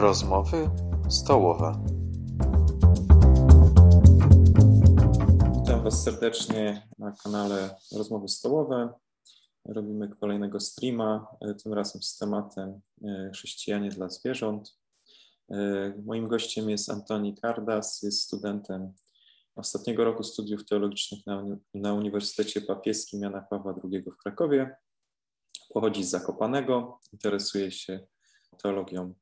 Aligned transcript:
Rozmowy 0.00 0.70
stołowe. 1.08 1.84
Witam 5.60 5.84
Was 5.84 6.02
serdecznie 6.04 6.88
na 6.98 7.12
kanale 7.12 7.76
Rozmowy 7.96 8.28
Stołowe. 8.28 8.92
Robimy 9.64 10.08
kolejnego 10.08 10.60
streama, 10.60 11.26
e, 11.40 11.54
tym 11.54 11.72
razem 11.74 12.02
z 12.02 12.18
tematem 12.18 12.80
e, 13.04 13.30
chrześcijanie 13.34 13.90
dla 13.90 14.08
zwierząt. 14.08 14.78
E, 15.50 15.56
moim 16.04 16.28
gościem 16.28 16.70
jest 16.70 16.90
Antoni 16.90 17.34
Kardas, 17.34 18.02
jest 18.02 18.22
studentem 18.22 18.92
ostatniego 19.56 20.04
roku 20.04 20.22
studiów 20.22 20.64
teologicznych 20.64 21.26
na, 21.26 21.44
na 21.74 21.94
Uniwersytecie 21.94 22.60
Papieskim 22.60 23.22
Jana 23.22 23.40
Pawła 23.40 23.74
II 23.84 24.02
w 24.02 24.16
Krakowie. 24.16 24.76
Pochodzi 25.74 26.04
z 26.04 26.10
Zakopanego, 26.10 27.00
interesuje 27.12 27.70
się 27.70 28.06
teologią 28.62 29.14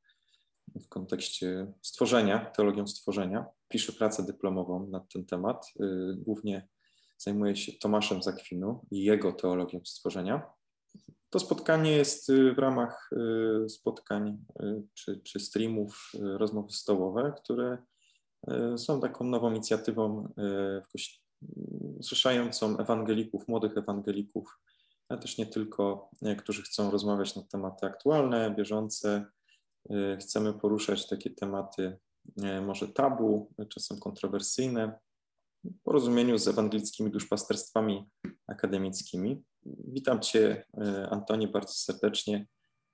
w 0.75 0.89
kontekście 0.89 1.73
stworzenia, 1.83 2.39
teologią 2.57 2.87
stworzenia. 2.87 3.47
Pisze 3.69 3.93
pracę 3.93 4.27
dyplomową 4.27 4.87
na 4.87 5.01
ten 5.01 5.27
temat. 5.27 5.67
Y, 5.81 6.17
głównie 6.17 6.69
zajmuje 7.19 7.57
się 7.57 7.73
Tomaszem 7.73 8.23
Zakwinu 8.23 8.87
i 8.91 9.05
jego 9.05 9.33
teologią 9.33 9.81
stworzenia. 9.85 10.51
To 11.31 11.39
spotkanie 11.39 11.93
jest 11.93 12.31
y, 12.31 12.55
w 12.55 12.59
ramach 12.59 13.11
y, 13.13 13.69
spotkań 13.69 14.39
czy, 14.95 15.21
czy 15.25 15.41
streamów, 15.41 16.13
rozmowy 16.21 16.73
stołowe, 16.73 17.33
które 17.43 17.79
są 18.77 19.01
taką 19.01 19.25
nową 19.25 19.51
inicjatywą 19.51 20.33
zrzeszającą 22.01 22.79
ewangelików, 22.79 23.49
młodych 23.49 23.79
ewangelików, 23.79 24.59
ale 25.09 25.21
też 25.21 25.39
nie 25.39 25.47
tylko, 25.47 26.11
którzy 26.39 26.63
chcą 26.63 26.91
rozmawiać 26.91 27.37
na 27.37 27.43
tematy 27.43 27.87
aktualne, 27.87 28.55
bieżące, 28.55 29.27
chcemy 30.21 30.55
poruszać 30.55 31.09
takie 31.09 31.31
tematy 31.31 31.99
e, 32.43 32.61
może 32.61 32.89
tabu, 32.89 33.53
czasem 33.69 34.01
kontrowersyjne, 34.01 34.99
w 35.65 35.83
porozumieniu 35.83 36.39
z 36.39 36.49
ewangelickimi 36.49 37.11
duszpasterstwami 37.11 38.05
akademickimi. 38.47 39.43
Witam 39.67 40.21
Cię, 40.21 40.65
e, 40.81 41.09
Antoni, 41.11 41.49
bardzo 41.49 41.73
serdecznie 41.73 42.47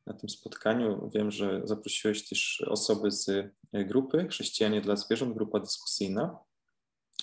na 0.06 0.14
tym 0.14 0.28
spotkaniu. 0.28 1.10
Wiem, 1.14 1.30
że 1.30 1.60
zaprosiłeś 1.64 2.28
też 2.28 2.64
osoby 2.66 3.10
z 3.10 3.50
grupy 3.72 4.26
Chrześcijanie 4.28 4.80
dla 4.80 4.96
Zwierząt, 4.96 5.34
grupa 5.34 5.60
dyskusyjna. 5.60 6.38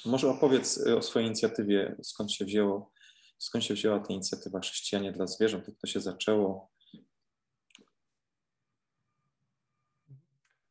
Może 0.06 0.30
opowiedz 0.30 0.78
o 0.98 1.02
swojej 1.02 1.28
inicjatywie, 1.28 1.95
skąd 2.04 2.32
się 2.32 2.45
wzięło, 2.45 2.92
skąd 3.38 3.64
się 3.64 3.73
wzięła 3.73 4.00
ta 4.00 4.14
inicjatywa 4.14 4.60
Chrześcijanie 4.60 5.12
dla 5.12 5.28
Zwierząt, 5.28 5.67
jak 5.67 5.78
to 5.78 5.88
się 5.88 6.00
zaczęło, 6.00 6.70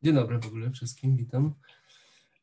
Dzień 0.03 0.15
dobry 0.15 0.39
w 0.39 0.47
ogóle 0.47 0.71
wszystkim, 0.71 1.17
witam. 1.17 1.55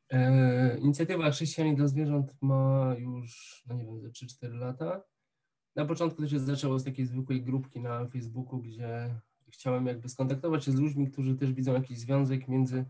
E, 0.10 0.78
inicjatywa 0.78 1.32
Chrześcijanie 1.32 1.76
dla 1.76 1.88
Zwierząt 1.88 2.34
ma 2.42 2.96
już, 2.98 3.64
no 3.68 3.76
nie 3.76 3.86
wiem, 3.86 4.02
ze 4.02 4.10
3-4 4.10 4.54
lata. 4.54 5.02
Na 5.76 5.86
początku 5.86 6.22
to 6.22 6.28
się 6.28 6.40
zaczęło 6.40 6.80
z 6.80 6.84
takiej 6.84 7.06
zwykłej 7.06 7.42
grupki 7.42 7.80
na 7.80 8.06
Facebooku, 8.08 8.60
gdzie 8.60 9.16
chciałem 9.50 9.86
jakby 9.86 10.10
skontaktować 10.10 10.66
się 10.66 10.72
z 10.72 10.76
ludźmi, 10.76 11.12
którzy 11.12 11.36
też 11.36 11.54
widzą 11.54 11.74
jakiś 11.74 12.00
związek 12.00 12.48
między, 12.48 12.86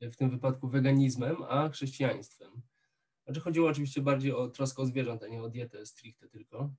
w 0.00 0.16
tym 0.16 0.30
wypadku, 0.30 0.68
weganizmem 0.68 1.36
a 1.48 1.68
chrześcijaństwem. 1.68 2.62
Znaczy 3.24 3.40
chodziło 3.40 3.68
oczywiście 3.68 4.02
bardziej 4.02 4.32
o 4.32 4.48
troskę 4.48 4.82
o 4.82 4.86
zwierząt, 4.86 5.22
a 5.22 5.28
nie 5.28 5.42
o 5.42 5.48
dietę 5.48 5.86
stricte 5.86 6.28
tylko. 6.28 6.70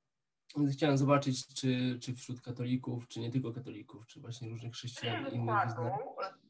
Więc 0.58 0.74
chciałem 0.74 0.98
zobaczyć, 0.98 1.48
czy, 1.48 2.00
czy 2.02 2.16
wśród 2.16 2.42
katolików, 2.42 3.08
czy 3.08 3.20
nie 3.20 3.32
tylko 3.32 3.54
katolików, 3.54 4.08
czy 4.08 4.20
właśnie 4.20 4.50
różnych 4.50 4.74
chrześcijan 4.74 5.34
innych 5.34 5.66
wyznań 5.66 5.92
E, 6.24 6.49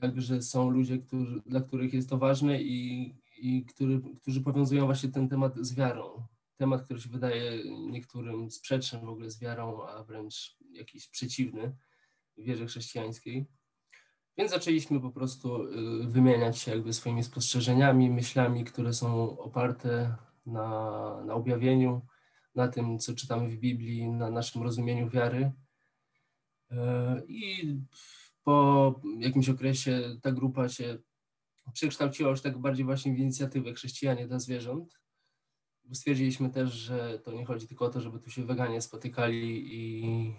także 0.00 0.42
są 0.42 0.70
ludzie, 0.70 0.98
którzy, 0.98 1.42
dla 1.46 1.60
których 1.60 1.94
jest 1.94 2.08
to 2.08 2.18
ważne 2.18 2.62
i, 2.62 3.14
i 3.38 3.64
który, 3.64 4.00
którzy 4.22 4.40
powiązują 4.40 4.84
właśnie 4.86 5.08
ten 5.08 5.28
temat 5.28 5.58
z 5.58 5.74
wiarą. 5.74 6.26
Temat, 6.56 6.82
który 6.82 7.00
się 7.00 7.08
wydaje 7.08 7.62
niektórym 7.90 8.50
sprzeczny 8.50 9.00
w 9.00 9.08
ogóle 9.08 9.30
z 9.30 9.40
wiarą, 9.40 9.82
a 9.82 10.04
wręcz 10.04 10.56
jakiś 10.70 11.08
przeciwny 11.08 11.76
wierze 12.38 12.66
chrześcijańskiej. 12.66 13.46
Więc 14.38 14.50
zaczęliśmy 14.50 15.00
po 15.00 15.10
prostu 15.10 15.64
y, 15.64 16.06
wymieniać 16.06 16.58
się 16.58 16.70
jakby 16.70 16.92
swoimi 16.92 17.24
spostrzeżeniami, 17.24 18.10
myślami, 18.10 18.64
które 18.64 18.92
są 18.92 19.38
oparte 19.38 20.16
na, 20.46 21.24
na 21.24 21.34
objawieniu, 21.34 22.06
na 22.54 22.68
tym, 22.68 22.98
co 22.98 23.14
czytamy 23.14 23.48
w 23.48 23.56
Biblii, 23.56 24.08
na 24.08 24.30
naszym 24.30 24.62
rozumieniu 24.62 25.08
wiary. 25.08 25.52
E, 26.70 27.22
I 27.28 27.76
po 28.44 29.00
jakimś 29.18 29.48
okresie 29.48 30.16
ta 30.22 30.32
grupa 30.32 30.68
się 30.68 30.98
przekształciła 31.72 32.30
już 32.30 32.40
tak 32.40 32.58
bardziej 32.58 32.84
właśnie 32.84 33.14
w 33.14 33.18
inicjatywę 33.18 33.72
Chrześcijanie 33.72 34.26
dla 34.26 34.38
Zwierząt. 34.38 34.98
Stwierdziliśmy 35.92 36.50
też, 36.50 36.72
że 36.72 37.18
to 37.18 37.32
nie 37.32 37.44
chodzi 37.44 37.68
tylko 37.68 37.84
o 37.84 37.90
to, 37.90 38.00
żeby 38.00 38.18
tu 38.18 38.30
się 38.30 38.44
weganie 38.44 38.80
spotykali 38.80 39.74
i 39.74 40.34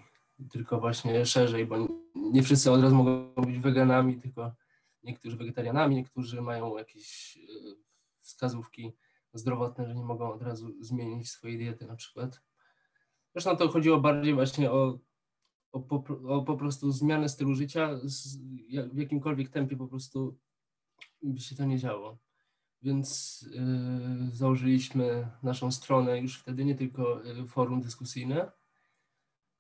tylko 0.52 0.80
właśnie 0.80 1.26
szerzej, 1.26 1.66
bo 1.66 1.88
nie 2.16 2.44
wszyscy 2.44 2.72
od 2.72 2.82
razu 2.82 2.96
mogą 2.96 3.34
być 3.36 3.60
weganami, 3.60 4.22
tylko 4.22 4.56
niektórzy 5.04 5.38
wegetarianami, 5.38 5.96
niektórzy 5.96 6.42
mają 6.42 6.78
jakieś 6.78 7.38
e, 7.38 7.42
wskazówki 8.22 8.94
zdrowotne, 9.34 9.88
że 9.88 9.96
nie 9.96 10.04
mogą 10.04 10.34
od 10.34 10.42
razu 10.42 10.74
zmienić 10.80 11.30
swojej 11.30 11.58
diety 11.58 11.86
na 11.86 11.96
przykład. 11.96 12.42
Zresztą 13.36 13.58
to 13.58 13.70
chodziło 13.70 14.00
bardziej 14.00 14.34
właśnie 14.34 14.72
o 14.72 15.00
o 15.74 15.80
po, 15.80 16.04
o 16.28 16.42
po 16.42 16.58
prostu 16.58 16.92
zmianę 16.92 17.30
stylu 17.30 17.54
życia 17.54 18.00
z, 18.04 18.38
w 18.94 18.98
jakimkolwiek 18.98 19.50
tempie 19.50 19.78
po 19.78 19.88
prostu 19.88 20.38
by 21.24 21.40
się 21.40 21.56
to 21.56 21.66
nie 21.66 21.78
działo. 21.78 22.18
Więc 22.82 23.40
y, 24.32 24.36
założyliśmy 24.36 25.28
naszą 25.44 25.72
stronę 25.72 26.20
już 26.20 26.40
wtedy, 26.40 26.66
nie 26.66 26.76
tylko 26.76 27.26
y, 27.26 27.48
forum 27.48 27.82
dyskusyjne. 27.82 28.52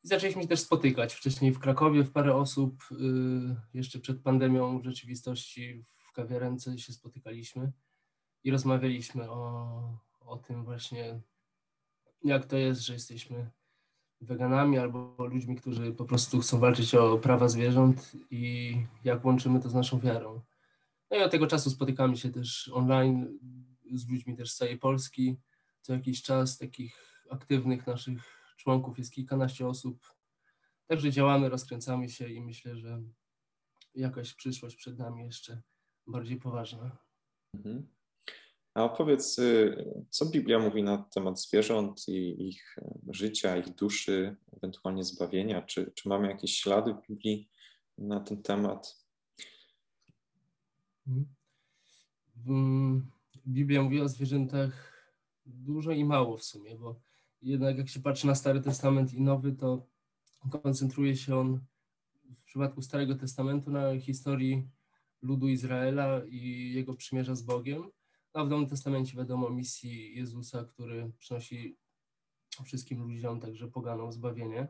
I 0.03 0.07
zaczęliśmy 0.07 0.41
się 0.41 0.47
też 0.47 0.59
spotykać. 0.59 1.13
Wcześniej 1.13 1.51
w 1.51 1.59
Krakowie 1.59 2.03
w 2.03 2.11
parę 2.11 2.35
osób, 2.35 2.83
y, 2.91 2.95
jeszcze 3.73 3.99
przed 3.99 4.21
pandemią 4.21 4.79
w 4.79 4.83
rzeczywistości 4.83 5.85
w 5.97 6.11
kawiarence 6.11 6.77
się 6.77 6.93
spotykaliśmy 6.93 7.71
i 8.43 8.51
rozmawialiśmy 8.51 9.31
o, 9.31 9.97
o 10.19 10.37
tym 10.37 10.63
właśnie, 10.63 11.21
jak 12.23 12.45
to 12.45 12.57
jest, 12.57 12.81
że 12.81 12.93
jesteśmy 12.93 13.51
weganami 14.23 14.77
albo 14.77 15.15
ludźmi, 15.19 15.55
którzy 15.55 15.93
po 15.93 16.05
prostu 16.05 16.39
chcą 16.39 16.59
walczyć 16.59 16.95
o 16.95 17.17
prawa 17.17 17.47
zwierząt 17.47 18.11
i 18.31 18.75
jak 19.03 19.25
łączymy 19.25 19.59
to 19.59 19.69
z 19.69 19.73
naszą 19.73 19.99
wiarą. 19.99 20.41
No 21.11 21.17
i 21.17 21.21
od 21.21 21.31
tego 21.31 21.47
czasu 21.47 21.69
spotykamy 21.69 22.17
się 22.17 22.29
też 22.29 22.69
online 22.73 23.39
z 23.91 24.09
ludźmi 24.09 24.35
też 24.35 24.51
z 24.51 24.55
całej 24.55 24.77
Polski. 24.77 25.35
Co 25.81 25.93
jakiś 25.93 26.21
czas 26.21 26.57
takich 26.57 27.23
aktywnych 27.29 27.87
naszych 27.87 28.53
członków 28.57 28.97
jest 28.97 29.11
kilkanaście 29.11 29.67
osób. 29.67 30.13
Także 30.87 31.11
działamy, 31.11 31.49
rozkręcamy 31.49 32.09
się 32.09 32.29
i 32.29 32.41
myślę, 32.41 32.77
że 32.77 33.01
jakaś 33.95 34.33
przyszłość 34.33 34.75
przed 34.75 34.99
nami 34.99 35.23
jeszcze 35.23 35.61
bardziej 36.07 36.37
poważna. 36.37 36.97
Mhm. 37.55 37.87
A 38.73 38.83
opowiedz, 38.83 39.39
y, 39.39 39.85
co 40.09 40.25
Biblia 40.25 40.59
mówi 40.59 40.83
na 40.83 40.97
temat 40.97 41.41
zwierząt 41.41 42.07
i 42.07 42.47
ich 42.47 42.75
życia, 43.09 43.57
ich 43.57 43.75
duszy, 43.75 44.35
ewentualnie 44.57 45.03
zbawienia? 45.03 45.61
Czy, 45.61 45.91
czy 45.95 46.09
mamy 46.09 46.27
jakieś 46.27 46.57
ślady 46.57 46.93
w 46.93 47.07
Biblii 47.07 47.49
na 47.97 48.19
ten 48.19 48.41
temat? 48.41 49.05
Hmm. 52.45 53.11
Biblia 53.47 53.83
mówi 53.83 54.01
o 54.01 54.09
zwierzętach 54.09 54.93
dużo 55.45 55.91
i 55.91 56.05
mało 56.05 56.37
w 56.37 56.43
sumie, 56.43 56.75
bo 56.75 56.99
jednak 57.41 57.77
jak 57.77 57.89
się 57.89 57.99
patrzy 57.99 58.27
na 58.27 58.35
Stary 58.35 58.61
Testament 58.61 59.13
i 59.13 59.21
Nowy, 59.21 59.51
to 59.51 59.87
koncentruje 60.49 61.15
się 61.15 61.35
on 61.37 61.59
w 62.35 62.43
przypadku 62.43 62.81
Starego 62.81 63.15
Testamentu 63.15 63.71
na 63.71 63.99
historii 63.99 64.67
ludu 65.21 65.47
Izraela 65.47 66.21
i 66.25 66.71
jego 66.73 66.93
przymierza 66.93 67.35
z 67.35 67.41
Bogiem 67.41 67.83
a 68.33 68.43
w 68.43 68.49
Nowym 68.49 68.67
Testamencie 68.67 69.17
wiadomo 69.17 69.49
misji 69.49 70.15
Jezusa, 70.15 70.63
który 70.63 71.11
przynosi 71.17 71.77
wszystkim 72.65 73.03
ludziom, 73.03 73.39
także 73.39 73.67
poganom, 73.67 74.11
zbawienie. 74.11 74.67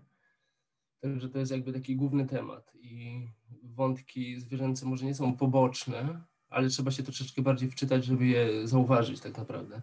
Także 0.99 1.29
to 1.29 1.39
jest 1.39 1.51
jakby 1.51 1.73
taki 1.73 1.95
główny 1.95 2.25
temat 2.25 2.75
i 2.75 3.27
wątki 3.63 4.39
zwierzęce 4.39 4.85
może 4.85 5.05
nie 5.05 5.15
są 5.15 5.37
poboczne, 5.37 6.23
ale 6.49 6.69
trzeba 6.69 6.91
się 6.91 7.03
troszeczkę 7.03 7.41
bardziej 7.41 7.69
wczytać, 7.71 8.05
żeby 8.05 8.25
je 8.25 8.67
zauważyć 8.67 9.19
tak 9.19 9.37
naprawdę. 9.37 9.81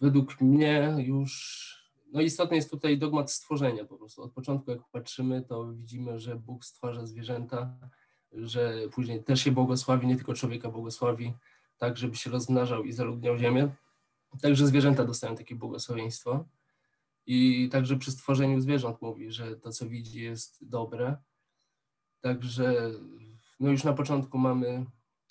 Według 0.00 0.40
mnie 0.40 0.96
już 0.98 1.72
no 2.12 2.20
istotny 2.20 2.56
jest 2.56 2.70
tutaj 2.70 2.98
dogmat 2.98 3.30
stworzenia 3.30 3.84
po 3.84 3.96
prostu. 3.96 4.22
Od 4.22 4.32
początku 4.32 4.70
jak 4.70 4.80
patrzymy, 4.92 5.42
to 5.42 5.72
widzimy, 5.72 6.18
że 6.18 6.36
Bóg 6.36 6.64
stwarza 6.64 7.06
zwierzęta, 7.06 7.78
że 8.32 8.74
później 8.94 9.24
też 9.24 9.40
się 9.40 9.52
błogosławi, 9.52 10.06
nie 10.06 10.16
tylko 10.16 10.34
człowieka 10.34 10.70
błogosławi, 10.70 11.34
tak 11.82 11.96
żeby 11.96 12.16
się 12.16 12.30
rozmnażał 12.30 12.84
i 12.84 12.92
zaludniał 12.92 13.38
ziemię. 13.38 13.74
Także 14.42 14.66
zwierzęta 14.66 15.04
dostają 15.04 15.36
takie 15.36 15.54
błogosławieństwo. 15.54 16.44
I 17.26 17.68
także 17.72 17.96
przy 17.96 18.12
stworzeniu 18.12 18.60
zwierząt 18.60 19.02
mówi, 19.02 19.32
że 19.32 19.56
to, 19.56 19.72
co 19.72 19.88
widzi, 19.88 20.22
jest 20.22 20.68
dobre. 20.68 21.16
Także 22.20 22.90
no 23.60 23.70
już 23.70 23.84
na 23.84 23.92
początku 23.92 24.38
mamy 24.38 24.86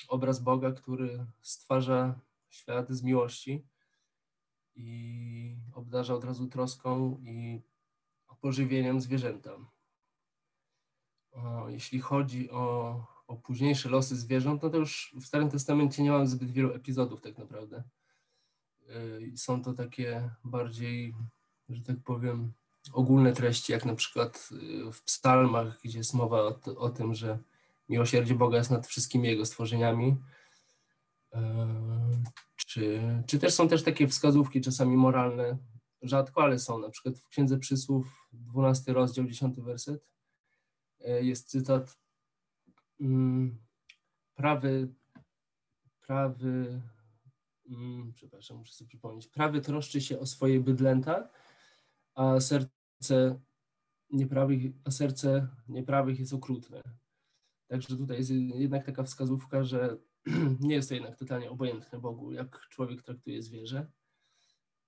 obraz 0.07 0.39
Boga, 0.39 0.71
który 0.71 1.25
stwarza 1.41 2.19
świat 2.49 2.91
z 2.91 3.03
miłości 3.03 3.65
i 4.75 5.55
obdarza 5.73 6.13
od 6.13 6.23
razu 6.23 6.47
troską 6.47 7.21
i 7.23 7.61
pożywieniem 8.41 9.01
zwierzęta. 9.01 9.51
O, 11.31 11.69
jeśli 11.69 11.99
chodzi 11.99 12.49
o, 12.49 12.95
o 13.31 13.35
późniejsze 13.35 13.89
losy 13.89 14.15
zwierząt, 14.15 14.63
no 14.63 14.69
to 14.69 14.77
już 14.77 15.15
w 15.21 15.25
Starym 15.25 15.49
Testamencie 15.49 16.03
nie 16.03 16.11
mam 16.11 16.27
zbyt 16.27 16.51
wielu 16.51 16.73
epizodów 16.73 17.21
tak 17.21 17.37
naprawdę. 17.37 17.83
Yy, 18.87 19.37
Są 19.37 19.63
to 19.63 19.73
takie 19.73 20.29
bardziej, 20.43 21.15
że 21.69 21.83
tak 21.83 21.97
powiem, 22.03 22.53
ogólne 22.93 23.33
treści, 23.33 23.71
jak 23.71 23.85
na 23.85 23.95
przykład 23.95 24.49
yy, 24.51 24.91
w 24.91 25.03
psalmach, 25.03 25.79
gdzie 25.83 25.97
jest 25.97 26.13
mowa 26.13 26.41
o, 26.41 26.59
o 26.77 26.89
tym, 26.89 27.13
że 27.13 27.39
miłosierdzie 27.89 28.35
Boga 28.35 28.57
jest 28.57 28.71
nad 28.71 28.87
wszystkimi 28.87 29.27
Jego 29.27 29.45
stworzeniami. 29.45 30.17
Yy, 31.33 31.41
Czy, 32.55 33.01
czy 33.27 33.39
też 33.39 33.53
są 33.53 33.67
też 33.67 33.83
takie 33.83 34.07
wskazówki 34.07 34.61
czasami 34.61 34.97
moralne, 34.97 35.57
rzadko, 36.01 36.43
ale 36.43 36.59
są. 36.59 36.79
Na 36.79 36.89
przykład 36.89 37.19
w 37.19 37.27
Księdze 37.27 37.57
Przysłów, 37.57 38.27
12 38.33 38.93
rozdział, 38.93 39.25
10 39.25 39.59
werset, 39.59 40.07
jest 41.21 41.49
cytat 41.49 42.00
prawy, 44.35 44.93
prawy, 46.01 46.81
mm, 47.69 48.13
przepraszam, 48.13 48.57
muszę 48.57 48.73
sobie 48.73 48.87
przypomnieć, 48.87 49.27
prawy 49.27 49.61
troszczy 49.61 50.01
się 50.01 50.19
o 50.19 50.25
swoje 50.25 50.59
bydlęta, 50.59 51.29
a 52.15 52.39
serce 52.39 53.39
nieprawych, 54.09 54.71
a 54.85 54.91
serce 54.91 55.47
nieprawych 55.67 56.19
jest 56.19 56.33
okrutne. 56.33 56.81
Także 57.67 57.97
tutaj 57.97 58.17
jest 58.17 58.31
jednak 58.55 58.85
taka 58.85 59.03
wskazówka, 59.03 59.63
że 59.63 59.97
nie 60.59 60.75
jest 60.75 60.89
to 60.89 60.95
jednak 60.95 61.17
totalnie 61.17 61.51
obojętne 61.51 61.99
Bogu, 61.99 62.31
jak 62.31 62.67
człowiek 62.69 63.01
traktuje 63.01 63.43
zwierzę. 63.43 63.91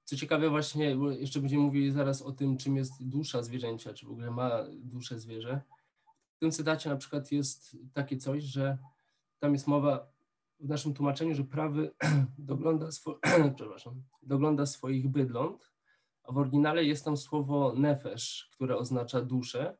Co 0.03 0.15
ciekawe 0.15 0.49
właśnie, 0.49 0.97
jeszcze 1.19 1.39
będziemy 1.39 1.63
mówili 1.63 1.91
zaraz 1.91 2.21
o 2.21 2.31
tym, 2.31 2.57
czym 2.57 2.75
jest 2.75 3.07
dusza 3.07 3.43
zwierzęcia, 3.43 3.93
czy 3.93 4.05
w 4.05 4.11
ogóle 4.11 4.31
ma 4.31 4.63
duszę 4.71 5.19
zwierzę. 5.19 5.61
Tym 6.43 6.51
cytacie 6.51 6.89
na 6.89 6.95
przykład 6.95 7.31
jest 7.31 7.77
takie 7.93 8.17
coś, 8.17 8.43
że 8.43 8.77
tam 9.39 9.53
jest 9.53 9.67
mowa 9.67 10.11
w 10.59 10.67
naszym 10.67 10.93
tłumaczeniu, 10.93 11.35
że 11.35 11.43
prawy 11.43 11.91
dogląda, 12.37 12.91
swo, 12.91 13.19
przepraszam, 13.55 14.03
dogląda 14.23 14.65
swoich 14.65 15.09
bydląt, 15.09 15.71
a 16.23 16.31
w 16.31 16.37
oryginale 16.37 16.85
jest 16.85 17.05
tam 17.05 17.17
słowo 17.17 17.73
nefesz, 17.77 18.49
które 18.51 18.77
oznacza 18.77 19.21
duszę. 19.21 19.77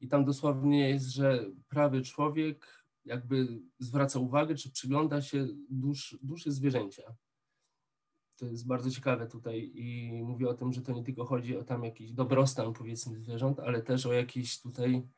I 0.00 0.08
tam 0.08 0.24
dosłownie 0.24 0.88
jest, 0.88 1.06
że 1.06 1.44
prawy 1.68 2.02
człowiek 2.02 2.84
jakby 3.04 3.62
zwraca 3.78 4.18
uwagę, 4.18 4.54
czy 4.54 4.70
przygląda 4.70 5.22
się 5.22 5.46
dusz, 5.70 6.18
duszy 6.22 6.52
zwierzęcia. 6.52 7.02
To 8.36 8.46
jest 8.46 8.66
bardzo 8.66 8.90
ciekawe 8.90 9.26
tutaj 9.26 9.72
i 9.74 10.12
mówię 10.22 10.48
o 10.48 10.54
tym, 10.54 10.72
że 10.72 10.82
to 10.82 10.92
nie 10.92 11.04
tylko 11.04 11.24
chodzi 11.24 11.56
o 11.56 11.64
tam 11.64 11.84
jakiś 11.84 12.12
dobrostan 12.12 12.72
powiedzmy 12.72 13.18
zwierząt, 13.18 13.60
ale 13.60 13.82
też 13.82 14.06
o 14.06 14.12
jakiś 14.12 14.60
tutaj 14.60 15.08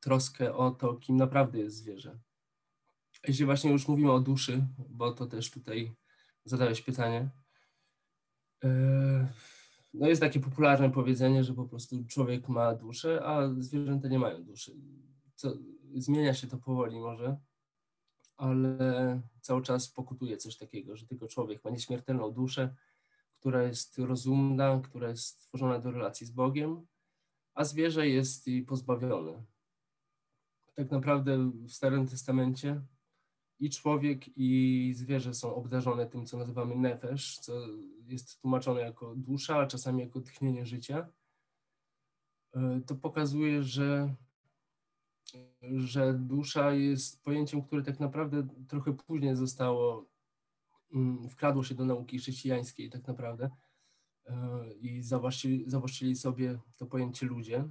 troskę 0.00 0.54
o 0.54 0.70
to, 0.70 0.94
kim 0.94 1.16
naprawdę 1.16 1.58
jest 1.58 1.76
zwierzę. 1.76 2.18
Jeśli 3.28 3.44
właśnie 3.44 3.70
już 3.70 3.88
mówimy 3.88 4.12
o 4.12 4.20
duszy, 4.20 4.66
bo 4.88 5.12
to 5.12 5.26
też 5.26 5.50
tutaj 5.50 5.94
zadałeś 6.44 6.82
pytanie, 6.82 7.30
e, 8.64 9.28
no 9.94 10.08
jest 10.08 10.20
takie 10.20 10.40
popularne 10.40 10.90
powiedzenie, 10.90 11.44
że 11.44 11.54
po 11.54 11.64
prostu 11.64 12.04
człowiek 12.04 12.48
ma 12.48 12.74
duszę, 12.74 13.20
a 13.24 13.54
zwierzęta 13.58 14.08
nie 14.08 14.18
mają 14.18 14.44
duszy. 14.44 14.76
Co, 15.34 15.52
zmienia 15.94 16.34
się 16.34 16.46
to 16.46 16.58
powoli 16.58 17.00
może, 17.00 17.36
ale 18.36 19.20
cały 19.40 19.62
czas 19.62 19.88
pokutuje 19.88 20.36
coś 20.36 20.56
takiego, 20.56 20.96
że 20.96 21.06
tylko 21.06 21.28
człowiek 21.28 21.64
ma 21.64 21.70
nieśmiertelną 21.70 22.30
duszę, 22.30 22.74
która 23.40 23.62
jest 23.62 23.98
rozumna, 23.98 24.80
która 24.84 25.08
jest 25.08 25.26
stworzona 25.26 25.78
do 25.78 25.90
relacji 25.90 26.26
z 26.26 26.30
Bogiem, 26.30 26.86
a 27.54 27.64
zwierzę 27.64 28.08
jest 28.08 28.46
jej 28.46 28.62
pozbawione. 28.62 29.44
Tak 30.74 30.90
naprawdę 30.90 31.50
w 31.50 31.70
Starym 31.72 32.06
Testamencie 32.06 32.82
i 33.60 33.70
człowiek, 33.70 34.24
i 34.36 34.92
zwierzę 34.96 35.34
są 35.34 35.54
obdarzone 35.54 36.06
tym, 36.06 36.26
co 36.26 36.38
nazywamy 36.38 36.76
nefesz, 36.76 37.38
co 37.38 37.52
jest 38.06 38.40
tłumaczone 38.40 38.80
jako 38.80 39.14
dusza, 39.16 39.56
a 39.56 39.66
czasami 39.66 40.00
jako 40.00 40.20
tchnienie 40.20 40.66
życia. 40.66 41.08
To 42.86 42.94
pokazuje, 42.94 43.62
że, 43.62 44.14
że 45.62 46.14
dusza 46.14 46.72
jest 46.72 47.22
pojęciem, 47.22 47.62
które 47.62 47.82
tak 47.82 48.00
naprawdę 48.00 48.48
trochę 48.68 48.92
później 48.92 49.36
zostało, 49.36 50.10
wkradło 51.30 51.64
się 51.64 51.74
do 51.74 51.84
nauki 51.84 52.18
chrześcijańskiej 52.18 52.90
tak 52.90 53.06
naprawdę 53.06 53.50
i 54.80 55.02
zawłaszczyli, 55.66 56.16
sobie 56.16 56.58
to 56.76 56.86
pojęcie 56.86 57.26
ludzie. 57.26 57.68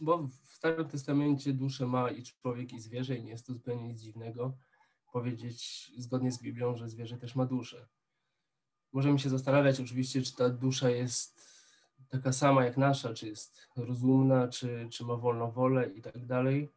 Bo 0.00 0.18
w 0.22 0.54
Starym 0.54 0.88
Testamencie 0.88 1.52
duszę 1.52 1.86
ma 1.86 2.10
i 2.10 2.22
człowiek, 2.22 2.72
i 2.72 2.80
zwierzę, 2.80 3.16
i 3.16 3.24
nie 3.24 3.30
jest 3.30 3.46
to 3.46 3.52
zupełnie 3.52 3.88
nic 3.88 4.00
dziwnego 4.00 4.56
powiedzieć 5.12 5.92
zgodnie 5.98 6.32
z 6.32 6.42
Biblią, 6.42 6.76
że 6.76 6.88
zwierzę 6.88 7.18
też 7.18 7.34
ma 7.34 7.46
duszę. 7.46 7.86
Możemy 8.92 9.18
się 9.18 9.30
zastanawiać 9.30 9.80
oczywiście, 9.80 10.22
czy 10.22 10.36
ta 10.36 10.48
dusza 10.50 10.90
jest 10.90 11.40
taka 12.08 12.32
sama 12.32 12.64
jak 12.64 12.76
nasza, 12.76 13.14
czy 13.14 13.26
jest 13.26 13.68
rozumna, 13.76 14.48
czy, 14.48 14.88
czy 14.90 15.04
ma 15.04 15.16
wolną 15.16 15.50
wolę 15.50 15.90
i 15.90 16.02
tak 16.02 16.26
dalej. 16.26 16.72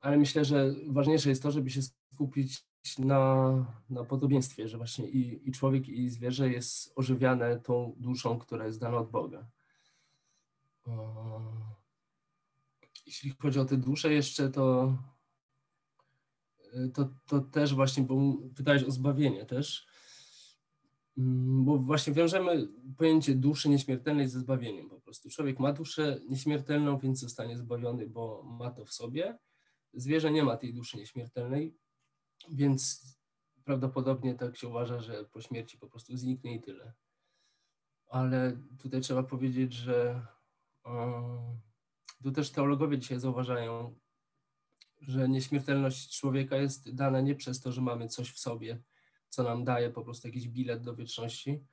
Ale 0.00 0.16
myślę, 0.16 0.44
że 0.44 0.74
ważniejsze 0.86 1.28
jest 1.28 1.42
to, 1.42 1.50
żeby 1.50 1.70
się 1.70 1.82
skupić 1.82 2.64
na, 2.98 3.52
na 3.90 4.04
podobieństwie, 4.04 4.68
że 4.68 4.76
właśnie 4.76 5.08
i, 5.08 5.48
i 5.48 5.52
człowiek, 5.52 5.88
i 5.88 6.10
zwierzę 6.10 6.50
jest 6.50 6.92
ożywiane 6.96 7.60
tą 7.60 7.94
duszą, 7.96 8.38
która 8.38 8.66
jest 8.66 8.80
dana 8.80 8.96
od 8.96 9.10
Boga. 9.10 9.46
Jeśli 13.06 13.30
chodzi 13.38 13.58
o 13.58 13.64
tę 13.64 13.76
duszę 13.76 14.12
jeszcze, 14.12 14.50
to 14.50 14.92
to, 16.94 17.08
to 17.26 17.40
też 17.40 17.74
właśnie, 17.74 18.02
bo 18.02 18.34
pytałeś 18.56 18.84
o 18.84 18.90
zbawienie 18.90 19.46
też, 19.46 19.86
mm, 21.18 21.64
bo 21.64 21.78
właśnie 21.78 22.12
wiążemy 22.12 22.68
pojęcie 22.96 23.34
duszy 23.34 23.68
nieśmiertelnej 23.68 24.28
ze 24.28 24.40
zbawieniem 24.40 24.88
po 24.88 25.00
prostu. 25.00 25.30
Człowiek 25.30 25.58
ma 25.58 25.72
duszę 25.72 26.20
nieśmiertelną, 26.28 26.98
więc 26.98 27.20
zostanie 27.20 27.56
zbawiony, 27.56 28.06
bo 28.06 28.42
ma 28.42 28.70
to 28.70 28.84
w 28.84 28.92
sobie. 28.92 29.38
Zwierzę 29.94 30.30
nie 30.30 30.44
ma 30.44 30.56
tej 30.56 30.74
duszy 30.74 30.96
nieśmiertelnej, 30.96 31.76
więc 32.48 33.02
prawdopodobnie 33.64 34.34
tak 34.34 34.56
się 34.56 34.68
uważa, 34.68 35.00
że 35.00 35.24
po 35.24 35.40
śmierci 35.40 35.78
po 35.78 35.88
prostu 35.88 36.16
zniknie 36.16 36.54
i 36.54 36.60
tyle. 36.60 36.92
Ale 38.08 38.58
tutaj 38.78 39.00
trzeba 39.00 39.22
powiedzieć, 39.22 39.72
że 39.72 40.26
tu 42.22 42.32
też 42.32 42.50
teologowie 42.50 42.98
dzisiaj 42.98 43.20
zauważają 43.20 43.94
że 45.00 45.28
nieśmiertelność 45.28 46.18
człowieka 46.20 46.56
jest 46.56 46.94
dana 46.94 47.20
nie 47.20 47.34
przez 47.34 47.60
to, 47.60 47.72
że 47.72 47.80
mamy 47.80 48.08
coś 48.08 48.30
w 48.30 48.38
sobie, 48.38 48.82
co 49.28 49.42
nam 49.42 49.64
daje 49.64 49.90
po 49.90 50.02
prostu 50.02 50.28
jakiś 50.28 50.48
bilet 50.48 50.82
do 50.82 50.96
wieczności, 50.96 51.64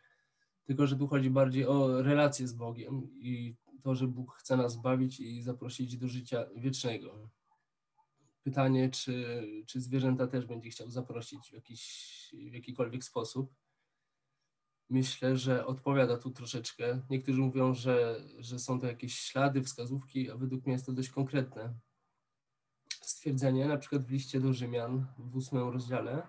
tylko 0.63 0.87
że 0.87 0.95
tu 0.95 1.07
chodzi 1.07 1.29
bardziej 1.29 1.67
o 1.67 2.03
relację 2.03 2.47
z 2.47 2.53
Bogiem 2.53 3.09
i 3.13 3.55
to, 3.83 3.95
że 3.95 4.07
Bóg 4.07 4.35
chce 4.35 4.57
nas 4.57 4.73
zbawić 4.73 5.19
i 5.19 5.41
zaprosić 5.41 5.97
do 5.97 6.07
życia 6.07 6.45
wiecznego. 6.55 7.29
Pytanie, 8.43 8.89
czy, 8.89 9.43
czy 9.67 9.81
zwierzęta 9.81 10.27
też 10.27 10.45
będzie 10.45 10.69
chciał 10.69 10.89
zaprosić 10.89 11.49
w, 11.49 11.53
jakiś, 11.53 12.35
w 12.49 12.53
jakikolwiek 12.53 13.03
sposób. 13.03 13.53
Myślę, 14.89 15.37
że 15.37 15.65
odpowiada 15.65 16.17
tu 16.17 16.31
troszeczkę. 16.31 17.01
Niektórzy 17.09 17.41
mówią, 17.41 17.73
że, 17.73 18.23
że 18.39 18.59
są 18.59 18.79
to 18.79 18.87
jakieś 18.87 19.15
ślady, 19.15 19.63
wskazówki, 19.63 20.31
a 20.31 20.37
według 20.37 20.65
mnie 20.65 20.73
jest 20.73 20.85
to 20.85 20.93
dość 20.93 21.09
konkretne 21.09 21.73
stwierdzenie, 23.05 23.67
na 23.67 23.77
przykład 23.77 24.03
w 24.03 24.11
liście 24.11 24.39
do 24.39 24.53
Rzymian 24.53 25.07
w 25.17 25.35
ósmym 25.35 25.69
rozdziale, 25.69 26.27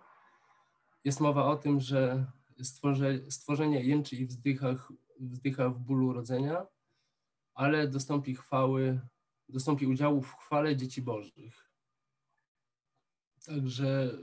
jest 1.05 1.21
mowa 1.21 1.45
o 1.47 1.57
tym, 1.57 1.81
że 1.81 2.27
stworze, 2.63 3.31
stworzenie 3.31 3.85
jęczy 3.85 4.17
i 4.17 4.27
wzdycha, 4.27 5.69
w 5.69 5.79
bólu 5.79 6.07
urodzenia, 6.07 6.67
ale 7.55 7.89
dostąpi 7.89 8.35
chwały, 8.35 9.01
dostąpi 9.49 9.87
udziału 9.87 10.23
w 10.23 10.35
chwale 10.35 10.77
dzieci 10.77 11.03
bożych. 11.03 11.74
Także 13.45 14.13
y, 14.13 14.19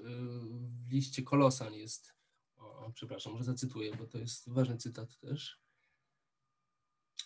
w 0.88 0.92
liście 0.92 1.24
Kolosan 1.24 1.74
jest, 1.74 2.14
o, 2.58 2.92
przepraszam, 2.94 3.34
może 3.34 3.46
zacytuję, 3.46 3.96
bo 3.96 4.06
to 4.08 4.18
jest 4.18 4.50
ważny 4.50 4.78
cytat 4.78 5.18
też. 5.20 5.62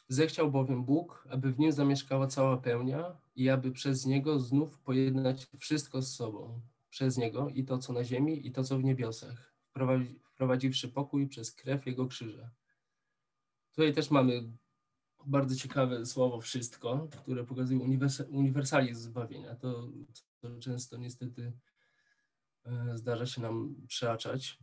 Zechciał 0.09 0.51
bowiem 0.51 0.85
Bóg, 0.85 1.27
aby 1.29 1.51
w 1.53 1.59
nim 1.59 1.71
zamieszkała 1.71 2.27
cała 2.27 2.57
pełnia 2.57 3.17
i 3.35 3.49
aby 3.49 3.71
przez 3.71 4.05
niego 4.05 4.39
znów 4.39 4.79
pojednać 4.79 5.47
wszystko 5.59 6.01
z 6.01 6.15
sobą. 6.15 6.61
Przez 6.89 7.17
niego 7.17 7.49
i 7.49 7.65
to, 7.65 7.77
co 7.77 7.93
na 7.93 8.03
ziemi, 8.03 8.47
i 8.47 8.51
to, 8.51 8.63
co 8.63 8.77
w 8.77 8.83
niebiosach, 8.83 9.55
wprowadzi, 9.69 10.19
wprowadziwszy 10.23 10.89
pokój 10.89 11.27
przez 11.27 11.51
krew 11.51 11.85
jego 11.85 12.07
krzyża. 12.07 12.51
Tutaj 13.71 13.93
też 13.93 14.11
mamy 14.11 14.51
bardzo 15.25 15.55
ciekawe 15.55 16.05
słowo 16.05 16.41
wszystko, 16.41 17.07
które 17.21 17.43
pokazuje 17.43 17.79
uniwers- 17.79 18.29
uniwersalizm 18.29 19.01
zbawienia. 19.01 19.55
To, 19.55 19.89
to 20.39 20.59
często 20.59 20.97
niestety 20.97 21.53
zdarza 22.93 23.25
się 23.25 23.41
nam 23.41 23.75
przeaczać. 23.87 24.59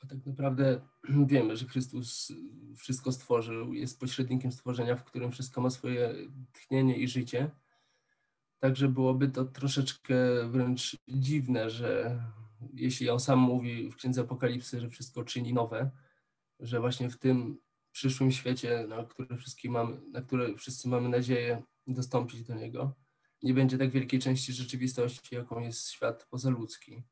A 0.00 0.06
tak 0.06 0.26
naprawdę 0.26 0.80
wiemy, 1.26 1.56
że 1.56 1.66
Chrystus 1.66 2.32
wszystko 2.76 3.12
stworzył, 3.12 3.74
jest 3.74 4.00
pośrednikiem 4.00 4.52
stworzenia, 4.52 4.96
w 4.96 5.04
którym 5.04 5.32
wszystko 5.32 5.60
ma 5.60 5.70
swoje 5.70 6.14
tchnienie 6.52 6.96
i 6.96 7.08
życie. 7.08 7.50
Także 8.58 8.88
byłoby 8.88 9.28
to 9.28 9.44
troszeczkę 9.44 10.14
wręcz 10.48 10.96
dziwne, 11.08 11.70
że 11.70 12.22
jeśli 12.74 13.10
on 13.10 13.20
sam 13.20 13.38
mówi 13.38 13.90
w 13.90 13.96
Księdze 13.96 14.20
Apokalipsy, 14.20 14.80
że 14.80 14.88
wszystko 14.88 15.24
czyni 15.24 15.54
nowe, 15.54 15.90
że 16.60 16.80
właśnie 16.80 17.10
w 17.10 17.18
tym 17.18 17.58
przyszłym 17.92 18.32
świecie, 18.32 18.86
na 18.88 19.36
wszystkie 19.36 19.70
mamy, 19.70 20.00
na 20.10 20.22
które 20.22 20.54
wszyscy 20.54 20.88
mamy 20.88 21.08
nadzieję 21.08 21.62
dostąpić 21.86 22.42
do 22.42 22.54
niego, 22.54 22.94
nie 23.42 23.54
będzie 23.54 23.78
tak 23.78 23.90
wielkiej 23.90 24.20
części 24.20 24.52
rzeczywistości, 24.52 25.34
jaką 25.34 25.60
jest 25.60 25.90
świat 25.90 26.26
pozaludzki. 26.30 27.02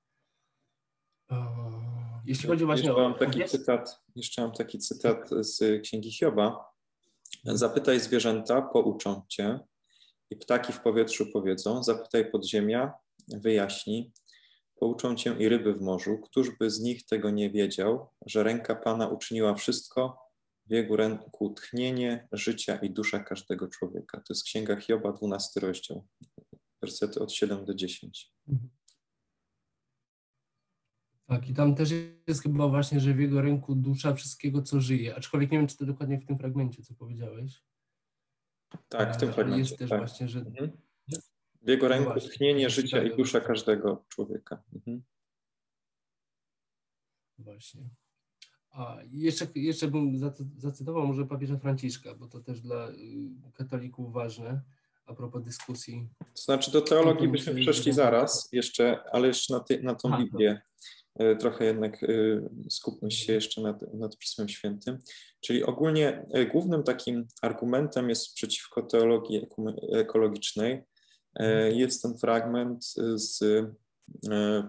Jeśli 2.25 2.49
chodzi 2.49 2.65
właśnie 2.65 2.89
jeszcze 2.89 3.05
o... 3.05 3.09
Mam 3.09 3.19
taki 3.19 3.45
cytat, 3.45 4.03
jeszcze 4.17 4.43
mam 4.43 4.53
taki 4.53 4.79
cytat 4.79 5.31
z 5.41 5.83
Księgi 5.83 6.13
Hioba. 6.13 6.71
Zapytaj 7.45 8.01
zwierzęta, 8.01 8.63
pouczą 8.63 9.23
cię 9.29 9.61
i 10.31 10.37
ptaki 10.37 10.73
w 10.73 10.81
powietrzu 10.81 11.27
powiedzą, 11.33 11.83
zapytaj 11.83 12.31
podziemia, 12.31 12.93
wyjaśni, 13.29 14.13
pouczą 14.77 15.15
cię 15.15 15.37
i 15.39 15.49
ryby 15.49 15.75
w 15.75 15.81
morzu. 15.81 16.19
Któż 16.19 16.51
by 16.59 16.71
z 16.71 16.81
nich 16.81 17.07
tego 17.07 17.31
nie 17.31 17.51
wiedział, 17.51 18.09
że 18.27 18.43
ręka 18.43 18.75
Pana 18.75 19.09
uczyniła 19.09 19.55
wszystko, 19.55 20.30
w 20.71 20.73
jego 20.73 20.97
ręku 20.97 21.55
tchnienie 21.55 22.29
życia 22.33 22.77
i 22.77 22.91
dusza 22.91 23.21
każdego 23.21 23.69
człowieka. 23.69 24.19
To 24.21 24.33
jest 24.33 24.45
Księga 24.45 24.77
Hioba, 24.77 25.12
12 25.12 25.61
rozdział, 25.61 26.07
wersety 26.83 27.21
od 27.21 27.33
7 27.33 27.65
do 27.65 27.75
10. 27.75 28.33
Tak, 31.27 31.49
i 31.49 31.55
tam 31.55 31.75
też 31.75 31.91
jest 32.27 32.43
chyba 32.43 32.69
właśnie, 32.69 33.00
że 33.00 33.15
w 33.15 33.21
jego 33.21 33.43
ręku 33.43 33.75
dusza 33.75 34.15
wszystkiego, 34.15 34.62
co 34.62 34.81
żyje. 34.81 35.17
Aczkolwiek 35.17 35.50
nie 35.50 35.59
wiem, 35.59 35.67
czy 35.67 35.77
to 35.77 35.87
dokładnie 35.87 36.19
w 36.19 36.27
tym 36.27 36.39
fragmencie, 36.39 36.83
co 36.83 36.95
powiedziałeś. 36.95 37.65
Tak, 38.89 39.15
w 39.15 39.17
tym 39.17 39.29
Ale 39.29 39.35
fragmencie. 39.35 39.61
Jest 39.61 39.79
też 39.79 39.91
tak. 39.91 39.99
właśnie, 39.99 40.29
że 40.29 40.39
Mhm. 40.39 40.71
W 41.62 41.69
jego 41.69 41.83
No 41.83 41.89
ręku 41.89 42.11
właśnie, 42.11 42.31
tchnienie 42.31 42.71
życia 42.71 43.03
i 43.03 43.17
dusza 43.17 43.41
każdego 43.41 44.05
człowieka. 44.09 44.62
Mhm. 44.75 45.03
Właśnie. 47.39 47.89
A 48.71 48.99
jeszcze, 49.12 49.47
jeszcze 49.55 49.89
bym 49.89 50.19
zacy- 50.19 50.47
zacytował 50.59 51.07
może 51.07 51.27
papieża 51.27 51.57
Franciszka, 51.59 52.15
bo 52.15 52.27
to 52.27 52.41
też 52.41 52.61
dla 52.61 52.91
y, 52.91 52.95
katolików 53.55 54.12
ważne, 54.12 54.61
a 55.07 55.15
propos 55.15 55.43
dyskusji. 55.45 56.09
To 56.19 56.43
znaczy 56.43 56.71
do 56.73 56.81
teologii 56.81 57.29
byśmy 57.29 57.55
przeszli 57.55 57.93
zaraz 57.93 58.49
jeszcze, 58.53 58.99
ale 59.12 59.29
jeszcze 59.29 59.55
na, 59.55 59.61
ty, 59.61 59.83
na 59.83 59.95
tą 59.95 60.19
Biblię. 60.19 60.61
E, 61.15 61.37
Trochę 61.37 61.65
jednak 61.65 62.03
e, 62.03 62.07
skupmy 62.71 63.11
się 63.11 63.33
jeszcze 63.33 63.61
nad, 63.61 63.95
nad 63.95 64.19
Pismem 64.19 64.49
Świętym. 64.49 64.99
Czyli 65.41 65.65
ogólnie 65.65 66.27
e, 66.33 66.47
głównym 66.47 66.83
takim 66.83 67.27
argumentem 67.43 68.09
jest 68.09 68.35
przeciwko 68.35 68.83
teologii 68.83 69.47
ekologicznej. 69.93 70.83
E, 71.37 71.73
Jest 71.73 72.03
ten 72.03 72.19
fragment 72.19 72.85
z, 73.15 73.41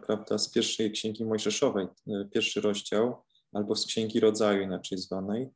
prawda, 0.05 0.38
z 0.38 0.50
pierwszej 0.51 0.91
księgi 0.91 1.25
Mojżeszowej, 1.25 1.88
pierwszy 2.34 2.62
rozdział, 2.62 3.15
albo 3.51 3.75
z 3.75 3.86
księgi 3.86 4.20
rodzaju 4.20 4.62
inaczej 4.62 4.98
zwanej. 4.98 5.50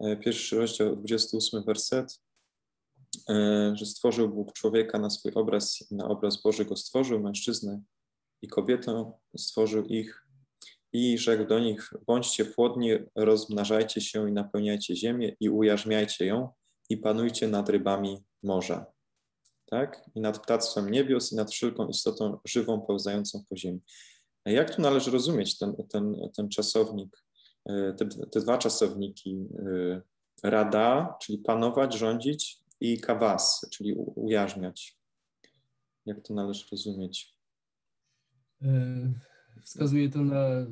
E, 0.00 0.16
Pierwszy 0.16 0.56
rozdział, 0.56 0.96
28 0.96 1.64
werset, 1.64 2.20
e, 3.28 3.72
że 3.76 3.86
stworzył 3.86 4.28
Bóg 4.28 4.52
człowieka 4.52 4.98
na 4.98 5.10
swój 5.10 5.32
obraz, 5.34 5.84
na 5.90 6.08
obraz 6.08 6.42
Boży 6.42 6.64
go 6.64 6.76
stworzył, 6.76 7.20
mężczyznę 7.20 7.80
i 8.42 8.48
kobietę 8.48 9.12
stworzył 9.36 9.84
ich 9.84 10.24
i 10.92 11.18
rzekł 11.18 11.44
do 11.44 11.58
nich, 11.58 11.92
bądźcie 12.06 12.44
płodni, 12.44 12.90
rozmnażajcie 13.14 14.00
się 14.00 14.28
i 14.28 14.32
napełniajcie 14.32 14.96
ziemię 14.96 15.36
i 15.40 15.48
ujarzmiajcie 15.48 16.26
ją 16.26 16.48
i 16.88 16.96
panujcie 16.96 17.48
nad 17.48 17.68
rybami 17.68 18.24
morza, 18.42 18.86
tak? 19.66 20.10
I 20.14 20.20
nad 20.20 20.42
ptactwem 20.42 20.90
niebios 20.90 21.32
i 21.32 21.36
nad 21.36 21.50
wszelką 21.50 21.86
istotą 21.88 22.38
żywą 22.44 22.80
pełzającą 22.80 23.44
po 23.48 23.56
ziemi. 23.56 23.80
Jak 24.46 24.74
tu 24.74 24.82
należy 24.82 25.10
rozumieć 25.10 25.58
ten, 25.58 25.74
ten, 25.88 26.16
ten 26.36 26.48
czasownik, 26.48 27.16
e, 27.16 27.33
te, 27.96 28.06
te 28.30 28.40
dwa 28.40 28.58
czasowniki 28.58 29.46
e, 29.58 30.50
rada, 30.50 31.16
czyli 31.20 31.38
panować, 31.38 31.94
rządzić 31.94 32.60
i 32.80 33.00
kawas, 33.00 33.66
czyli 33.70 33.94
ujarzmiać? 33.94 34.98
Jak 36.06 36.20
to 36.20 36.34
należy 36.34 36.64
rozumieć? 36.72 37.34
y, 38.62 38.66
Wskazuje 39.62 40.08
to 40.08 40.24
na 40.24 40.66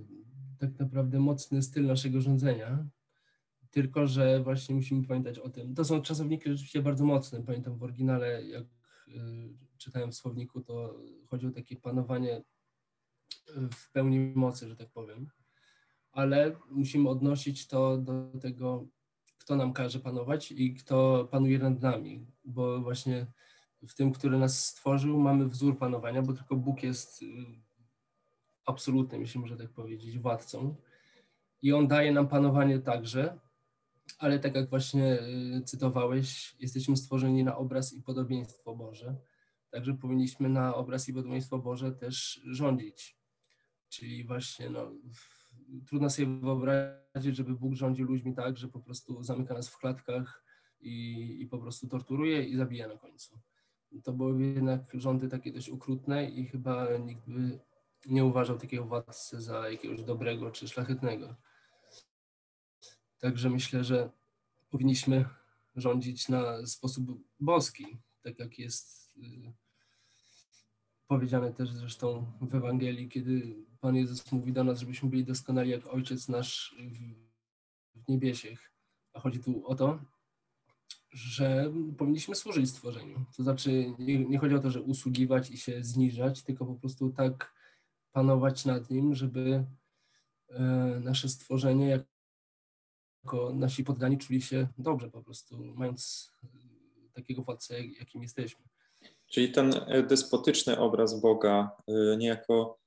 tak 0.58 0.78
naprawdę 0.78 1.20
mocny 1.20 1.62
styl 1.62 1.87
naszego 1.87 2.20
rządzenia, 2.20 2.87
tylko 3.70 4.06
że 4.06 4.42
właśnie 4.42 4.75
musimy 4.75 5.06
pamiętać 5.06 5.38
o 5.38 5.50
tym. 5.50 5.75
To 5.75 5.84
są 5.84 6.02
czasowniki 6.02 6.50
rzeczywiście 6.50 6.82
bardzo 6.82 7.04
mocne. 7.04 7.42
Pamiętam 7.42 7.78
w 7.78 7.82
oryginale, 7.82 8.44
jak 8.44 8.64
y, 9.08 9.12
czytałem 9.78 10.12
w 10.12 10.14
słowniku, 10.14 10.61
to 10.61 11.00
chodzi 11.30 11.46
o 11.46 11.50
takie 11.50 11.76
panowanie 11.76 12.37
y, 12.37 12.42
w 13.72 13.92
pełni 13.92 14.18
mocy, 14.18 14.68
że 14.68 14.76
tak 14.76 14.90
powiem. 14.90 15.28
Ale 16.12 16.57
musimy 16.71 17.09
odnosić 17.09 17.66
to 17.66 17.99
do 17.99 18.33
tego, 18.40 18.87
kto 19.38 19.57
nam 19.57 19.73
każe 19.73 20.00
panować 20.00 20.52
i 20.52 20.75
kto 20.75 21.28
panuje 21.31 21.59
nad 21.59 21.81
nami, 21.81 22.26
bo 22.45 22.81
właśnie 22.81 23.26
w 23.88 23.95
tym, 23.95 24.12
który 24.12 24.38
nas 24.38 24.66
stworzył, 24.66 25.21
mamy 25.21 25.49
wzór 25.49 25.78
panowania, 25.78 26.23
bo 26.23 26.33
tylko 26.33 26.57
Bóg 26.57 26.83
jest 26.83 27.23
y, 27.23 27.26
absolutnym, 28.66 29.21
jeśli 29.21 29.40
można 29.40 29.57
tak 29.57 29.71
powiedzieć, 29.71 30.19
władcą. 30.19 30.76
I 31.62 31.73
on 31.73 31.88
daje 31.88 32.12
nam 32.12 32.28
panowanie 32.28 32.78
także, 32.78 33.38
ale 34.19 34.38
tak 34.38 34.54
jak 34.54 34.71
właśnie 34.71 35.19
y, 35.21 35.62
cytowałeś, 35.64 36.57
jesteśmy 36.61 36.97
stworzeni 36.97 37.45
na 37.45 37.57
obraz 37.57 37.92
i 37.92 38.02
podobieństwo 38.02 38.76
Boże. 38.76 39.16
Także 39.71 39.95
powinniśmy 39.95 40.49
na 40.49 40.75
obraz 40.75 41.09
i 41.09 41.14
podobieństwo 41.14 41.59
Boże 41.59 41.92
też 41.92 42.40
rządzić. 42.45 43.19
Czyli 43.88 44.25
właśnie 44.25 44.71
no, 44.71 44.92
trudno 45.87 46.11
sobie 46.11 46.40
wyobrazić, 46.40 47.37
żeby 47.37 47.54
Bóg 47.54 47.75
rządził 47.75 48.06
ludźmi 48.06 48.35
tak, 48.35 48.56
że 48.56 48.68
po 48.68 48.80
prostu 48.80 49.23
zamyka 49.23 49.54
nas 49.54 49.68
w 49.68 49.78
klatkach 49.78 50.44
i, 50.80 51.37
i 51.42 51.47
po 51.47 51.59
prostu 51.59 51.88
torturuje 51.88 52.44
i 52.44 52.56
zabija 52.56 52.88
na 52.88 52.97
końcu. 52.97 53.40
To 54.04 54.12
były 54.12 54.42
jednak 54.42 54.92
rządy 54.94 55.28
takie 55.28 55.52
dość 55.52 55.71
okrutne 55.71 56.30
i 56.30 56.47
chyba 56.47 56.97
nikt 56.97 57.28
by 57.28 57.59
nie 58.06 58.25
uważał 58.25 58.59
takiego 58.59 58.85
władcy 58.85 59.40
za 59.40 59.71
jakiegoś 59.71 60.02
dobrego 60.02 60.50
czy 60.50 60.68
szlachetnego. 60.68 61.37
Także 63.18 63.50
myślę, 63.50 63.85
że 63.85 64.11
powinniśmy 64.71 65.25
rządzić 65.76 66.28
na 66.28 66.66
sposób 66.66 67.21
boski, 67.40 67.99
tak 68.23 68.38
jak 68.38 68.59
jest 68.59 69.16
y, 69.16 69.52
powiedziane 71.06 71.52
też 71.52 71.73
zresztą 71.73 72.32
w 72.40 72.54
Ewangelii, 72.54 73.09
kiedy 73.09 73.56
Pan 73.83 73.97
Jezus 73.97 74.33
mówi 74.33 74.53
do 74.53 74.65
nas, 74.65 74.79
żebyśmy 74.81 75.11
byli 75.11 75.25
doskonali 75.25 75.71
jak 75.71 75.87
Ojciec 75.87 76.29
nasz 76.29 76.77
w, 77.95 78.09
niebiesiech. 78.09 78.73
A 79.12 79.21
chodzi 79.21 79.41
tu 79.41 79.67
o 79.67 79.75
to, 79.75 80.01
że 81.11 81.73
powinniśmy 81.99 82.35
służyć 82.35 82.71
stworzeniu. 82.71 83.25
To 83.37 83.43
znaczy, 83.43 83.95
nie, 83.99 84.25
nie 84.25 84.39
chodzi 84.39 84.55
o 84.55 84.59
to, 84.59 84.71
że 84.71 84.83
usługiwać 84.83 85.51
i 85.51 85.57
się 85.59 85.85
zniżać, 85.85 86.43
tylko 86.43 86.67
po 86.67 86.75
prostu 86.75 87.11
tak 87.11 87.55
panować 88.12 88.65
nad 88.65 88.91
nim, 88.91 89.15
żeby 89.15 89.65
e, 90.49 90.62
nasze 91.01 91.29
stworzenie 91.29 92.05
jako 93.25 93.53
nasi 93.55 93.85
poddani 93.85 94.19
czuli 94.19 94.43
się 94.43 94.69
dobrze 94.79 95.11
po 95.11 95.23
prostu, 95.23 95.65
mając 95.75 96.33
takiego 97.12 97.43
władcę, 97.43 97.81
jak- 97.81 97.99
jakim 97.99 98.23
jesteśmy. 98.23 98.65
Czyli 99.27 99.53
ten 99.53 99.73
e, 99.87 100.03
despotyczny 100.03 100.79
obraz 100.79 101.21
Boga 101.21 101.77
e, 101.89 102.17
niejako 102.17 102.82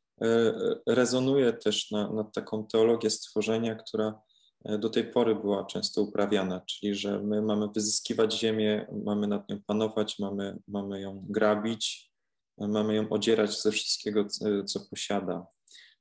rezonuje 0.87 1.53
też 1.53 1.91
na, 1.91 2.13
nad 2.13 2.33
taką 2.33 2.67
teologię 2.67 3.09
stworzenia, 3.09 3.75
która 3.75 4.21
e, 4.65 4.77
do 4.77 4.89
tej 4.89 5.03
pory 5.11 5.35
była 5.35 5.65
często 5.65 6.01
uprawiana, 6.01 6.61
czyli 6.61 6.95
że 6.95 7.19
my 7.19 7.41
mamy 7.41 7.67
wyzyskiwać 7.75 8.39
ziemię, 8.39 8.87
mamy 9.05 9.27
nad 9.27 9.49
nią 9.49 9.61
panować, 9.67 10.19
mamy, 10.19 10.57
mamy 10.67 11.01
ją 11.01 11.25
grabić, 11.29 12.11
e, 12.57 12.67
mamy 12.67 12.95
ją 12.95 13.09
odzierać 13.09 13.61
ze 13.61 13.71
wszystkiego, 13.71 14.25
co, 14.65 14.79
posiada. 14.89 15.47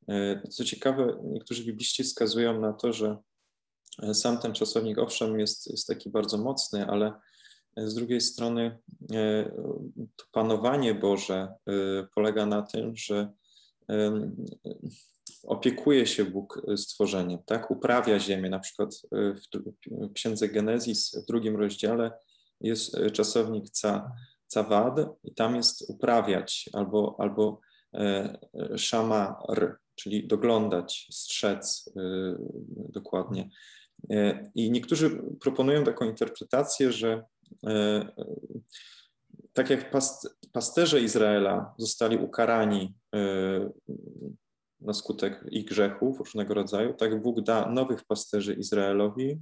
E, 0.09 0.42
Co 0.50 0.64
ciekawe, 0.64 1.18
niektórzy 1.25 1.64
bibliści 1.64 2.04
wskazują 2.04 2.61
na 2.61 2.73
to, 2.73 2.92
że 2.92 3.16
e, 4.02 4.14
sam 4.14 4.38
ten 4.38 4.52
czasownik 4.52 4.99
owszem 4.99 5.40
jest, 5.40 5.71
jest 5.71 5.87
taki 5.87 6.11
bardzo 6.11 6.38
mocny, 6.38 6.87
ale 6.87 7.12
z 7.76 7.94
drugiej 7.94 8.21
strony 8.21 8.78
e, 9.12 9.50
to 10.16 10.25
panowanie 10.33 10.94
Boże 10.94 11.54
e, 11.66 11.73
polega 12.14 12.47
na 12.47 12.62
tym, 12.62 12.97
że 12.97 13.33
opiekuje 15.47 16.07
się 16.07 16.25
Bóg 16.25 16.62
stworzeniem, 16.76 17.38
tak? 17.47 17.71
Uprawia 17.71 18.19
ziemię. 18.21 18.50
Na 18.50 18.59
przykład 18.59 18.91
e, 19.12 19.35
w 19.35 20.12
Księdze 20.12 20.49
Genezis 20.49 21.17
w 21.23 21.26
drugim 21.26 21.57
rozdziale 21.57 22.12
jest 22.61 22.95
e, 22.95 23.11
czasownik 23.11 23.71
ca, 23.71 24.12
cawad 24.47 25.00
i 25.25 25.35
tam 25.35 25.57
jest 25.57 25.91
uprawiać 25.91 26.71
albo, 26.73 27.17
albo 27.19 27.61
e, 27.95 28.38
szamar, 28.76 29.76
czyli 29.95 30.26
doglądać, 30.26 31.09
strzec 31.11 31.93
dokładnie. 32.76 33.50
I 34.55 34.71
niektórzy 34.71 35.23
proponują 35.41 35.85
taką 35.85 36.05
interpretację, 36.05 36.93
że 36.93 37.25
tak 39.53 39.71
jak 39.71 39.91
pasterze 40.53 41.00
Izraela 41.00 41.75
zostali 41.79 42.17
ukarani 42.17 42.95
na 44.81 44.93
skutek 44.93 45.45
ich 45.50 45.64
grzechów 45.64 46.19
różnego 46.19 46.55
rodzaju, 46.55 46.95
tak 46.95 47.23
Bóg 47.23 47.41
da 47.41 47.71
nowych 47.71 48.05
pasterzy 48.05 48.55
Izraelowi, 48.55 49.41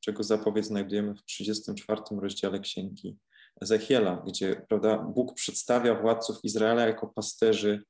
czego 0.00 0.22
zapowiedź 0.22 0.66
znajdujemy 0.66 1.14
w 1.14 1.24
34 1.24 2.00
rozdziale 2.10 2.60
Księgi 2.60 3.16
Ezechiela, 3.62 4.22
gdzie 4.26 4.66
prawda, 4.68 4.98
Bóg 4.98 5.34
przedstawia 5.34 5.94
władców 5.94 6.36
Izraela 6.42 6.86
jako 6.86 7.06
pasterzy 7.06 7.82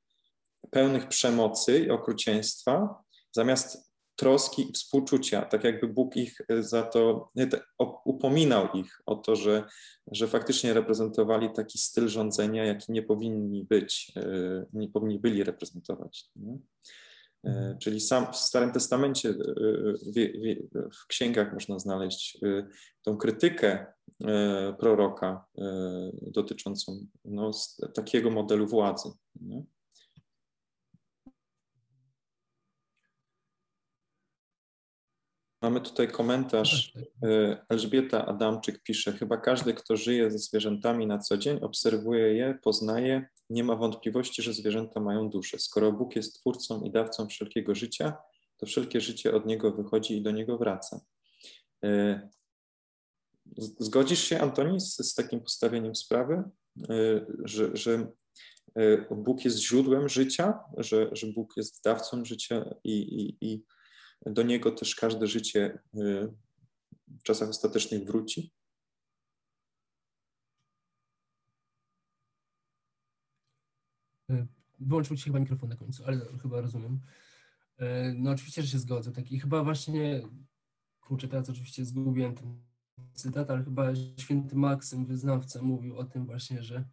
pełnych 0.71 1.09
przemocy 1.09 1.79
i 1.79 1.91
okrucieństwa, 1.91 3.03
zamiast 3.33 3.90
troski 4.21 4.71
i 4.71 4.73
współczucia, 4.73 5.43
tak 5.43 5.65
jakby 5.65 5.89
Bóg 5.89 6.17
ich 6.17 6.39
za 6.61 6.83
to, 6.83 7.31
upominał 8.05 8.69
ich 8.75 9.01
o 9.07 9.17
to, 9.17 9.37
że, 9.37 9.65
że 10.13 10.29
faktycznie 10.29 10.75
reprezentowali 10.75 11.49
taki 11.53 11.79
styl 11.79 12.09
rządzenia, 12.09 12.65
jaki 12.65 12.93
nie 12.93 13.03
powinni 13.03 13.65
być, 13.65 14.13
e, 14.17 14.67
nie 14.73 14.89
powinni 14.89 15.19
byli 15.19 15.45
reprezentować. 15.45 16.31
Nie? 16.37 16.53
E, 16.53 16.59
mhm. 17.45 17.79
Czyli 17.79 18.01
sam 18.01 18.33
w 18.33 18.37
Starym 18.37 18.73
Testamencie, 18.73 19.29
e, 19.29 19.35
w, 19.35 20.97
w 21.03 21.07
księgach 21.07 21.53
można 21.53 21.79
znaleźć 21.79 22.39
tą 23.03 23.17
krytykę 23.17 23.87
proroka 24.79 25.45
dotyczącą 26.23 27.07
no, 27.25 27.51
takiego 27.95 28.31
modelu 28.31 28.67
władzy. 28.67 29.09
Nie? 29.41 29.65
Mamy 35.63 35.81
tutaj 35.81 36.09
komentarz. 36.09 36.93
E, 37.23 37.65
Elżbieta 37.69 38.27
Adamczyk 38.27 38.83
pisze: 38.83 39.13
Chyba 39.13 39.37
każdy, 39.37 39.75
kto 39.75 39.97
żyje 39.97 40.31
ze 40.31 40.39
zwierzętami 40.39 41.07
na 41.07 41.19
co 41.19 41.39
dzień, 41.39 41.59
obserwuje 41.61 42.35
je, 42.35 42.59
poznaje, 42.63 43.27
nie 43.51 43.65
ma 43.65 43.77
wątpliwości, 43.77 44.43
że 44.43 44.53
zwierzęta 44.53 45.01
mają 45.01 45.31
duszę. 45.31 45.59
Skoro 45.59 45.93
Bóg 45.93 46.17
jest 46.17 46.41
twórcą 46.41 46.83
i 46.83 46.91
dawcą 46.91 47.27
wszelkiego 47.27 47.75
życia, 47.75 48.17
to 48.57 48.67
wszelkie 48.67 49.01
życie 49.01 49.35
od 49.35 49.47
niego 49.47 49.73
wychodzi 49.73 50.17
i 50.17 50.23
do 50.23 50.31
niego 50.31 50.59
wraca. 50.59 51.01
E, 51.85 52.29
zgodzisz 53.79 54.25
się, 54.25 54.41
Antoni, 54.41 54.81
z, 54.81 54.97
z 54.97 55.15
takim 55.15 55.41
postawieniem 55.41 55.95
sprawy, 55.95 56.43
e, 56.91 57.27
że, 57.45 57.77
że 57.77 58.07
Bóg 59.11 59.45
jest 59.45 59.59
źródłem 59.59 60.09
życia, 60.09 60.59
że, 60.77 61.09
że 61.13 61.27
Bóg 61.27 61.57
jest 61.57 61.85
dawcą 61.85 62.25
życia 62.25 62.75
i, 62.85 62.93
i, 62.93 63.47
i 63.53 63.65
do 64.27 64.43
niego 64.43 64.71
też 64.71 64.95
każde 64.95 65.27
życie 65.27 65.79
y, 65.95 66.35
w 67.09 67.23
czasach 67.23 67.49
ostatecznych 67.49 68.05
wróci? 68.05 68.53
Y, 74.31 74.47
wyłączył 74.81 75.17
ci 75.17 75.25
chyba 75.25 75.41
mikrofon 75.41 75.69
na 75.69 75.77
końcu, 75.77 76.05
ale 76.07 76.21
chyba 76.43 76.61
rozumiem. 76.61 77.01
Y, 77.81 77.85
no 78.17 78.31
oczywiście, 78.31 78.63
że 78.63 78.69
się 78.69 78.79
zgodzę. 78.79 79.13
Taki 79.13 79.41
chyba 79.41 79.65
właśnie, 79.65 80.23
kurczę, 81.01 81.29
teraz 81.29 81.51
oczywiście 81.51 81.85
zgubiłem 81.85 82.35
ten 82.35 82.63
cytat, 83.15 83.51
ale 83.51 83.65
chyba 83.65 83.95
święty 84.19 84.57
Maksym, 84.57 85.07
wyznawca, 85.07 85.63
mówił 85.63 85.99
o 85.99 86.05
tym 86.05 86.27
właśnie, 86.27 86.63
że, 86.63 86.85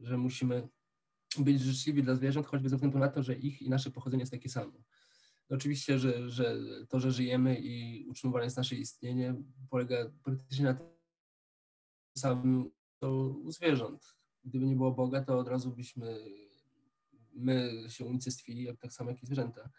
że 0.00 0.18
musimy 0.18 0.68
być 1.38 1.60
życzliwi 1.60 2.02
dla 2.02 2.14
zwierząt, 2.14 2.46
choćby 2.46 2.68
ze 2.68 2.76
względu 2.76 2.98
na 2.98 3.08
to, 3.08 3.22
że 3.22 3.34
ich 3.34 3.62
i 3.62 3.70
nasze 3.70 3.90
pochodzenie 3.90 4.22
jest 4.22 4.32
takie 4.32 4.48
samo. 4.48 4.72
Oczywiście, 5.48 5.98
że, 5.98 6.30
że 6.30 6.56
to, 6.88 7.00
że 7.00 7.12
żyjemy 7.12 7.60
i 7.60 8.06
utrzymywane 8.08 8.44
jest 8.44 8.56
nasze 8.56 8.76
istnienie, 8.76 9.34
polega 9.70 9.96
praktycznie 10.22 10.64
na 10.64 10.74
tym 10.74 10.86
samym 12.18 12.70
to 12.98 13.10
u 13.28 13.50
zwierząt. 13.50 14.14
Gdyby 14.44 14.66
nie 14.66 14.76
było 14.76 14.92
Boga, 14.92 15.24
to 15.24 15.38
od 15.38 15.48
razu 15.48 15.70
byśmy 15.70 16.18
my 17.34 17.72
się 17.88 18.04
unicestwili, 18.04 18.76
tak 18.76 18.92
samo 18.92 19.10
jak 19.10 19.22
i 19.22 19.26
zwierzęta. 19.26 19.70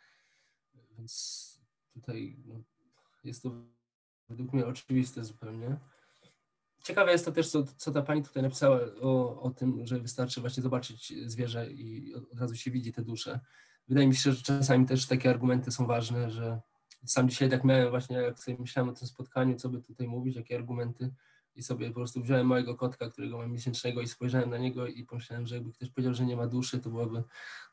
Więc 0.98 1.46
tutaj 1.94 2.38
no, 2.46 2.64
jest 3.24 3.44
to 3.44 3.52
według 4.30 4.54
mnie 4.54 4.66
oczywiste 4.66 5.24
zupełnie. 5.24 5.80
Ciekawe 6.84 7.12
jest 7.12 7.26
to 7.26 7.32
też, 7.32 7.50
co, 7.50 7.64
co 7.64 7.92
ta 7.92 8.02
pani 8.02 8.24
tutaj 8.24 8.44
napisała 8.44 8.80
o, 9.02 9.42
o 9.42 9.50
tym, 9.50 9.86
że 9.86 10.00
wystarczy 10.00 10.42
właśnie 10.42 10.64
zobaczyć 10.64 11.14
zwierzę 11.26 11.72
i 11.72 12.14
od 12.16 12.40
razu 12.40 12.56
się 12.56 12.72
widzi 12.72 12.94
te 12.94 13.02
dusze 13.02 13.40
wydaje 13.88 14.08
mi 14.08 14.16
się, 14.16 14.32
że 14.32 14.44
czasami 14.44 14.86
też 14.86 15.08
takie 15.08 15.30
argumenty 15.30 15.72
są 15.72 15.86
ważne, 15.86 16.32
że 16.32 16.62
sam 17.06 17.30
dzisiaj 17.30 17.50
tak 17.50 17.64
miałem 17.64 17.90
właśnie, 17.90 18.18
jak 18.18 18.40
sobie 18.40 18.58
myślałem 18.60 18.90
o 18.90 18.94
tym 18.94 19.08
spotkaniu, 19.08 19.56
co 19.56 19.70
by 19.70 19.82
tutaj 19.82 20.08
mówić, 20.08 20.36
jakie 20.36 20.56
argumenty 20.56 21.14
i 21.56 21.64
sobie 21.64 21.88
po 21.88 21.94
prostu 21.94 22.22
wziąłem 22.22 22.48
mojego 22.48 22.76
kotka, 22.76 23.10
którego 23.10 23.38
mam 23.38 23.52
miesięcznego 23.52 24.02
i 24.02 24.08
spojrzałem 24.08 24.50
na 24.50 24.58
niego 24.58 24.88
i 24.88 25.04
pomyślałem, 25.04 25.48
że 25.48 25.56
jakby 25.56 25.72
ktoś 25.72 25.90
powiedział, 25.90 26.14
że 26.14 26.26
nie 26.26 26.36
ma 26.36 26.48
duszy, 26.48 26.80
to 26.80 26.90
byłoby 26.90 27.24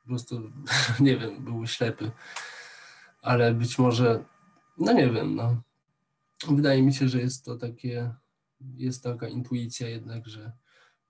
po 0.03 0.07
prostu, 0.07 0.53
nie 1.01 1.17
wiem, 1.17 1.45
byłby 1.45 1.67
ślepy. 1.67 2.11
Ale 3.23 3.55
być 3.55 3.79
może, 3.79 4.25
no 4.79 4.93
nie 4.93 5.11
wiem, 5.11 5.35
no. 5.35 5.63
Wydaje 6.49 6.83
mi 6.83 6.95
się, 6.95 7.09
że 7.09 7.21
jest 7.21 7.45
to 7.45 7.57
takie, 7.57 8.15
jest 8.77 9.03
taka 9.03 9.29
intuicja 9.29 9.89
jednak, 9.89 10.29
że, 10.29 10.53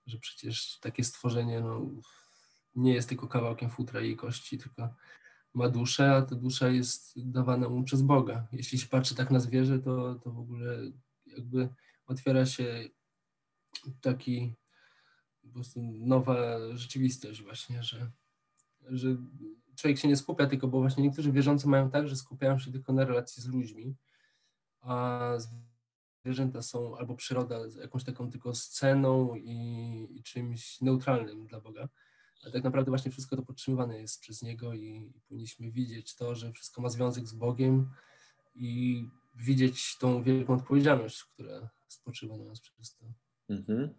że 0.07 0.19
przecież 0.19 0.79
takie 0.81 1.05
stworzenie, 1.05 1.61
no 1.61 1.87
nie 2.75 2.95
jest 2.95 3.09
tylko 3.09 3.29
kawałkiem 3.29 3.71
futra 3.71 4.01
i 4.01 4.17
kości, 4.17 4.59
tylko 4.59 4.89
ma 5.55 5.69
duszę, 5.69 6.15
a 6.15 6.23
ta 6.23 6.35
dusza 6.35 6.69
jest 6.69 7.13
dawana 7.17 7.69
mu 7.69 7.85
przez 7.85 8.03
Boga. 8.03 8.47
Jeśli 8.53 8.79
się 8.79 8.87
patrzy 8.87 9.15
tak 9.15 9.31
na 9.31 9.41
zwierzę, 9.41 9.79
to, 9.79 10.15
to 10.15 10.31
w 10.31 10.39
ogóle 10.39 10.79
jakby 11.27 11.69
otwiera 12.07 12.47
się 12.47 12.89
taki 14.01 14.55
po 15.43 15.49
prostu 15.49 15.83
nowa 15.83 16.59
rzeczywistość 16.77 17.43
właśnie, 17.43 17.83
że, 17.83 18.11
że 18.81 19.17
człowiek 19.77 19.99
się 19.99 20.09
nie 20.09 20.17
skupia 20.17 20.47
tylko, 20.47 20.69
bo 20.69 20.81
właśnie 20.81 21.03
niektórzy 21.03 21.33
wierzący 21.33 21.69
mają 21.69 21.91
tak, 21.91 22.09
że 22.09 22.17
skupiają 22.17 22.59
się 22.59 22.73
tylko 22.73 22.93
na 22.93 23.05
relacji 23.05 23.43
z 23.43 23.47
ludźmi, 23.47 23.97
a 24.81 25.21
zwierzęta 26.25 26.63
są 26.63 26.97
albo 26.97 27.15
przyroda 27.15 27.59
jakąś 27.81 28.05
taką 28.05 28.31
tylko 28.31 28.55
sceną 28.55 29.35
i, 29.35 30.09
i 30.11 30.23
czymś 30.23 30.81
neutralnym 30.81 31.47
dla 31.47 31.61
Boga 31.61 31.89
ale 32.43 32.53
tak 32.53 32.65
naprawdę 32.65 32.91
właśnie 32.91 33.11
wszystko 33.11 33.37
to 33.37 33.43
podtrzymywane 33.43 34.01
jest 34.01 34.21
przez 34.21 34.43
Niego 34.43 34.75
i, 34.75 35.13
i 35.17 35.21
powinniśmy 35.29 35.71
widzieć 35.71 36.17
to, 36.17 36.35
że 36.35 36.53
wszystko 36.53 36.83
ma 36.83 36.89
związek 36.89 37.29
z 37.29 37.33
Bogiem 37.35 37.91
i 38.55 39.05
widzieć 39.35 39.99
tą 39.99 40.23
wielką 40.23 40.55
odpowiedzialność, 40.55 41.25
która 41.25 41.71
spoczywa 41.89 42.37
na 42.37 42.45
nas 42.45 42.61
przez 42.61 42.97
to. 42.97 43.05
Mhm. 43.49 43.95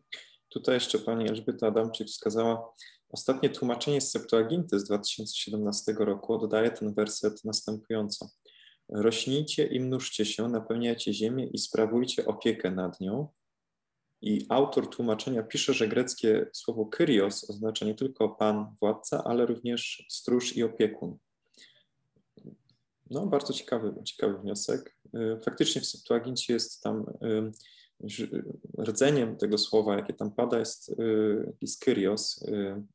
Tutaj 0.49 0.75
jeszcze 0.75 0.99
pani 0.99 1.29
Elżbieta 1.29 1.67
Adamczyk 1.67 2.07
wskazała, 2.07 2.73
ostatnie 3.09 3.49
tłumaczenie 3.49 4.01
z 4.01 4.11
Septuaginty 4.11 4.79
z 4.79 4.83
2017 4.83 5.93
roku 5.99 6.33
oddaje 6.33 6.71
ten 6.71 6.93
werset 6.93 7.45
następująco. 7.45 8.29
Rośnijcie 8.89 9.67
i 9.67 9.79
mnóżcie 9.79 10.25
się, 10.25 10.47
napełniajcie 10.47 11.13
ziemię 11.13 11.47
i 11.47 11.57
sprawujcie 11.57 12.25
opiekę 12.25 12.71
nad 12.71 12.99
nią, 12.99 13.27
i 14.23 14.45
autor 14.49 14.89
tłumaczenia 14.89 15.43
pisze, 15.43 15.73
że 15.73 15.87
greckie 15.87 16.45
słowo 16.53 16.85
kyrios 16.85 17.49
oznacza 17.49 17.85
nie 17.85 17.95
tylko 17.95 18.29
pan, 18.29 18.75
władca, 18.81 19.23
ale 19.23 19.45
również 19.45 20.05
stróż 20.09 20.57
i 20.57 20.63
opiekun. 20.63 21.17
No, 23.09 23.27
bardzo 23.27 23.53
ciekawy, 23.53 23.93
ciekawy 24.03 24.37
wniosek. 24.37 24.97
Y, 25.15 25.39
faktycznie 25.45 25.81
w 25.81 25.85
Septuagincie 25.85 26.53
jest 26.53 26.83
tam 26.83 27.05
y, 27.23 27.51
rdzeniem 28.83 29.37
tego 29.37 29.57
słowa, 29.57 29.95
jakie 29.95 30.13
tam 30.13 30.31
pada, 30.31 30.59
jest, 30.59 30.89
y, 30.89 31.53
jest 31.61 31.83
kyrios, 31.83 32.45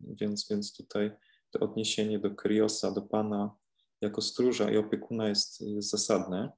więc, 0.01 0.49
więc 0.51 0.77
tutaj 0.77 1.11
to 1.51 1.61
odniesienie 1.61 2.19
do 2.19 2.31
kyriosa, 2.31 2.91
do 2.91 3.03
pana 3.03 3.55
jako 4.01 4.23
stróża 4.23 4.71
i 4.71 4.77
opiekuna 4.77 5.29
jest, 5.29 5.61
jest 5.61 5.91
zasadne. 5.91 6.53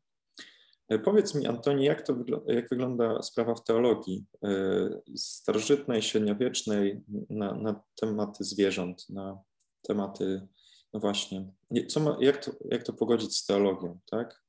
E, 0.91 0.99
powiedz 0.99 1.35
mi, 1.35 1.47
Antoni, 1.47 1.85
jak, 1.85 2.03
to 2.03 2.15
wygląda, 2.15 2.53
jak 2.53 2.69
wygląda 2.69 3.23
sprawa 3.23 3.55
w 3.55 3.65
teologii 3.65 4.25
e, 4.45 5.01
starożytnej, 5.17 6.03
średniowiecznej 6.03 7.03
na, 7.31 7.55
na 7.55 7.83
tematy 7.95 8.45
zwierząt, 8.45 9.11
na 9.11 9.43
tematy, 9.83 10.49
no 10.93 11.01
właśnie, 11.01 11.53
co 11.89 12.01
ma, 12.01 12.17
jak, 12.21 12.45
to, 12.45 12.53
jak 12.71 12.83
to 12.83 12.93
pogodzić 12.93 13.37
z 13.37 13.47
teologią, 13.47 13.99
tak? 14.11 14.45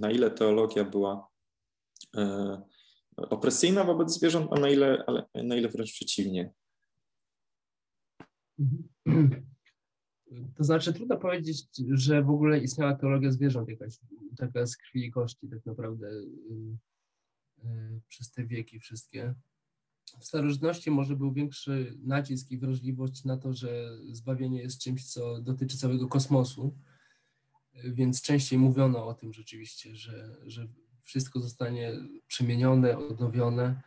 Na 0.00 0.10
ile 0.10 0.30
teologia 0.30 0.84
była 0.84 1.28
e, 2.16 2.62
opresyjna 3.16 3.84
wobec 3.84 4.12
zwierząt, 4.12 4.52
a 4.52 4.60
na 4.60 4.68
ile, 4.68 5.04
ale, 5.06 5.24
na 5.34 5.56
ile 5.56 5.68
wręcz 5.68 5.92
przeciwnie? 5.92 6.52
To 10.56 10.64
znaczy 10.64 10.92
trudno 10.92 11.16
powiedzieć, 11.16 11.66
że 11.90 12.22
w 12.22 12.30
ogóle 12.30 12.58
istniała 12.58 12.94
teologia 12.94 13.32
zwierząt 13.32 13.68
jakaś 13.68 13.98
taka 14.36 14.66
z 14.66 14.76
krwi 14.76 15.06
i 15.06 15.10
kości 15.10 15.48
tak 15.48 15.66
naprawdę 15.66 16.06
yy, 16.12 16.76
yy, 17.64 18.00
przez 18.08 18.30
te 18.30 18.44
wieki 18.44 18.80
wszystkie. 18.80 19.34
w 20.20 20.24
starożytności 20.24 20.90
może 20.90 21.16
był 21.16 21.32
większy 21.32 21.98
nacisk 22.02 22.50
i 22.50 22.58
wrażliwość 22.58 23.24
na 23.24 23.36
to, 23.36 23.52
że 23.52 23.98
zbawienie 24.12 24.62
jest 24.62 24.80
czymś, 24.80 25.04
co 25.12 25.40
dotyczy 25.40 25.78
całego 25.78 26.08
kosmosu, 26.08 26.78
więc 27.84 28.22
częściej 28.22 28.58
mówiono 28.58 29.06
o 29.06 29.14
tym 29.14 29.32
rzeczywiście, 29.32 29.96
że, 29.96 30.36
że 30.46 30.68
wszystko 31.02 31.40
zostanie 31.40 31.92
przemienione, 32.26 32.98
odnowione. 32.98 33.82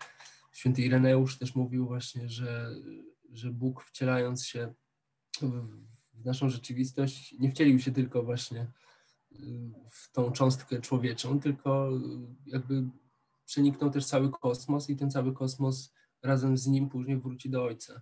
Święty 0.53 0.81
Ireneusz 0.81 1.37
też 1.37 1.55
mówił 1.55 1.87
właśnie, 1.87 2.29
że, 2.29 2.75
że 3.33 3.51
Bóg 3.51 3.83
wcielając 3.83 4.45
się 4.45 4.73
w 5.41 5.96
naszą 6.25 6.49
rzeczywistość 6.49 7.35
nie 7.39 7.51
wcielił 7.51 7.79
się 7.79 7.91
tylko 7.91 8.23
właśnie 8.23 8.71
w 9.89 10.11
tą 10.11 10.31
cząstkę 10.31 10.81
człowieczą, 10.81 11.39
tylko 11.39 11.89
jakby 12.45 12.89
przeniknął 13.45 13.89
też 13.89 14.05
cały 14.05 14.31
kosmos 14.31 14.89
i 14.89 14.95
ten 14.95 15.11
cały 15.11 15.33
kosmos 15.33 15.93
razem 16.23 16.57
z 16.57 16.67
nim 16.67 16.89
później 16.89 17.17
wróci 17.17 17.49
do 17.49 17.63
Ojca. 17.63 18.01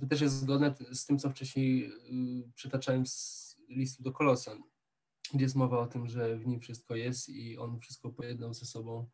To 0.00 0.06
też 0.06 0.20
jest 0.20 0.40
zgodne 0.40 0.74
z 0.92 1.06
tym, 1.06 1.18
co 1.18 1.30
wcześniej 1.30 1.86
y, 1.86 2.52
przytaczałem 2.54 3.06
z 3.06 3.56
listu 3.68 4.02
do 4.02 4.12
Kolosan, 4.12 4.62
gdzie 5.34 5.44
jest 5.44 5.56
mowa 5.56 5.78
o 5.78 5.86
tym, 5.86 6.08
że 6.08 6.38
w 6.38 6.46
nim 6.46 6.60
wszystko 6.60 6.96
jest 6.96 7.28
i 7.28 7.58
on 7.58 7.80
wszystko 7.80 8.10
pojednał 8.10 8.54
ze 8.54 8.66
sobą 8.66 9.10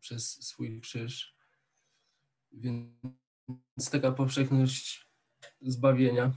przez 0.00 0.44
swój 0.44 0.80
krzyż. 0.80 1.36
Więc 2.52 3.90
taka 3.90 4.12
powszechność 4.12 5.10
zbawienia, 5.60 6.32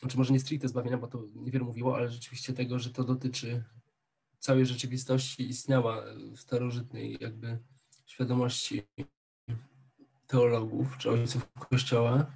znaczy 0.00 0.18
może 0.18 0.32
nie 0.32 0.40
stricte 0.40 0.68
zbawienia, 0.68 0.98
bo 0.98 1.06
to 1.06 1.24
niewiele 1.34 1.64
mówiło, 1.64 1.96
ale 1.96 2.08
rzeczywiście 2.08 2.52
tego, 2.52 2.78
że 2.78 2.90
to 2.90 3.04
dotyczy 3.04 3.64
całej 4.38 4.66
rzeczywistości, 4.66 5.48
istniała 5.48 6.04
w 6.36 6.40
starożytnej 6.40 7.18
jakby 7.20 7.58
świadomości 8.06 8.82
teologów 10.26 10.98
czy 10.98 11.10
ojców 11.10 11.48
Kościoła. 11.70 12.26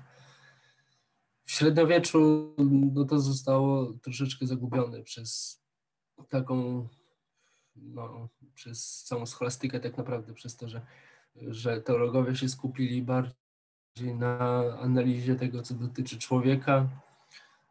W 1.44 1.50
średniowieczu 1.52 2.54
no 2.94 3.04
to 3.04 3.18
zostało 3.20 3.92
troszeczkę 3.92 4.46
zagubione 4.46 5.02
przez 5.02 5.62
taką, 6.28 6.88
no, 7.76 8.28
przez 8.54 9.04
całą 9.04 9.26
scholastykę 9.26 9.80
tak 9.80 9.96
naprawdę, 9.96 10.34
przez 10.34 10.56
to, 10.56 10.68
że, 10.68 10.86
że 11.36 11.80
teologowie 11.80 12.36
się 12.36 12.48
skupili 12.48 13.02
bardziej 13.02 14.14
na 14.14 14.38
analizie 14.80 15.34
tego, 15.34 15.62
co 15.62 15.74
dotyczy 15.74 16.18
człowieka, 16.18 16.88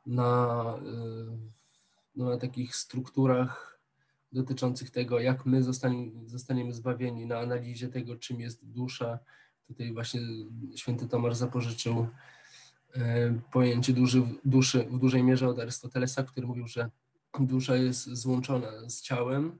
na, 0.05 0.63
y, 0.77 1.37
no, 2.15 2.29
na 2.29 2.37
takich 2.37 2.75
strukturach 2.75 3.79
dotyczących 4.31 4.89
tego, 4.91 5.19
jak 5.19 5.45
my 5.45 5.63
zostaniemy, 6.25 6.73
zbawieni, 6.73 7.25
na 7.25 7.39
analizie 7.39 7.87
tego, 7.87 8.15
czym 8.15 8.41
jest 8.41 8.65
dusza, 8.65 9.19
Tutaj 9.67 9.93
właśnie 9.93 10.21
święty 10.75 11.07
Tomasz 11.07 11.35
zapożyczył 11.35 12.07
e, 12.95 13.33
pojęcie 13.51 13.93
duszy, 13.93 14.21
duszy 14.45 14.83
w 14.83 14.99
dużej 14.99 15.23
mierze 15.23 15.47
od 15.47 15.59
Arystotelesa, 15.59 16.23
który 16.23 16.47
mówił, 16.47 16.67
że 16.67 16.89
dusza 17.39 17.75
jest 17.75 18.03
złączona 18.03 18.89
z 18.89 19.01
ciałem 19.01 19.59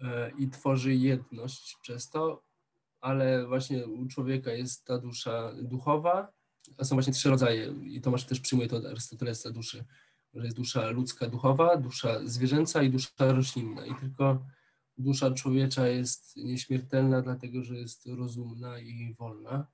e, 0.00 0.30
i 0.38 0.48
tworzy 0.48 0.94
jedność 0.94 1.78
przez 1.82 2.10
to, 2.10 2.42
ale 3.00 3.46
właśnie 3.46 3.86
u 3.86 4.06
człowieka 4.06 4.52
jest 4.52 4.84
ta 4.84 4.98
dusza 4.98 5.52
duchowa, 5.62 6.32
są 6.82 6.96
właśnie 6.96 7.12
trzy 7.12 7.30
rodzaje 7.30 7.74
i 7.84 8.00
Tomasz 8.00 8.24
też 8.24 8.40
przyjmuje 8.40 8.68
to 8.68 8.76
od 8.76 8.86
Arystotelesa 8.86 9.50
duszy, 9.50 9.84
że 10.34 10.44
jest 10.44 10.56
dusza 10.56 10.90
ludzka 10.90 11.26
duchowa, 11.26 11.76
dusza 11.76 12.20
zwierzęca 12.24 12.82
i 12.82 12.90
dusza 12.90 13.10
roślinna 13.18 13.86
i 13.86 13.94
tylko 13.94 14.46
dusza 14.98 15.30
człowiecza 15.30 15.88
jest 15.88 16.36
nieśmiertelna, 16.36 17.22
dlatego 17.22 17.62
że 17.62 17.76
jest 17.76 18.06
rozumna 18.06 18.78
i 18.78 19.14
wolna. 19.18 19.66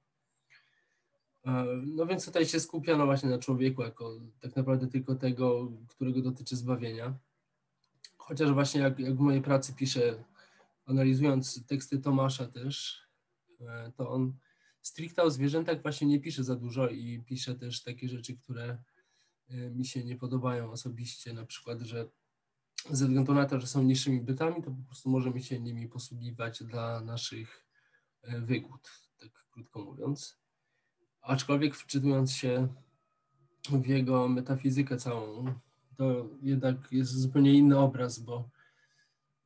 E, 1.47 1.65
no 1.87 2.07
więc 2.07 2.25
tutaj 2.25 2.47
się 2.47 2.61
skupiano 2.61 3.07
właśnie 3.07 3.31
na 3.31 3.39
człowieku 3.39 3.83
jako 3.83 4.21
tak 4.41 4.57
naprawdę 4.57 4.87
tylko 4.87 5.15
tego, 5.15 5.73
którego 5.89 6.23
dotyczy 6.23 6.57
zbawienia. 6.57 7.15
Chociaż 8.17 8.53
właśnie 8.53 8.81
jak, 8.81 8.99
jak 8.99 9.17
w 9.17 9.21
mojej 9.21 9.43
pracy 9.43 9.75
piszę, 9.75 10.25
analizując 10.87 11.67
teksty 11.67 11.99
Tomasza 11.99 12.47
też, 12.47 13.03
e, 13.61 13.93
to 13.97 14.11
on 14.11 14.33
stricte 14.85 15.23
o 15.23 15.31
zwierzętach 15.31 15.83
właśnie 15.83 16.07
nie 16.07 16.21
pisze 16.21 16.45
za 16.45 16.57
dużo 16.57 16.89
i 16.89 17.23
pisze 17.27 17.55
też 17.55 17.83
takie 17.83 18.09
rzeczy, 18.09 18.37
które 18.37 18.79
e, 19.49 19.71
mi 19.71 19.87
się 19.87 20.05
nie 20.05 20.17
podobają 20.17 20.71
osobiście, 20.71 21.33
na 21.33 21.47
przykład, 21.47 21.81
że 21.81 22.09
ze 22.91 23.07
względu 23.07 23.35
na 23.35 23.47
to, 23.47 23.61
że 23.61 23.67
są 23.67 23.83
niższymi 23.83 24.21
bytami, 24.21 24.63
to 24.63 24.71
po 24.71 24.83
prostu 24.87 25.11
możemy 25.11 25.43
się 25.43 25.61
nimi 25.61 25.89
posługiwać 25.89 26.63
dla 26.63 27.01
naszych 27.01 27.67
e, 28.23 28.41
wygód, 28.41 28.91
tak 29.21 29.31
krótko 29.51 29.85
mówiąc. 29.85 30.39
Aczkolwiek 31.21 31.77
wczytując 31.77 32.33
się 32.33 32.69
w 33.71 33.87
jego 33.87 34.29
metafizykę 34.29 34.97
całą, 34.97 35.55
to 35.97 36.29
jednak 36.43 36.93
jest 36.93 37.13
zupełnie 37.13 37.55
inny 37.55 37.79
obraz, 37.79 38.19
bo, 38.19 38.51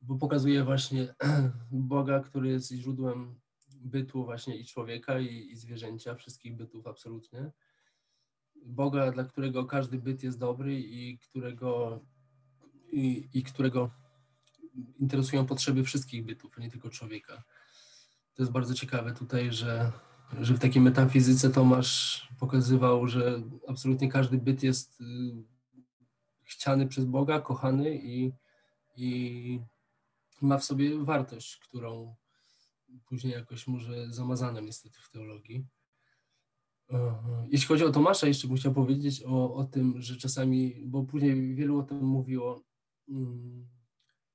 bo 0.01 0.15
pokazuje 0.15 0.63
właśnie 0.63 1.15
Boga, 1.71 2.19
który 2.19 2.49
jest 2.49 2.71
źródłem 2.71 3.39
bytu 3.79 4.25
właśnie 4.25 4.57
i 4.57 4.65
człowieka, 4.65 5.19
i, 5.19 5.51
i 5.51 5.55
zwierzęcia, 5.55 6.15
wszystkich 6.15 6.55
bytów 6.55 6.87
absolutnie. 6.87 7.51
Boga, 8.65 9.11
dla 9.11 9.23
którego 9.23 9.65
każdy 9.65 9.97
byt 9.97 10.23
jest 10.23 10.39
dobry 10.39 10.79
i 10.79 11.19
którego 11.19 11.99
i, 12.91 13.29
i 13.33 13.43
którego 13.43 13.91
interesują 14.99 15.45
potrzeby 15.45 15.83
wszystkich 15.83 16.25
bytów, 16.25 16.53
a 16.57 16.61
nie 16.61 16.71
tylko 16.71 16.89
człowieka. 16.89 17.43
To 18.33 18.43
jest 18.43 18.51
bardzo 18.51 18.73
ciekawe 18.73 19.13
tutaj, 19.13 19.51
że, 19.51 19.91
że 20.41 20.53
w 20.53 20.59
takiej 20.59 20.81
metafizyce 20.81 21.49
Tomasz 21.49 22.27
pokazywał, 22.39 23.07
że 23.07 23.41
absolutnie 23.67 24.11
każdy 24.11 24.37
byt 24.37 24.63
jest 24.63 25.01
y, 25.01 25.05
chciany 26.43 26.87
przez 26.87 27.05
Boga, 27.05 27.41
kochany 27.41 27.97
i, 27.97 28.31
i 28.95 29.61
ma 30.41 30.57
w 30.57 30.63
sobie 30.63 31.03
wartość, 31.03 31.57
którą 31.57 32.15
później 33.05 33.33
jakoś 33.33 33.67
może 33.67 34.13
zamazano 34.13 34.59
niestety 34.59 34.99
w 35.01 35.09
teologii. 35.09 35.65
Jeśli 37.49 37.67
chodzi 37.67 37.83
o 37.83 37.91
Tomasza, 37.91 38.27
jeszcze 38.27 38.47
bym 38.47 38.57
chciał 38.57 38.73
powiedzieć 38.73 39.23
o, 39.25 39.53
o 39.53 39.63
tym, 39.63 40.01
że 40.01 40.17
czasami, 40.17 40.75
bo 40.85 41.03
później 41.03 41.55
wielu 41.55 41.79
o 41.79 41.83
tym 41.83 42.05
mówiło, 42.05 42.69
Mm, 43.09 43.67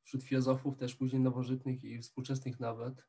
wśród 0.03 0.23
filozofów, 0.23 0.77
też 0.77 0.95
później 0.95 1.23
nowożytnych 1.23 1.85
i 1.85 1.99
współczesnych 1.99 2.61
nawet, 2.61 3.07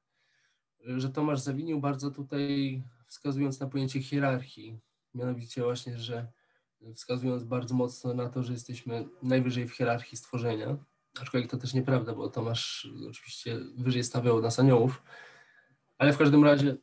że 0.86 1.10
Tomasz 1.10 1.40
zawinił 1.40 1.80
bardzo 1.80 2.12
tutaj, 2.12 2.84
wskazując 3.08 3.60
na 3.60 3.68
pojęcie 3.68 4.02
hierarchii, 4.02 4.80
mianowicie 5.14 5.64
właśnie, 5.64 6.00
że 6.00 6.32
wskazując 6.96 7.44
bardzo 7.44 7.76
mocno 7.76 8.14
na 8.14 8.30
to, 8.30 8.44
że 8.44 8.54
jesteśmy 8.54 9.08
najwyżej 9.24 9.68
w 9.68 9.72
hierarchii 9.72 10.18
stworzenia, 10.18 10.78
aczkolwiek 11.22 11.52
to 11.52 11.58
też 11.58 11.74
nieprawda, 11.74 12.16
bo 12.16 12.30
Tomasz 12.30 12.90
oczywiście 13.10 13.60
wyżej 13.78 14.04
stawiał 14.04 14.42
nas 14.42 14.60
aniołów, 14.60 15.04
ale 15.98 16.14
w 16.14 16.18
każdym 16.18 16.44
razie 16.44 16.78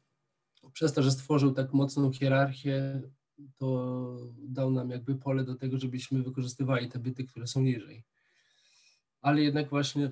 przez 0.73 0.93
to, 0.93 1.03
że 1.03 1.11
stworzył 1.11 1.53
tak 1.53 1.73
mocną 1.73 2.13
hierarchię, 2.13 3.03
to 3.57 4.17
dał 4.39 4.71
nam 4.71 4.91
jakby 4.91 5.15
pole 5.15 5.45
do 5.45 5.55
tego, 5.55 5.79
żebyśmy 5.79 6.23
wykorzystywali 6.23 6.89
te 6.89 6.99
byty, 6.99 7.25
które 7.25 7.47
są 7.47 7.63
niżej 7.63 8.05
ale 9.23 9.43
jednak 9.43 9.71
właśnie 9.71 10.11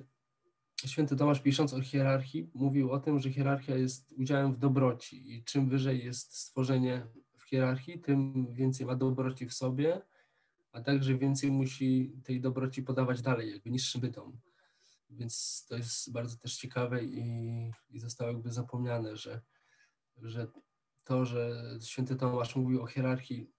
święty 0.85 1.15
Tomasz 1.15 1.39
pisząc 1.39 1.73
o 1.73 1.81
hierarchii 1.81 2.49
mówił 2.53 2.91
o 2.91 2.99
tym, 2.99 3.19
że 3.19 3.31
hierarchia 3.31 3.75
jest 3.75 4.13
udziałem 4.17 4.53
w 4.53 4.57
dobroci 4.57 5.33
i 5.35 5.43
czym 5.43 5.69
wyżej 5.69 6.05
jest 6.05 6.37
stworzenie 6.37 7.07
w 7.37 7.43
hierarchii, 7.43 7.99
tym 7.99 8.47
więcej 8.53 8.85
ma 8.85 8.95
dobroci 8.95 9.45
w 9.45 9.53
sobie, 9.53 10.01
a 10.71 10.81
także 10.81 11.17
więcej 11.17 11.51
musi 11.51 12.13
tej 12.23 12.41
dobroci 12.41 12.83
podawać 12.83 13.21
dalej, 13.21 13.51
jakby 13.51 13.71
niższym 13.71 14.01
bytom. 14.01 14.37
Więc 15.11 15.65
to 15.69 15.77
jest 15.77 16.11
bardzo 16.11 16.37
też 16.37 16.57
ciekawe 16.57 17.03
i, 17.03 17.71
i 17.89 17.99
zostało 17.99 18.31
jakby 18.31 18.51
zapomniane, 18.51 19.17
że, 19.17 19.41
że 20.21 20.47
to, 21.03 21.25
że 21.25 21.63
święty 21.81 22.15
Tomasz 22.15 22.55
mówił 22.55 22.83
o 22.83 22.87
hierarchii, 22.87 23.51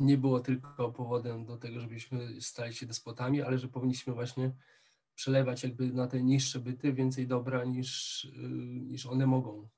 nie 0.00 0.18
było 0.18 0.40
tylko 0.40 0.92
powodem 0.92 1.44
do 1.44 1.56
tego, 1.56 1.80
żebyśmy 1.80 2.40
stali 2.40 2.74
się 2.74 2.86
despotami, 2.86 3.42
ale 3.42 3.58
że 3.58 3.68
powinniśmy 3.68 4.12
właśnie 4.14 4.52
przelewać 5.14 5.62
jakby 5.62 5.92
na 5.92 6.06
te 6.06 6.22
niższe 6.22 6.58
byty 6.58 6.92
więcej 6.92 7.26
dobra 7.26 7.64
niż, 7.64 8.24
y, 8.24 8.30
niż 8.80 9.06
one 9.06 9.26
mogą 9.26 9.68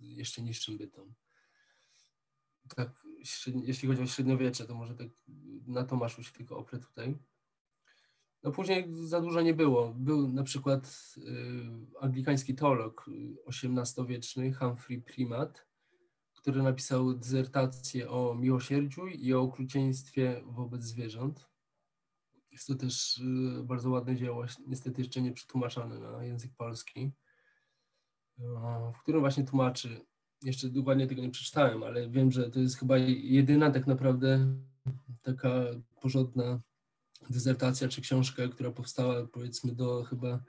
jeszcze 0.00 0.42
niższym 0.42 0.78
bytom. 0.78 1.14
Tak, 2.76 3.06
jeśli 3.64 3.88
chodzi 3.88 4.02
o 4.02 4.06
średniowiecze, 4.06 4.66
to 4.66 4.74
może 4.74 4.94
tak 4.94 5.08
na 5.66 5.84
Tomaszu 5.84 6.22
się 6.22 6.32
tylko 6.32 6.58
oprę 6.58 6.78
tutaj. 6.78 7.18
No 8.42 8.50
później 8.50 8.88
za 8.92 9.20
dużo 9.20 9.40
nie 9.40 9.54
było. 9.54 9.94
Był 9.94 10.28
na 10.28 10.42
przykład 10.42 11.14
y, 11.18 11.22
anglikański 12.00 12.54
teolog 12.54 13.06
XVIII-wieczny 13.46 14.52
Humphrey 14.52 15.02
Primat, 15.02 15.66
który 16.34 16.62
napisał 16.62 17.14
dezertację 17.14 18.10
o 18.10 18.34
miłosierdziu 18.34 19.06
i 19.06 19.34
o 19.34 19.40
okrucieństwie 19.40 20.42
wobec 20.46 20.82
zwierząt. 20.82 21.48
Jest 22.52 22.66
to 22.66 22.74
też 22.74 23.18
y, 23.18 23.64
bardzo 23.64 23.90
ładne 23.90 24.16
dzieło, 24.16 24.44
niestety 24.66 25.00
jeszcze 25.00 25.22
nie 25.22 25.32
przetłumaczone 25.32 25.98
na 25.98 26.24
język 26.24 26.52
polski, 26.56 27.12
w 28.94 29.02
którym 29.02 29.20
właśnie 29.20 29.44
tłumaczy 29.44 30.00
jeszcze 30.42 30.68
dokładnie 30.68 31.06
tego 31.06 31.22
nie 31.22 31.30
przeczytałem, 31.30 31.82
ale 31.82 32.10
wiem, 32.10 32.32
że 32.32 32.50
to 32.50 32.60
jest 32.60 32.78
chyba 32.78 32.98
jedyna 32.98 33.70
tak 33.70 33.86
naprawdę 33.86 34.54
taka 35.22 35.50
porządna 36.00 36.60
dysertacja 37.30 37.88
czy 37.88 38.00
książka, 38.00 38.48
która 38.48 38.70
powstała 38.70 39.26
powiedzmy 39.26 39.74
do 39.74 40.04
chyba 40.04 40.42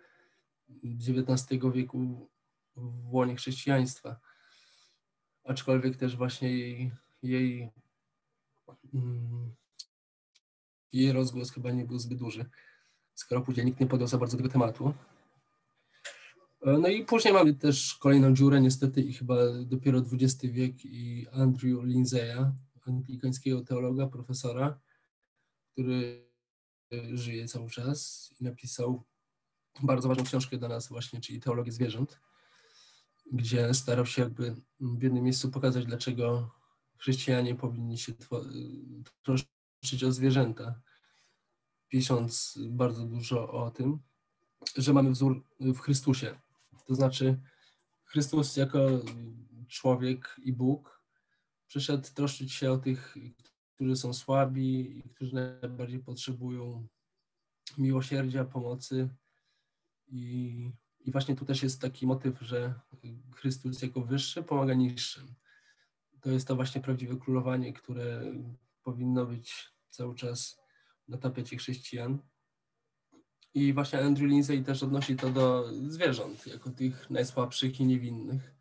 XIX 0.84 1.62
wieku 1.74 2.30
w 2.76 3.14
łonie 3.14 3.36
chrześcijaństwa. 3.36 4.20
Aczkolwiek 5.44 5.98
też 5.98 6.18
właśnie 6.18 6.58
jej, 6.58 6.92
jej, 7.24 7.70
mm, 8.94 9.56
jej 10.94 11.12
rozgłos 11.12 11.52
chyba 11.52 11.72
nie 11.72 11.86
był 11.86 12.00
zbyt 12.00 12.20
duży, 12.20 12.46
skoro 13.14 13.42
później 13.42 13.66
nikt 13.66 13.80
nie 13.80 13.88
podjął 13.88 14.08
za 14.08 14.18
bardzo 14.18 14.38
tego 14.38 14.50
tematu. 14.50 14.94
No 16.66 16.88
i 16.88 17.06
później 17.06 17.34
mamy 17.34 17.54
też 17.54 17.96
kolejną 17.96 18.34
dziurę, 18.34 18.62
niestety, 18.62 19.02
i 19.02 19.14
chyba 19.14 19.36
dopiero 19.66 20.00
XX 20.00 20.54
wiek 20.54 20.86
i 20.86 21.28
Andrew 21.32 21.84
Lindsaya, 21.84 22.56
anglikańskiego 22.88 23.62
teologa, 23.62 24.08
profesora, 24.08 24.80
który 25.72 26.31
żyje 27.14 27.48
cały 27.48 27.70
czas 27.70 28.30
i 28.40 28.44
napisał 28.44 29.04
bardzo 29.84 30.08
ważną 30.08 30.24
książkę 30.24 30.58
dla 30.58 30.68
nas 30.68 30.88
właśnie, 30.88 31.22
czyli 31.22 31.40
Teologię 31.40 31.72
Zwierząt, 31.72 32.20
gdzie 33.32 33.74
starał 33.74 34.06
się 34.06 34.22
jakby 34.22 34.56
w 34.80 35.04
jednym 35.04 35.24
miejscu 35.24 35.52
pokazać, 35.52 35.86
dlaczego 35.86 36.52
chrześcijanie 36.98 37.56
powinni 37.56 37.98
się 37.98 38.14
troszczyć 39.24 40.04
o 40.04 40.12
zwierzęta, 40.12 40.82
pisząc 41.88 42.60
bardzo 42.70 43.06
dużo 43.06 43.52
o 43.52 43.72
tym, 43.72 44.00
że 44.78 44.94
mamy 44.94 45.12
wzór 45.12 45.44
w 45.60 45.80
Chrystusie. 45.80 46.40
To 46.86 46.96
znaczy, 46.96 47.42
Chrystus 48.04 48.58
jako 48.58 48.88
człowiek 49.68 50.36
i 50.44 50.54
Bóg 50.54 51.02
przyszedł 51.68 52.08
troszczyć 52.14 52.54
się 52.54 52.72
o 52.72 52.78
tych, 52.78 53.16
którzy 53.76 53.96
są 53.96 54.14
słabi 54.14 54.98
i 54.98 55.10
którzy 55.10 55.36
najbardziej 55.36 56.00
potrzebują 56.00 56.88
miłosierdzia, 57.78 58.46
pomocy. 58.46 59.10
I, 60.08 60.72
I 61.00 61.12
właśnie 61.12 61.36
tu 61.36 61.46
też 61.46 61.64
jest 61.64 61.82
taki 61.82 62.08
motyw, 62.08 62.42
że 62.42 62.74
Chrystus 63.36 63.82
jako 63.82 64.02
wyższy 64.02 64.44
pomaga 64.44 64.74
niższym. 64.74 65.36
To 66.22 66.32
jest 66.32 66.48
to 66.48 66.56
właśnie 66.56 66.82
prawdziwe 66.82 67.18
królowanie, 67.18 67.74
które 67.74 68.34
powinno 68.84 69.26
być 69.26 69.74
cały 69.90 70.16
czas 70.16 70.62
na 71.08 71.18
tapecie 71.18 71.58
chrześcijan. 71.58 72.20
I 73.54 73.74
właśnie 73.74 74.00
Andrew 74.00 74.30
Lindsay 74.30 74.64
też 74.64 74.84
odnosi 74.84 75.16
to 75.16 75.30
do 75.30 75.74
zwierząt, 75.88 76.48
jako 76.48 76.70
tych 76.70 77.10
najsłabszych 77.10 77.80
i 77.80 77.86
niewinnych. 77.86 78.61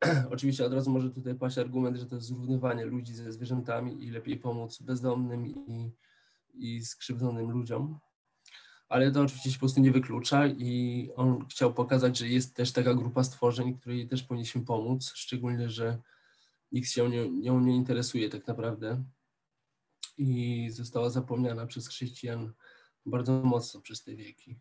Oczywiście 0.34 0.64
od 0.66 0.72
razu 0.72 0.90
może 0.90 1.10
tutaj 1.10 1.34
paść 1.34 1.58
argument, 1.58 1.96
że 1.96 2.06
to 2.06 2.14
jest 2.14 2.26
zrównywanie 2.26 2.84
ludzi 2.84 3.14
ze 3.14 3.32
zwierzętami 3.32 4.04
i 4.04 4.10
lepiej 4.10 4.36
pomóc 4.36 4.82
bezdomnym 4.82 5.46
i, 5.46 5.92
i 6.54 6.84
skrzywdzonym 6.84 7.50
ludziom. 7.50 7.98
Ale 8.88 9.12
to 9.12 9.22
oczywiście 9.22 9.50
się 9.50 9.56
po 9.56 9.60
prostu 9.60 9.80
nie 9.80 9.92
wyklucza 9.92 10.46
i 10.46 11.10
on 11.16 11.46
chciał 11.48 11.74
pokazać, 11.74 12.18
że 12.18 12.28
jest 12.28 12.56
też 12.56 12.72
taka 12.72 12.94
grupa 12.94 13.24
stworzeń, 13.24 13.78
której 13.78 14.08
też 14.08 14.22
powinniśmy 14.22 14.64
pomóc, 14.64 15.12
szczególnie, 15.14 15.70
że 15.70 15.98
nikt 16.72 16.90
się 16.90 17.10
nią, 17.10 17.30
nią 17.30 17.60
nie 17.60 17.76
interesuje 17.76 18.28
tak 18.28 18.46
naprawdę 18.46 19.04
i 20.18 20.68
została 20.70 21.10
zapomniana 21.10 21.66
przez 21.66 21.88
chrześcijan 21.88 22.52
bardzo 23.06 23.32
mocno 23.32 23.80
przez 23.80 24.02
te 24.02 24.16
wieki. 24.16 24.60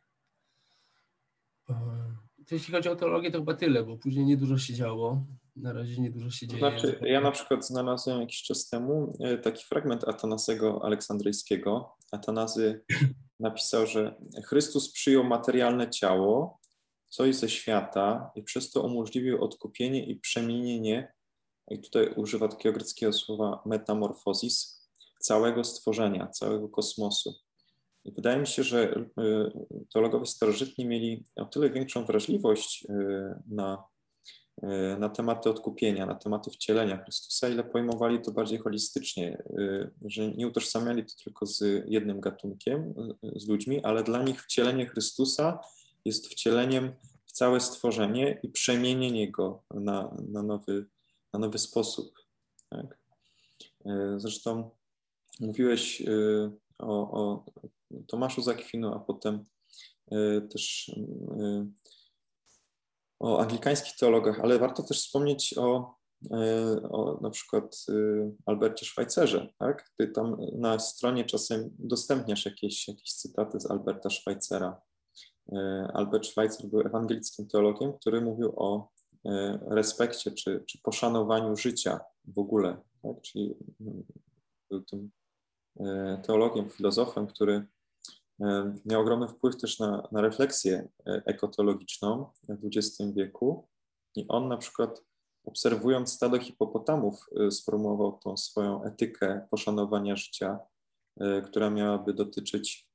E, 2.51 2.55
jeśli 2.55 2.73
chodzi 2.73 2.89
o 2.89 2.95
teologię, 2.95 3.31
to 3.31 3.37
chyba 3.39 3.53
tyle, 3.53 3.83
bo 3.83 3.97
później 3.97 4.25
niedużo 4.25 4.57
się 4.57 4.73
działo. 4.73 5.23
Na 5.55 5.73
razie 5.73 6.01
niedużo 6.01 6.29
się 6.29 6.47
dzieje. 6.47 6.59
Znaczy, 6.59 6.99
ja 7.01 7.21
na 7.21 7.31
przykład 7.31 7.67
znalazłem 7.67 8.21
jakiś 8.21 8.43
czas 8.43 8.69
temu 8.69 9.13
e, 9.19 9.37
taki 9.37 9.63
fragment 9.63 10.07
Atanasego 10.07 10.85
Aleksandryjskiego. 10.85 11.97
Atanazy 12.11 12.81
napisał, 13.39 13.87
że 13.87 14.15
Chrystus 14.45 14.91
przyjął 14.91 15.23
materialne 15.23 15.89
ciało, 15.89 16.59
coś 17.09 17.35
ze 17.35 17.49
świata 17.49 18.31
i 18.35 18.43
przez 18.43 18.71
to 18.71 18.81
umożliwił 18.81 19.43
odkupienie 19.43 20.05
i 20.05 20.15
przemienienie, 20.15 21.13
i 21.71 21.79
tutaj 21.79 22.13
używa 22.15 22.47
takiego 22.47 22.73
greckiego 22.73 23.13
słowa 23.13 23.61
metamorfozis, 23.65 24.83
całego 25.19 25.63
stworzenia, 25.63 26.27
całego 26.27 26.69
kosmosu. 26.69 27.33
I 28.05 28.11
wydaje 28.11 28.39
mi 28.39 28.47
się, 28.47 28.63
że 28.63 28.95
y, 28.95 29.05
teologowie 29.93 30.25
starożytni 30.25 30.85
mieli 30.85 31.23
o 31.35 31.45
tyle 31.45 31.69
większą 31.69 32.05
wrażliwość 32.05 32.85
y, 32.89 32.95
na, 33.47 33.83
y, 34.63 34.67
na 34.99 35.09
tematy 35.09 35.49
odkupienia, 35.49 36.05
na 36.05 36.15
tematy 36.15 36.51
wcielenia 36.51 37.03
Chrystusa, 37.03 37.49
ile 37.49 37.63
pojmowali 37.63 38.21
to 38.21 38.31
bardziej 38.31 38.59
holistycznie, 38.59 39.43
że 40.05 40.31
nie 40.31 40.47
utożsamiali 40.47 41.05
to 41.05 41.13
tylko 41.23 41.45
z 41.45 41.85
jednym 41.87 42.21
gatunkiem, 42.21 42.93
z 43.35 43.47
ludźmi, 43.47 43.83
ale 43.83 44.03
dla 44.03 44.23
nich 44.23 44.43
wcielenie 44.43 44.85
Chrystusa 44.85 45.59
jest 46.05 46.27
wcieleniem 46.27 46.91
w 47.25 47.31
całe 47.31 47.59
stworzenie 47.59 48.39
i 48.43 48.49
przemienienie 48.49 49.31
go 49.31 49.63
na, 49.73 50.15
na, 50.29 50.43
nowy, 50.43 50.85
na 51.33 51.39
nowy 51.39 51.57
sposób. 51.57 52.19
Tak? 52.69 52.97
Zresztą 54.17 54.69
mówiłeś 55.39 56.03
o, 56.79 57.21
o 57.21 57.45
Tomaszu 58.07 58.41
Zakwinu, 58.41 58.93
a 58.93 58.99
potem 58.99 59.45
e, 60.11 60.41
też 60.41 60.91
e, 61.39 61.67
o 63.19 63.39
anglikańskich 63.39 63.95
teologach, 63.95 64.39
ale 64.39 64.59
warto 64.59 64.83
też 64.83 65.01
wspomnieć 65.01 65.57
o, 65.57 65.95
e, 66.31 66.81
o 66.89 67.19
na 67.21 67.29
przykład 67.29 67.85
Albercie 68.45 68.85
Szwajcerze. 68.85 69.53
Tak? 69.59 69.89
Ty 69.97 70.07
tam 70.07 70.37
na 70.55 70.79
stronie 70.79 71.25
czasem 71.25 71.75
udostępniasz 71.79 72.45
jakieś, 72.45 72.87
jakieś 72.87 73.13
cytaty 73.13 73.59
z 73.59 73.71
Alberta 73.71 74.09
Szwajcera. 74.09 74.81
Albert 75.93 76.25
Schweitzer 76.25 76.67
był 76.67 76.79
ewangelickim 76.81 77.47
teologiem, 77.47 77.93
który 77.93 78.21
mówił 78.21 78.53
o 78.55 78.89
respekcie 79.67 80.31
czy, 80.31 80.63
czy 80.67 80.81
poszanowaniu 80.83 81.55
życia 81.55 81.99
w 82.25 82.39
ogóle. 82.39 82.77
Tak? 83.01 83.21
Czyli 83.21 83.55
mm, 83.81 84.03
był 84.69 84.81
tym 84.81 85.11
teologiem, 86.23 86.69
filozofem, 86.69 87.27
który 87.27 87.67
miał 88.85 89.01
ogromny 89.01 89.27
wpływ 89.27 89.57
też 89.57 89.79
na, 89.79 90.07
na 90.11 90.21
refleksję 90.21 90.87
e, 91.07 91.21
ekotologiczną 91.25 92.25
w 92.49 92.65
XX 92.65 93.13
wieku. 93.15 93.67
I 94.15 94.27
on 94.27 94.47
na 94.47 94.57
przykład 94.57 95.03
obserwując 95.45 96.13
stado 96.13 96.39
hipopotamów 96.39 97.25
e, 97.39 97.51
sformułował 97.51 98.19
tą 98.23 98.37
swoją 98.37 98.83
etykę 98.83 99.47
poszanowania 99.51 100.15
życia, 100.15 100.59
która 101.45 101.69
miałaby 101.69 102.13
dotyczyć 102.13 102.89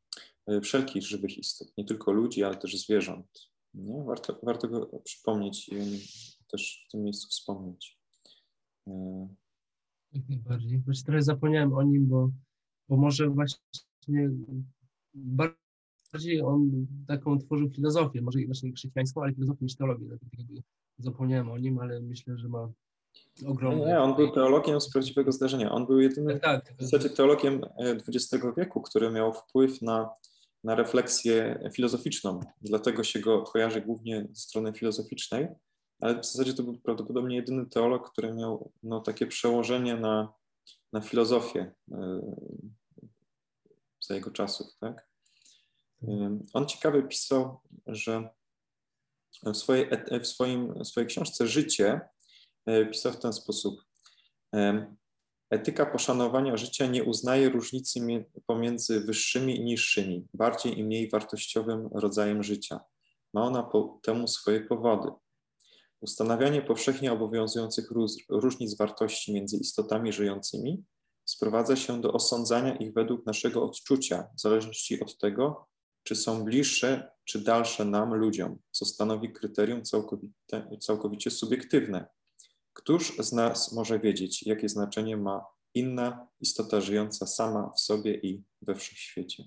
wszelkich 0.63 1.03
żywych 1.03 1.39
istot, 1.39 1.69
nie 1.79 1.85
tylko 1.85 2.13
ludzi, 2.13 2.45
ale 2.45 2.57
też 2.57 2.79
zwierząt. 2.79 3.49
Nie? 3.75 4.03
Warto, 4.05 4.41
warto 4.43 4.69
go 4.69 5.01
przypomnieć 5.05 5.69
i 5.69 5.79
też 6.47 6.85
w 6.89 6.93
tym 6.93 7.03
miejscu 7.03 7.29
wspomnieć. 7.29 7.99
Jak 10.13 10.29
najbardziej. 10.29 10.79
Właśnie 10.79 11.05
trochę 11.05 11.23
zapomniałem 11.23 11.73
o 11.73 11.83
nim, 11.83 12.07
bo, 12.07 12.31
bo 12.89 12.97
może 12.97 13.29
właśnie 13.29 14.31
bardziej 15.25 16.43
on 16.43 16.87
taką 17.07 17.39
tworzył 17.39 17.71
filozofię, 17.71 18.23
może 18.23 18.39
właśnie 18.47 18.73
chrześcijańską, 18.73 19.23
ale 19.23 19.35
filozofię 19.35 19.65
niż 19.65 19.77
teologię. 19.77 20.09
Tak 20.09 20.21
zapomniałem 20.99 21.51
o 21.51 21.59
nim, 21.59 21.79
ale 21.79 22.01
myślę, 22.01 22.39
że 22.39 22.49
ma 22.49 22.73
ogromny... 23.47 23.87
Nie, 23.87 24.01
on 24.01 24.17
był 24.17 24.31
teologiem 24.31 24.81
z 24.81 24.91
prawdziwego 24.91 25.33
zdarzenia. 25.33 25.73
On 25.73 25.87
był 25.87 26.01
jedynym 26.01 26.41
tak, 26.41 26.67
tak, 26.67 26.77
w 26.79 26.83
zasadzie 26.83 27.11
teologiem 27.11 27.61
XX 27.79 28.45
e, 28.45 28.53
wieku, 28.57 28.83
który 28.83 29.11
miał 29.11 29.33
wpływ 29.33 29.83
na, 29.83 30.11
na 30.65 30.75
refleksję 30.75 31.61
filozoficzną. 31.73 32.41
Dlatego 32.61 33.05
się 33.05 33.21
go 33.21 33.43
kojarzy 33.43 33.81
głównie 33.81 34.27
ze 34.33 34.41
strony 34.41 34.73
filozoficznej, 34.73 35.49
ale 36.01 36.21
w 36.21 36.27
zasadzie 36.27 36.55
to 36.55 36.63
był 36.63 36.79
prawdopodobnie 36.79 37.37
jedyny 37.37 37.67
teolog, 37.67 38.11
który 38.11 38.35
miał 38.35 38.73
no, 38.83 39.01
takie 39.01 39.27
przełożenie 39.27 39.97
na, 39.97 40.33
na 40.93 41.01
filozofię 41.01 41.75
e, 41.93 42.21
za 44.01 44.15
jego 44.15 44.31
czasów. 44.31 44.67
Tak? 44.81 45.08
On 46.53 46.67
ciekawie 46.67 47.03
pisał, 47.03 47.61
że 47.87 48.29
w 49.47 49.57
swojej, 49.57 49.91
w 50.23 50.27
swoim, 50.27 50.85
swojej 50.85 51.09
książce 51.09 51.47
Życie 51.47 52.01
e, 52.67 52.87
pisał 52.87 53.13
w 53.13 53.19
ten 53.19 53.33
sposób. 53.33 53.85
Etyka 55.51 55.87
poszanowania 55.87 56.57
życia 56.57 56.87
nie 56.87 57.05
uznaje 57.05 57.49
różnicy 57.49 58.01
pomiędzy 58.47 59.01
wyższymi 59.01 59.57
i 59.57 59.65
niższymi, 59.65 60.27
bardziej 60.35 60.79
i 60.79 60.85
mniej 60.85 61.11
wartościowym 61.11 61.89
rodzajem 61.93 62.43
życia. 62.43 62.81
Ma 63.35 63.43
ona 63.43 63.63
po 63.63 64.01
temu 64.03 64.29
swoje 64.29 64.61
powody. 64.61 65.09
Ustanawianie 66.01 66.63
powszechnie 66.63 67.13
obowiązujących 67.13 67.91
różnic 68.29 68.77
wartości 68.77 69.35
między 69.35 69.57
istotami 69.57 70.13
żyjącymi 70.13 70.85
sprowadza 71.25 71.77
się 71.77 72.01
do 72.01 72.13
osądzania 72.13 72.77
ich 72.77 72.93
według 72.93 73.27
naszego 73.27 73.65
odczucia, 73.65 74.29
w 74.37 74.41
zależności 74.41 75.01
od 75.01 75.19
tego, 75.19 75.67
czy 76.09 76.17
są 76.17 76.45
bliższe, 76.45 77.11
czy 77.25 77.45
dalsze 77.45 77.85
nam, 77.85 78.15
ludziom, 78.15 78.59
co 78.71 78.85
stanowi 78.85 79.33
kryterium 79.33 79.83
całkowite, 79.83 80.77
całkowicie 80.81 81.31
subiektywne. 81.31 82.07
Któż 82.73 83.17
z 83.19 83.33
nas 83.33 83.73
może 83.73 83.99
wiedzieć, 83.99 84.43
jakie 84.43 84.69
znaczenie 84.69 85.17
ma 85.17 85.45
inna 85.75 86.29
istota 86.41 86.81
żyjąca 86.81 87.27
sama 87.27 87.71
w 87.77 87.81
sobie 87.81 88.15
i 88.15 88.43
we 88.63 88.75
wszechświecie? 88.75 89.45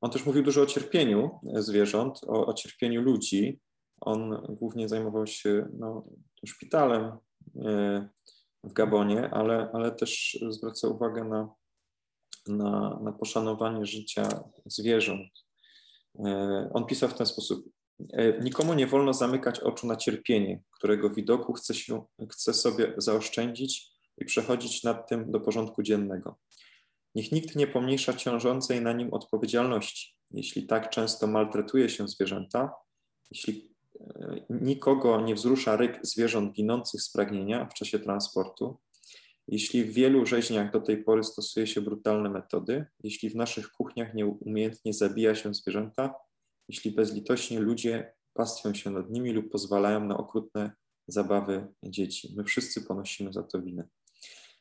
On 0.00 0.10
też 0.10 0.26
mówił 0.26 0.42
dużo 0.42 0.62
o 0.62 0.66
cierpieniu 0.66 1.30
zwierząt, 1.54 2.20
o, 2.24 2.46
o 2.46 2.54
cierpieniu 2.54 3.02
ludzi. 3.02 3.60
On 4.00 4.46
głównie 4.48 4.88
zajmował 4.88 5.26
się 5.26 5.68
no, 5.78 6.06
szpitalem 6.46 7.04
e, 7.64 8.08
w 8.64 8.72
Gabonie, 8.72 9.30
ale, 9.30 9.70
ale 9.72 9.92
też 9.92 10.38
zwraca 10.50 10.88
uwagę 10.88 11.24
na, 11.24 11.54
na, 12.46 13.00
na 13.02 13.12
poszanowanie 13.12 13.86
życia 13.86 14.28
zwierząt. 14.66 15.30
E, 16.18 16.70
on 16.74 16.86
pisał 16.86 17.08
w 17.08 17.14
ten 17.14 17.26
sposób: 17.26 17.64
e, 18.12 18.40
Nikomu 18.40 18.74
nie 18.74 18.86
wolno 18.86 19.12
zamykać 19.12 19.60
oczu 19.60 19.86
na 19.86 19.96
cierpienie, 19.96 20.62
którego 20.70 21.10
widoku 21.10 21.52
chce, 21.52 21.74
się, 21.74 22.04
chce 22.30 22.54
sobie 22.54 22.94
zaoszczędzić 22.96 23.92
i 24.18 24.24
przechodzić 24.24 24.82
nad 24.82 25.08
tym 25.08 25.30
do 25.30 25.40
porządku 25.40 25.82
dziennego. 25.82 26.38
Niech 27.14 27.32
nikt 27.32 27.56
nie 27.56 27.66
pomniejsza 27.66 28.12
ciążącej 28.12 28.80
na 28.80 28.92
nim 28.92 29.14
odpowiedzialności. 29.14 30.14
Jeśli 30.30 30.66
tak 30.66 30.90
często 30.90 31.26
maltretuje 31.26 31.88
się 31.88 32.08
zwierzęta, 32.08 32.72
jeśli 33.30 33.74
e, 34.00 34.46
nikogo 34.50 35.20
nie 35.20 35.34
wzrusza 35.34 35.76
ryk 35.76 36.00
zwierząt 36.02 36.52
ginących 36.52 37.02
z 37.02 37.12
pragnienia 37.12 37.66
w 37.66 37.74
czasie 37.74 37.98
transportu, 37.98 38.78
jeśli 39.48 39.84
w 39.84 39.92
wielu 39.92 40.26
rzeźniach 40.26 40.72
do 40.72 40.80
tej 40.80 41.04
pory 41.04 41.24
stosuje 41.24 41.66
się 41.66 41.80
brutalne 41.80 42.30
metody, 42.30 42.86
jeśli 43.04 43.30
w 43.30 43.36
naszych 43.36 43.70
kuchniach 43.70 44.14
nieumiejętnie 44.14 44.94
zabija 44.94 45.34
się 45.34 45.54
zwierzęta, 45.54 46.14
jeśli 46.68 46.90
bezlitośnie 46.90 47.60
ludzie 47.60 48.12
pastwią 48.34 48.74
się 48.74 48.90
nad 48.90 49.10
nimi 49.10 49.32
lub 49.32 49.50
pozwalają 49.50 50.04
na 50.04 50.16
okrutne 50.16 50.72
zabawy 51.08 51.66
dzieci. 51.82 52.34
My 52.36 52.44
wszyscy 52.44 52.82
ponosimy 52.82 53.32
za 53.32 53.42
to 53.42 53.62
winę. 53.62 53.88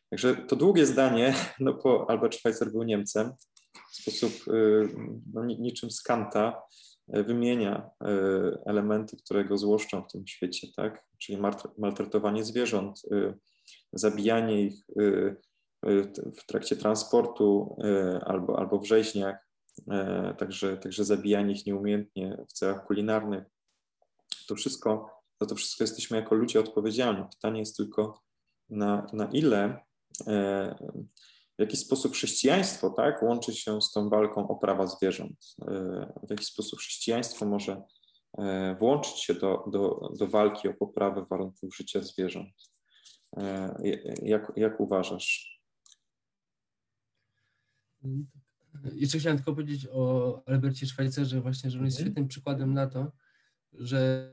Także 0.09 0.35
to 0.35 0.55
długie 0.55 0.85
zdanie, 0.85 1.33
no 1.59 1.73
bo 1.73 2.09
Albert 2.09 2.35
Schweitzer 2.35 2.71
był 2.71 2.83
Niemcem, 2.83 3.33
w 3.91 3.95
sposób 3.95 4.47
y, 4.47 4.89
no, 5.33 5.45
niczym 5.45 5.91
z 5.91 6.01
Kanta 6.03 6.61
y, 7.15 7.23
wymienia 7.23 7.89
y, 8.03 8.07
elementy, 8.65 9.17
które 9.17 9.45
go 9.45 9.57
złoszczą 9.57 10.01
w 10.01 10.11
tym 10.11 10.27
świecie, 10.27 10.67
tak? 10.75 11.05
Czyli 11.17 11.41
maltretowanie 11.77 12.43
zwierząt, 12.43 13.01
zabijanie 13.93 14.61
ich 14.61 14.85
w 16.37 16.45
trakcie 16.47 16.75
transportu 16.75 17.77
albo, 18.25 18.59
albo 18.59 18.79
w 18.79 18.85
rzeźniach, 18.85 19.47
także, 20.37 20.77
także 20.77 21.05
zabijanie 21.05 21.53
ich 21.53 21.65
nieumiejętnie 21.65 22.37
w 22.49 22.53
celach 22.53 22.85
kulinarnych. 22.85 23.43
To 24.47 24.55
wszystko, 24.55 25.09
za 25.41 25.47
to 25.47 25.55
wszystko 25.55 25.83
jesteśmy 25.83 26.17
jako 26.17 26.35
ludzie 26.35 26.59
odpowiedzialni. 26.59 27.25
Pytanie 27.29 27.59
jest 27.59 27.77
tylko, 27.77 28.21
na, 28.69 29.07
na 29.13 29.29
ile 29.31 29.79
w 31.57 31.59
jaki 31.61 31.77
sposób 31.77 32.13
chrześcijaństwo 32.13 32.89
tak, 32.89 33.23
łączy 33.23 33.53
się 33.53 33.81
z 33.81 33.91
tą 33.91 34.09
walką 34.09 34.47
o 34.47 34.55
prawa 34.55 34.87
zwierząt, 34.87 35.55
w 36.23 36.29
jaki 36.29 36.45
sposób 36.45 36.79
chrześcijaństwo 36.79 37.45
może 37.45 37.81
włączyć 38.79 39.19
się 39.19 39.33
do, 39.33 39.63
do, 39.71 40.09
do 40.19 40.27
walki 40.27 40.67
o 40.67 40.73
poprawę 40.73 41.25
warunków 41.29 41.75
życia 41.75 42.01
zwierząt. 42.01 42.49
Jak, 44.21 44.51
jak 44.55 44.79
uważasz? 44.79 45.61
Jeszcze 48.93 49.19
chciałem 49.19 49.37
tylko 49.37 49.53
powiedzieć 49.53 49.87
o 49.91 50.43
Albercie 50.45 50.85
Szwajcerze 50.85 51.41
właśnie, 51.41 51.69
że 51.69 51.79
on 51.79 51.85
jest 51.85 51.97
mhm. 51.97 52.07
świetnym 52.07 52.27
przykładem 52.27 52.73
na 52.73 52.87
to, 52.87 53.11
że 53.73 54.31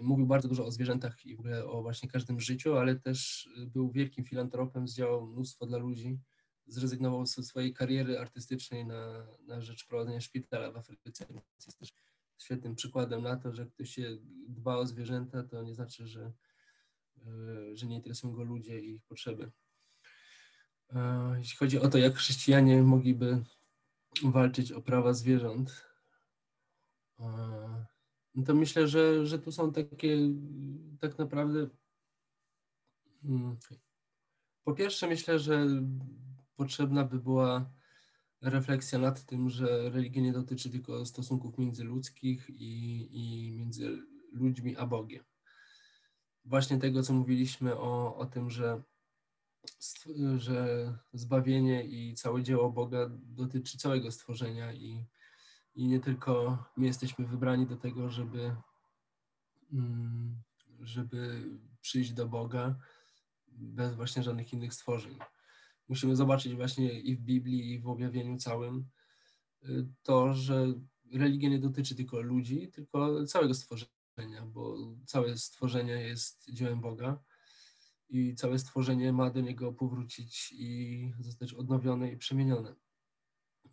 mówił 0.00 0.26
bardzo 0.26 0.48
dużo 0.48 0.66
o 0.66 0.70
zwierzętach 0.70 1.26
i 1.26 1.36
w 1.36 1.40
ogóle 1.40 1.64
o 1.64 1.82
właśnie 1.82 2.08
każdym 2.08 2.40
życiu, 2.40 2.76
ale 2.76 2.96
też 2.96 3.48
był 3.66 3.90
wielkim 3.90 4.24
filantropem, 4.24 4.88
zdziałał 4.88 5.26
mnóstwo 5.26 5.66
dla 5.66 5.78
ludzi. 5.78 6.18
Zrezygnował 6.66 7.26
ze 7.26 7.42
swojej 7.42 7.74
kariery 7.74 8.18
artystycznej 8.18 8.86
na, 8.86 9.26
na 9.46 9.60
rzecz 9.60 9.86
prowadzenia 9.86 10.20
szpitala 10.20 10.72
w 10.72 10.76
Afryce. 10.76 11.26
Jest 11.66 11.78
też 11.78 11.92
świetnym 12.38 12.74
przykładem 12.74 13.22
na 13.22 13.36
to, 13.36 13.52
że 13.52 13.66
ktoś 13.66 13.90
się 13.90 14.18
dba 14.48 14.76
o 14.76 14.86
zwierzęta, 14.86 15.42
to 15.42 15.62
nie 15.62 15.74
znaczy, 15.74 16.06
że, 16.06 16.20
e, 16.20 16.32
że 17.74 17.86
nie 17.86 17.96
interesują 17.96 18.34
go 18.34 18.44
ludzie 18.44 18.80
i 18.80 18.94
ich 18.94 19.02
potrzeby. 19.02 19.50
E, 20.90 21.34
jeśli 21.38 21.56
chodzi 21.56 21.78
o 21.78 21.88
to, 21.88 21.98
jak 21.98 22.14
chrześcijanie 22.14 22.82
mogliby 22.82 23.44
walczyć 24.24 24.72
o 24.72 24.82
prawa 24.82 25.12
zwierząt, 25.12 25.84
e, 27.20 27.24
no 28.34 28.44
to 28.44 28.54
myślę, 28.54 28.88
że, 28.88 29.26
że 29.26 29.38
tu 29.38 29.52
są 29.52 29.72
takie 29.72 30.18
tak 31.00 31.18
naprawdę. 31.18 31.68
Hmm, 33.22 33.56
po 34.64 34.74
pierwsze, 34.74 35.08
myślę, 35.08 35.38
że 35.38 35.66
potrzebna 36.56 37.04
by 37.04 37.18
była 37.18 37.70
refleksja 38.40 38.98
nad 38.98 39.24
tym, 39.24 39.50
że 39.50 39.90
religia 39.90 40.22
nie 40.22 40.32
dotyczy 40.32 40.70
tylko 40.70 41.06
stosunków 41.06 41.58
międzyludzkich 41.58 42.50
i, 42.50 43.08
i 43.10 43.52
między 43.52 43.98
ludźmi 44.32 44.76
a 44.76 44.86
Bogiem. 44.86 45.24
Właśnie 46.48 46.78
tego, 46.78 47.02
co 47.02 47.12
mówiliśmy 47.12 47.76
o, 47.76 48.16
o 48.16 48.26
tym, 48.26 48.50
że, 48.50 48.82
że 50.36 50.98
zbawienie 51.12 51.84
i 51.84 52.14
całe 52.14 52.42
dzieło 52.42 52.70
Boga 52.70 53.10
dotyczy 53.10 53.78
całego 53.78 54.12
stworzenia 54.12 54.72
i, 54.72 55.04
i 55.74 55.86
nie 55.86 56.00
tylko 56.00 56.64
my 56.76 56.86
jesteśmy 56.86 57.26
wybrani 57.26 57.66
do 57.66 57.76
tego, 57.76 58.10
żeby, 58.10 58.56
mm, 59.72 60.42
żeby 60.80 61.44
przyjść 61.80 62.12
do 62.12 62.28
Boga 62.28 62.76
bez 63.48 63.94
właśnie 63.94 64.22
żadnych 64.22 64.52
innych 64.52 64.74
stworzeń. 64.74 65.18
Musimy 65.88 66.16
zobaczyć 66.16 66.54
właśnie 66.54 67.00
i 67.00 67.16
w 67.16 67.20
Biblii, 67.20 67.72
i 67.72 67.78
w 67.80 67.88
objawieniu 67.88 68.36
całym 68.36 68.88
y, 69.62 69.86
to, 70.02 70.34
że 70.34 70.66
religia 71.12 71.48
nie 71.48 71.58
dotyczy 71.58 71.94
tylko 71.94 72.20
ludzi, 72.20 72.68
tylko 72.68 73.24
całego 73.26 73.54
stworzenia, 73.54 73.97
bo 74.46 74.76
całe 75.06 75.36
stworzenie 75.36 75.92
jest 75.92 76.50
dziełem 76.52 76.80
Boga 76.80 77.22
i 78.08 78.34
całe 78.34 78.58
stworzenie 78.58 79.12
ma 79.12 79.30
do 79.30 79.40
niego 79.40 79.72
powrócić 79.72 80.52
i 80.52 81.12
zostać 81.20 81.54
odnowione 81.54 82.12
i 82.12 82.16
przemienione. 82.16 82.74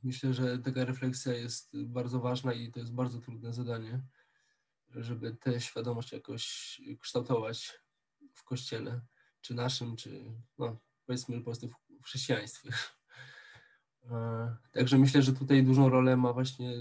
Myślę, 0.03 0.34
że 0.34 0.60
taka 0.60 0.86
refleksja 0.86 1.34
jest 1.34 1.84
bardzo 1.84 2.19
ważna 2.19 2.53
i 2.53 2.71
to 2.71 2.79
jest 2.79 2.93
bardzo 2.93 3.19
trudne 3.19 3.53
zadanie, 3.53 4.01
żeby 4.89 5.36
tę 5.36 5.62
świadomość 5.62 6.12
jakoś 6.12 6.81
kształtować 6.99 7.79
w 8.34 8.43
kościele, 8.43 9.01
czy 9.41 9.53
naszym, 9.53 9.95
czy 9.95 10.31
no, 10.58 10.77
powiedzmy 11.05 11.38
po 11.38 11.43
prostu 11.43 11.69
w 12.01 12.03
chrześcijaństwie. 12.03 12.69
E, 14.12 14.55
także 14.71 14.97
myślę, 14.97 15.21
że 15.21 15.34
tutaj 15.34 15.63
dużą 15.63 15.89
rolę 15.89 16.17
ma 16.17 16.34
właśnie 16.34 16.73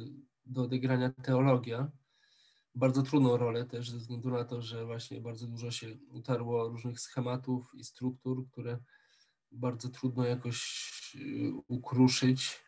do 0.46 0.62
odegrania 0.62 1.11
teologia. 1.11 1.90
Bardzo 2.75 3.03
trudną 3.03 3.37
rolę 3.37 3.65
też 3.65 3.91
ze 3.91 3.99
względu 3.99 4.31
na 4.31 4.45
to, 4.45 4.63
że 4.63 4.87
właśnie 4.87 5.21
bardzo 5.21 5.47
dużo 5.47 5.71
się 5.71 5.97
utarło 6.09 6.69
różnych 6.69 7.01
schematów 7.01 7.75
i 7.75 7.85
struktur, 7.85 8.47
które 8.51 8.79
bardzo 9.53 9.89
trudno 9.89 10.25
jakoś 10.25 10.91
y, 11.15 11.53
ukruszyć 11.69 12.65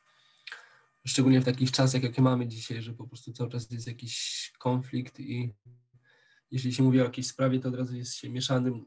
szczególnie 1.06 1.40
w 1.40 1.44
takich 1.44 1.72
czasach, 1.72 2.02
jakie 2.02 2.22
mamy 2.22 2.46
dzisiaj, 2.46 2.82
że 2.82 2.92
po 2.92 3.08
prostu 3.08 3.32
cały 3.32 3.50
czas 3.50 3.70
jest 3.70 3.86
jakiś 3.86 4.52
konflikt 4.58 5.20
i 5.20 5.54
jeśli 6.50 6.74
się 6.74 6.82
mówi 6.82 7.00
o 7.00 7.04
jakiejś 7.04 7.26
sprawie, 7.26 7.60
to 7.60 7.68
od 7.68 7.74
razu 7.74 7.96
jest 7.96 8.14
się 8.14 8.30
mieszanym 8.30 8.84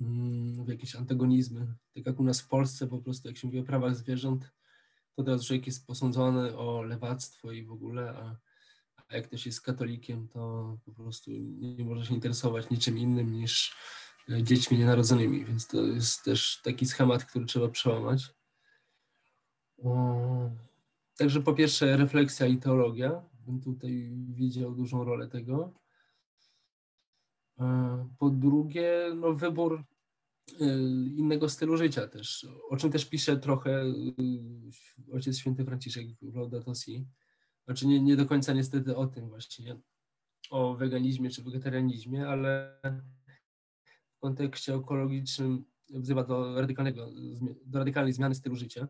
mm, 0.00 0.64
w 0.64 0.68
jakieś 0.68 0.96
antagonizmy. 0.96 1.74
Tak 1.94 2.06
jak 2.06 2.20
u 2.20 2.24
nas 2.24 2.40
w 2.40 2.48
Polsce 2.48 2.86
po 2.86 2.98
prostu, 2.98 3.28
jak 3.28 3.36
się 3.36 3.46
mówi 3.46 3.58
o 3.58 3.64
prawach 3.64 3.96
zwierząt, 3.96 4.52
to 5.14 5.22
od 5.22 5.28
razu 5.28 5.46
człowiek 5.46 5.66
jest 5.66 5.86
posądzony 5.86 6.56
o 6.56 6.82
lewactwo 6.82 7.52
i 7.52 7.64
w 7.64 7.72
ogóle, 7.72 8.10
a, 8.10 8.36
a 9.08 9.16
jak 9.16 9.26
ktoś 9.26 9.46
jest 9.46 9.60
katolikiem, 9.60 10.28
to 10.28 10.76
po 10.84 10.92
prostu 10.92 11.30
nie, 11.30 11.84
może 11.84 12.06
się 12.06 12.14
interesować 12.14 12.70
niczym 12.70 12.98
innym 12.98 13.32
niż 13.32 13.76
e, 14.30 14.42
dziećmi 14.42 14.78
nienarodzonymi, 14.78 15.44
więc 15.44 15.66
to 15.66 15.82
jest 15.82 16.24
też 16.24 16.60
taki 16.64 16.86
schemat, 16.86 17.24
który 17.24 17.44
trzeba 17.44 17.68
przełamać. 17.68 18.34
Także 21.16 21.40
po 21.40 21.54
pierwsze 21.54 21.96
refleksja 21.96 22.46
i 22.46 22.56
teologia, 22.58 23.22
bym 23.46 23.60
tutaj 23.60 24.10
widział 24.28 24.74
dużą 24.74 25.04
rolę 25.04 25.28
tego. 25.28 25.74
E, 27.60 28.08
po 28.18 28.30
drugie, 28.30 29.12
no 29.16 29.32
wybór 29.32 29.84
e, 30.60 30.64
innego 31.16 31.48
stylu 31.48 31.76
życia 31.76 32.08
też, 32.08 32.46
o 32.68 32.76
czym 32.76 32.92
też 32.92 33.04
pisze 33.06 33.36
trochę 33.36 33.84
ojciec 35.12 35.38
święty 35.38 35.64
Franciszek 35.64 36.06
w 36.22 36.36
Laudato 36.36 36.74
Si. 36.74 37.06
Znaczy 37.64 37.86
nie, 37.86 38.00
nie 38.00 38.16
do 38.16 38.26
końca 38.26 38.52
niestety 38.52 38.96
o 38.96 39.06
tym 39.06 39.28
właśnie, 39.28 39.76
o 40.50 40.74
weganizmie 40.74 41.30
czy 41.30 41.42
wegetarianizmie, 41.42 42.28
ale 42.28 42.80
w 44.16 44.18
kontekście 44.20 44.74
ekologicznym 44.74 45.64
wzywa 45.90 46.24
do, 46.24 46.60
radykalnego, 46.60 47.10
do 47.66 47.78
radykalnej 47.78 48.12
zmiany 48.12 48.34
stylu 48.34 48.56
życia 48.56 48.88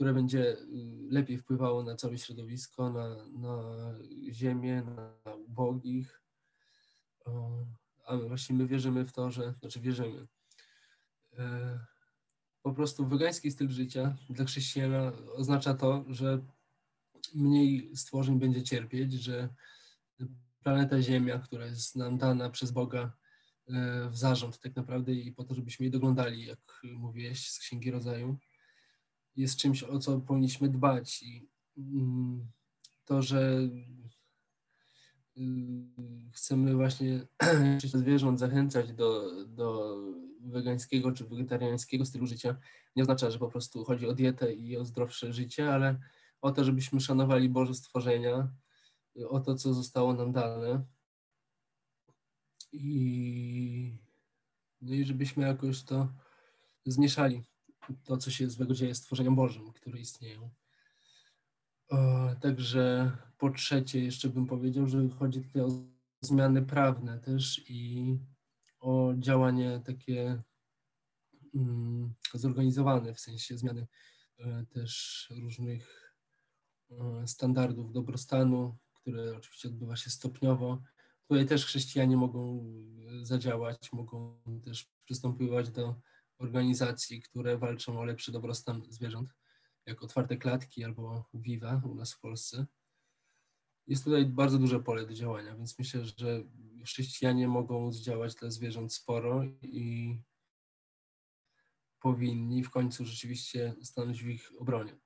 które 0.00 0.14
będzie 0.14 0.52
y, 0.52 0.66
lepiej 1.10 1.38
wpływało 1.38 1.82
na 1.82 1.96
całe 1.96 2.18
środowisko, 2.18 2.90
na, 2.90 3.16
na 3.32 3.94
ziemię, 4.30 4.82
na 4.82 5.34
ubogich, 5.34 6.22
a 8.06 8.16
my 8.16 8.28
właśnie 8.28 8.56
my 8.56 8.66
wierzymy 8.66 9.04
w 9.04 9.12
to, 9.12 9.30
że, 9.30 9.54
znaczy 9.60 9.80
wierzymy. 9.80 10.26
E, 11.38 11.78
po 12.62 12.72
prostu 12.72 13.06
wegański 13.06 13.50
styl 13.50 13.68
życia 13.68 14.16
dla 14.30 14.44
chrześcijana 14.44 15.12
oznacza 15.34 15.74
to, 15.74 16.04
że 16.08 16.46
mniej 17.34 17.96
stworzeń 17.96 18.38
będzie 18.38 18.62
cierpieć, 18.62 19.12
że 19.12 19.48
planeta 20.62 21.02
Ziemia, 21.02 21.38
która 21.38 21.66
jest 21.66 21.96
nam 21.96 22.18
dana 22.18 22.50
przez 22.50 22.70
Boga 22.70 23.12
e, 23.68 24.08
w 24.10 24.16
zarząd 24.16 24.60
tak 24.60 24.76
naprawdę 24.76 25.12
i 25.12 25.32
po 25.32 25.44
to, 25.44 25.54
żebyśmy 25.54 25.84
jej 25.84 25.90
doglądali, 25.90 26.46
jak 26.46 26.80
mówiłeś 26.84 27.50
z 27.50 27.58
Księgi 27.58 27.90
Rodzaju, 27.90 28.38
jest 29.36 29.56
czymś, 29.56 29.82
o 29.82 29.98
co 29.98 30.20
powinniśmy 30.20 30.68
dbać. 30.68 31.22
I 31.22 31.48
mm, 31.76 32.50
to, 33.04 33.22
że 33.22 33.60
y, 35.38 35.42
chcemy 36.32 36.74
właśnie 36.74 37.26
zwierząt 37.84 38.38
zachęcać 38.38 38.92
do, 38.92 39.30
do 39.46 39.96
wegańskiego 40.40 41.12
czy 41.12 41.24
wegetariańskiego 41.24 42.04
stylu 42.04 42.26
życia, 42.26 42.56
nie 42.96 43.02
oznacza, 43.02 43.30
że 43.30 43.38
po 43.38 43.48
prostu 43.48 43.84
chodzi 43.84 44.06
o 44.06 44.14
dietę 44.14 44.52
i 44.52 44.76
o 44.76 44.84
zdrowsze 44.84 45.32
życie, 45.32 45.74
ale 45.74 45.98
o 46.40 46.52
to, 46.52 46.64
żebyśmy 46.64 47.00
szanowali 47.00 47.48
Boże 47.48 47.74
stworzenia, 47.74 48.48
o 49.28 49.40
to, 49.40 49.54
co 49.54 49.74
zostało 49.74 50.14
nam 50.14 50.32
dane 50.32 50.84
i, 52.72 53.98
no 54.80 54.94
i 54.94 55.04
żebyśmy 55.04 55.46
jakoś 55.46 55.82
to 55.82 56.12
zmieszali, 56.86 57.42
to, 58.04 58.16
co 58.16 58.30
się 58.30 58.50
złego 58.50 58.74
dzieje 58.74 58.94
stworzeniom 58.94 59.36
Bożym, 59.36 59.72
które 59.72 60.00
istnieją. 60.00 60.50
Także 62.40 63.16
po 63.38 63.50
trzecie 63.50 64.04
jeszcze 64.04 64.28
bym 64.28 64.46
powiedział, 64.46 64.86
że 64.86 65.08
chodzi 65.08 65.40
tutaj 65.40 65.62
o 65.62 65.68
zmiany 66.20 66.62
prawne 66.62 67.18
też 67.18 67.64
i 67.68 68.18
o 68.80 69.14
działanie 69.18 69.80
takie 69.84 70.42
mm, 71.54 72.14
zorganizowane, 72.34 73.14
w 73.14 73.20
sensie 73.20 73.58
zmiany 73.58 73.86
e, 74.38 74.66
też 74.66 75.26
różnych 75.36 75.99
standardów 77.26 77.92
dobrostanu, 77.92 78.76
które 78.94 79.36
oczywiście 79.36 79.68
odbywa 79.68 79.96
się 79.96 80.10
stopniowo. 80.10 80.82
Tutaj 81.28 81.46
też 81.46 81.66
chrześcijanie 81.66 82.16
mogą 82.16 82.64
e, 83.20 83.24
zadziałać, 83.26 83.92
mogą 83.92 84.40
też 84.64 84.88
przystępować 85.04 85.70
do 85.70 85.94
organizacji, 86.38 87.22
które 87.22 87.58
walczą 87.58 88.00
o 88.00 88.04
lepszy 88.04 88.32
dobrostan 88.32 88.82
zwierząt, 88.88 89.30
jak 89.86 90.02
Otwarte 90.02 90.36
Klatki 90.36 90.84
albo 90.84 91.24
Viva 91.34 91.82
u 91.84 91.94
nas 91.94 92.12
w 92.12 92.20
Polsce. 92.20 92.66
Jest 93.86 94.04
tutaj 94.04 94.26
bardzo 94.26 94.58
duże 94.58 94.80
pole 94.80 95.06
do 95.06 95.14
działania, 95.14 95.56
więc 95.56 95.78
myślę, 95.78 96.04
że 96.04 96.44
chrześcijanie 96.84 97.48
mogą 97.48 97.92
zdziałać 97.92 98.34
dla 98.34 98.50
zwierząt 98.50 98.94
sporo 98.94 99.44
i 99.62 100.18
powinni 102.00 102.64
w 102.64 102.70
końcu 102.70 103.04
rzeczywiście 103.04 103.74
stanąć 103.82 104.22
w 104.22 104.28
ich 104.28 104.52
obronie. 104.58 104.98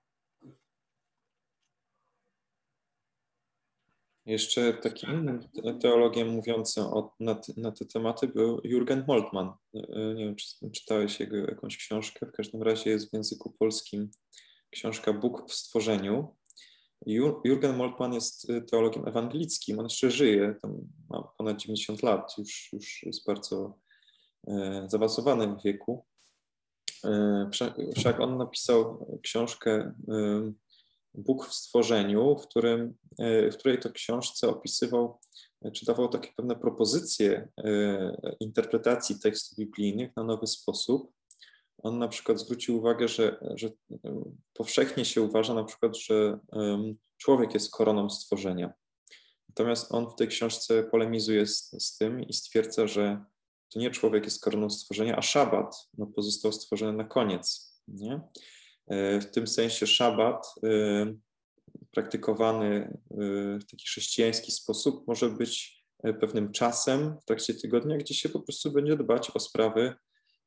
Jeszcze 4.26 4.74
takim 4.74 5.10
innym 5.10 5.40
teologiem 5.80 6.28
mówiącym 6.28 6.84
o, 6.84 7.14
na, 7.20 7.40
na, 7.56 7.72
te 7.72 7.84
tematy 7.84 8.28
był 8.28 8.58
Jürgen 8.58 9.06
Moltmann. 9.06 9.52
Nie 10.14 10.24
wiem, 10.24 10.36
czy 10.36 10.70
czytałeś 10.70 11.20
jego 11.20 11.36
jakąś 11.36 11.76
książkę. 11.76 12.26
W 12.26 12.32
każdym 12.32 12.62
razie 12.62 12.90
jest 12.90 13.10
w 13.10 13.12
języku 13.12 13.54
polskim 13.58 14.10
książka 14.70 15.12
Bóg 15.12 15.50
w 15.50 15.54
stworzeniu. 15.54 16.36
Jürgen 17.46 17.76
Moltmann 17.76 18.12
jest 18.12 18.46
teologiem 18.70 19.08
ewangelickim. 19.08 19.78
On 19.78 19.84
jeszcze 19.84 20.10
żyje, 20.10 20.54
ma 21.10 21.22
ponad 21.38 21.56
90 21.56 22.02
lat, 22.02 22.38
już, 22.38 22.68
już 22.72 23.02
jest 23.02 23.26
bardzo 23.26 23.78
e, 24.48 24.86
zaawansowany 24.88 25.46
w 25.46 25.62
wieku. 25.62 26.04
E, 27.04 27.50
wszak 27.96 28.20
on 28.20 28.38
napisał 28.38 29.06
książkę 29.22 29.94
e, 30.08 30.52
Bóg 31.14 31.46
w 31.46 31.54
stworzeniu, 31.54 32.36
w, 32.36 32.46
którym, 32.48 32.94
e, 33.18 33.50
w 33.50 33.56
której 33.56 33.78
to 33.78 33.90
książce 33.90 34.48
opisywał, 34.48 35.18
czy 35.72 35.86
dawał 35.86 36.08
takie 36.08 36.32
pewne 36.36 36.56
propozycje 36.56 37.48
interpretacji 38.40 39.20
tekstów 39.20 39.58
biblijnych 39.58 40.16
na 40.16 40.24
nowy 40.24 40.46
sposób. 40.46 41.12
On 41.78 41.98
na 41.98 42.08
przykład 42.08 42.40
zwrócił 42.40 42.76
uwagę, 42.76 43.08
że, 43.08 43.40
że 43.54 43.70
powszechnie 44.52 45.04
się 45.04 45.22
uważa 45.22 45.54
na 45.54 45.64
przykład, 45.64 45.96
że 45.96 46.38
człowiek 47.16 47.54
jest 47.54 47.70
koroną 47.70 48.10
stworzenia. 48.10 48.72
Natomiast 49.48 49.94
on 49.94 50.10
w 50.10 50.14
tej 50.14 50.28
książce 50.28 50.82
polemizuje 50.82 51.46
z, 51.46 51.70
z 51.78 51.96
tym 51.96 52.22
i 52.22 52.32
stwierdza, 52.32 52.86
że 52.86 53.24
to 53.72 53.78
nie 53.78 53.90
człowiek 53.90 54.24
jest 54.24 54.44
koroną 54.44 54.70
stworzenia, 54.70 55.16
a 55.16 55.22
szabat 55.22 55.88
no, 55.98 56.06
pozostał 56.06 56.52
stworzony 56.52 56.92
na 56.92 57.04
koniec. 57.04 57.74
Nie? 57.88 58.20
E, 58.88 59.20
w 59.20 59.30
tym 59.30 59.46
sensie 59.46 59.86
szabat 59.86 60.54
e, 60.64 61.14
praktykowany 61.90 62.98
e, 63.10 63.16
w 63.58 63.64
taki 63.70 63.86
chrześcijański 63.86 64.52
sposób 64.52 65.06
może 65.06 65.30
być 65.30 65.84
pewnym 66.20 66.52
czasem 66.52 67.16
w 67.20 67.24
trakcie 67.24 67.54
tygodnia, 67.54 67.96
gdzie 67.96 68.14
się 68.14 68.28
po 68.28 68.40
prostu 68.40 68.72
będzie 68.72 68.96
dbać 68.96 69.30
o 69.30 69.40
sprawy 69.40 69.94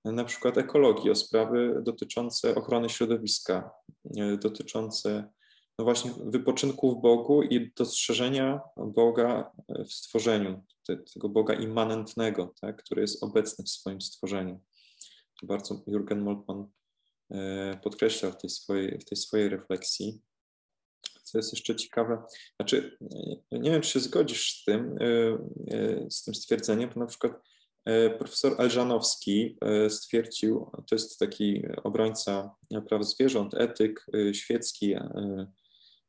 na 0.05 0.23
przykład 0.25 0.57
ekologii, 0.57 1.11
o 1.11 1.15
sprawy 1.15 1.79
dotyczące 1.83 2.55
ochrony 2.55 2.89
środowiska, 2.89 3.71
dotyczące 4.39 5.29
no 5.79 5.85
właśnie 5.85 6.11
wypoczynku 6.25 6.91
w 6.91 7.01
Bogu 7.01 7.43
i 7.43 7.71
dostrzeżenia 7.75 8.61
Boga 8.77 9.51
w 9.69 9.93
stworzeniu, 9.93 10.63
tego 11.13 11.29
Boga 11.29 11.53
immanentnego, 11.53 12.53
tak, 12.61 12.83
który 12.83 13.01
jest 13.01 13.23
obecny 13.23 13.65
w 13.65 13.69
swoim 13.69 14.01
stworzeniu. 14.01 14.59
To 15.41 15.47
bardzo 15.47 15.75
Jürgen 15.75 16.21
Moltmann 16.21 16.67
e, 17.31 17.79
podkreślał 17.83 18.31
w 18.31 18.37
tej 18.37 18.49
swojej, 18.49 18.99
w 18.99 19.05
tej 19.05 19.17
swojej 19.17 19.49
refleksji. 19.49 20.21
Co 21.23 21.37
jest 21.37 21.53
jeszcze 21.53 21.75
ciekawe, 21.75 22.23
znaczy, 22.59 22.97
nie 23.51 23.71
wiem, 23.71 23.81
czy 23.81 23.89
się 23.89 23.99
zgodzisz 23.99 24.61
z 24.61 24.63
tym, 24.63 24.97
e, 25.01 25.05
e, 25.75 26.11
z 26.11 26.23
tym 26.23 26.35
stwierdzeniem, 26.35 26.89
bo 26.93 26.99
na 26.99 27.05
przykład 27.05 27.33
profesor 28.17 28.61
Elżanowski 28.61 29.57
stwierdził, 29.89 30.71
to 30.89 30.95
jest 30.95 31.19
taki 31.19 31.63
obrońca 31.83 32.55
praw 32.89 33.05
zwierząt, 33.05 33.53
etyk 33.53 34.05
świecki, 34.33 34.95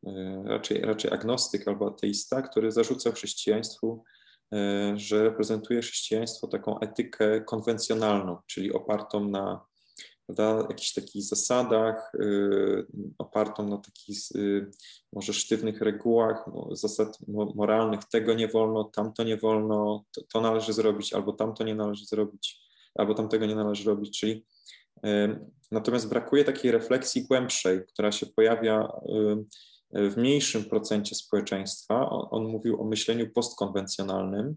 E, 0.07 0.43
raczej, 0.47 0.81
raczej 0.81 1.13
agnostyk 1.13 1.69
albo 1.69 1.87
ateista, 1.87 2.43
który 2.43 2.73
zarzuca 2.73 3.13
chrześcijaństwu, 3.13 4.05
e, 4.55 4.93
że 4.97 5.25
reprezentuje 5.25 5.81
chrześcijaństwo 5.81 6.47
taką 6.47 6.81
etykę 6.81 7.41
konwencjonalną, 7.41 8.39
czyli 8.47 8.73
opartą 8.73 9.29
na 9.29 9.67
prawda, 10.29 10.67
jakichś 10.69 10.93
takich 10.93 11.25
zasadach, 11.25 12.13
e, 12.15 12.29
opartą 13.19 13.69
na 13.69 13.77
takich 13.79 14.19
może 15.13 15.33
sztywnych 15.33 15.81
regułach, 15.81 16.45
zasad 16.73 17.19
moralnych, 17.55 18.01
tego 18.05 18.35
nie 18.35 18.49
wolno, 18.49 18.85
tamto 18.85 19.25
nie 19.25 19.37
wolno, 19.37 20.05
to, 20.15 20.23
to 20.33 20.41
należy 20.41 20.73
zrobić, 20.73 21.13
albo 21.13 21.33
tamto 21.33 21.65
nie 21.65 21.75
należy 21.75 22.07
zrobić, 22.07 22.61
albo 22.95 23.15
tamtego 23.15 23.47
nie 23.47 23.55
należy 23.55 23.91
robić, 23.91 24.21
czyli 24.21 24.45
Natomiast 25.71 26.09
brakuje 26.09 26.45
takiej 26.45 26.71
refleksji 26.73 27.23
głębszej, 27.23 27.81
która 27.87 28.13
się 28.13 28.27
pojawia 28.27 28.89
w 29.93 30.17
mniejszym 30.17 30.65
procencie 30.65 31.15
społeczeństwa. 31.15 32.11
On, 32.11 32.29
on 32.31 32.53
mówił 32.53 32.83
o 32.83 32.85
myśleniu 32.85 33.31
postkonwencjonalnym, 33.31 34.57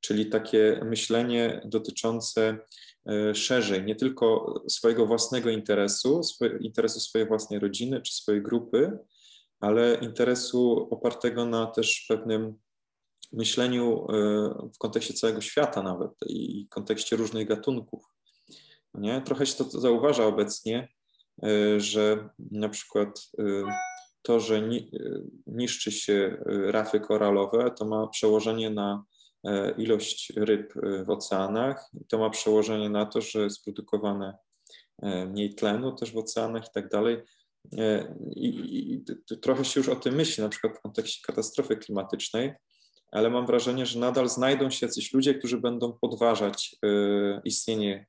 czyli 0.00 0.26
takie 0.26 0.80
myślenie 0.84 1.60
dotyczące 1.64 2.58
szerzej, 3.34 3.84
nie 3.84 3.96
tylko 3.96 4.54
swojego 4.68 5.06
własnego 5.06 5.50
interesu, 5.50 6.20
interesu 6.60 7.00
swojej 7.00 7.28
własnej 7.28 7.60
rodziny 7.60 8.02
czy 8.02 8.12
swojej 8.12 8.42
grupy, 8.42 8.98
ale 9.60 9.94
interesu 9.94 10.88
opartego 10.90 11.44
na 11.44 11.66
też 11.66 12.06
pewnym 12.08 12.54
myśleniu 13.32 14.06
e, 14.10 14.14
w 14.74 14.78
kontekście 14.78 15.14
całego 15.14 15.40
świata 15.40 15.82
nawet 15.82 16.10
i 16.26 16.66
kontekście 16.70 17.16
różnych 17.16 17.48
gatunków. 17.48 18.04
Nie? 18.94 19.20
Trochę 19.20 19.46
się 19.46 19.64
to 19.64 19.80
zauważa 19.80 20.26
obecnie, 20.26 20.88
e, 21.42 21.80
że 21.80 22.28
na 22.50 22.68
przykład 22.68 23.30
to, 24.22 24.40
że 24.40 24.62
niszczy 25.46 25.92
się 25.92 26.44
rafy 26.46 27.00
koralowe, 27.00 27.70
to 27.70 27.84
ma 27.84 28.06
przełożenie 28.06 28.70
na 28.70 29.04
e, 29.04 29.17
ilość 29.76 30.32
ryb 30.36 30.76
y, 30.76 31.04
w 31.04 31.10
oceanach, 31.10 31.90
to 32.08 32.18
ma 32.18 32.30
przełożenie 32.30 32.90
na 32.90 33.06
to, 33.06 33.20
że 33.20 33.40
jest 33.40 33.64
produkowane 33.64 34.36
e, 35.02 35.26
mniej 35.26 35.54
tlenu 35.54 35.92
też 35.92 36.12
w 36.12 36.16
oceanach 36.16 36.66
i 36.66 36.70
tak 36.74 36.88
dalej. 36.88 37.16
E, 37.78 38.14
I, 38.36 38.48
i, 38.92 39.04
trochę 39.40 39.64
się 39.64 39.80
już 39.80 39.88
o 39.88 39.96
tym 39.96 40.14
myśli, 40.14 40.42
na 40.42 40.48
przykład 40.48 40.78
w 40.78 40.80
kontekście 40.80 41.26
katastrofy 41.26 41.76
klimatycznej, 41.76 42.52
ale 43.12 43.30
mam 43.30 43.46
wrażenie, 43.46 43.86
że 43.86 43.98
nadal 43.98 44.28
znajdą 44.28 44.70
się 44.70 44.86
jacyś 44.86 45.12
ludzie, 45.12 45.34
którzy 45.34 45.58
będą 45.58 45.92
podważać 45.92 46.76
istnienie 47.44 48.06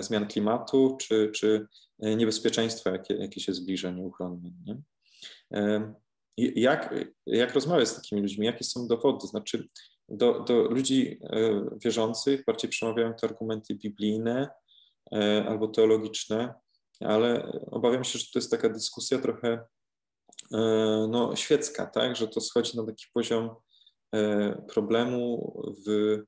zmian 0.00 0.26
klimatu 0.26 0.96
czy, 1.00 1.30
czy 1.34 1.66
niebezpieczeństwa, 1.98 2.90
jakie, 2.90 3.14
jakie 3.14 3.40
się 3.40 3.54
zbliża 3.54 3.90
nieuchronnie. 3.90 4.52
Nie? 4.66 4.76
Jak, 6.36 6.94
jak 7.26 7.54
rozmawiać 7.54 7.88
z 7.88 7.94
takimi 7.94 8.22
ludźmi? 8.22 8.46
Jakie 8.46 8.64
są 8.64 8.86
dowody? 8.86 9.26
Znaczy, 9.26 9.66
do, 10.08 10.40
do 10.40 10.62
ludzi 10.62 11.20
wierzących 11.84 12.44
bardziej 12.44 12.70
przemawiają 12.70 13.14
te 13.14 13.26
argumenty 13.26 13.74
biblijne 13.74 14.48
albo 15.48 15.68
teologiczne, 15.68 16.54
ale 17.00 17.52
obawiam 17.70 18.04
się, 18.04 18.18
że 18.18 18.24
to 18.32 18.38
jest 18.38 18.50
taka 18.50 18.68
dyskusja 18.68 19.18
trochę 19.18 19.64
no, 21.08 21.36
świecka, 21.36 21.86
tak? 21.86 22.16
że 22.16 22.28
to 22.28 22.40
schodzi 22.40 22.76
na 22.76 22.86
taki 22.86 23.04
poziom 23.14 23.50
problemu 24.68 25.52
w 25.86 26.18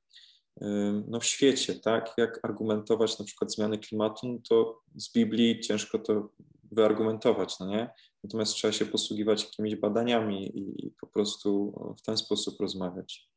no, 1.07 1.19
w 1.19 1.25
świecie, 1.25 1.75
tak? 1.75 2.13
Jak 2.17 2.39
argumentować 2.43 3.19
na 3.19 3.25
przykład 3.25 3.53
zmiany 3.53 3.77
klimatu, 3.77 4.27
no 4.27 4.39
to 4.49 4.81
z 4.95 5.11
Biblii 5.11 5.59
ciężko 5.59 5.99
to 5.99 6.29
wyargumentować, 6.71 7.59
no 7.59 7.67
nie? 7.67 7.89
Natomiast 8.25 8.53
trzeba 8.53 8.71
się 8.71 8.85
posługiwać 8.85 9.43
jakimiś 9.43 9.75
badaniami 9.75 10.59
i 10.85 10.91
po 11.01 11.07
prostu 11.07 11.73
w 11.99 12.01
ten 12.01 12.17
sposób 12.17 12.59
rozmawiać. 12.59 13.29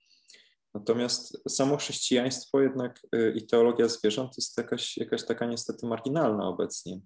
Natomiast 0.74 1.42
samo 1.48 1.76
chrześcijaństwo 1.76 2.60
jednak 2.60 3.00
y, 3.14 3.34
i 3.36 3.46
teologia 3.46 3.88
zwierząt 3.88 4.36
jest 4.36 4.58
jakaś, 4.58 4.96
jakaś 4.96 5.24
taka 5.24 5.46
niestety 5.46 5.86
marginalna 5.86 6.48
obecnie. 6.48 7.00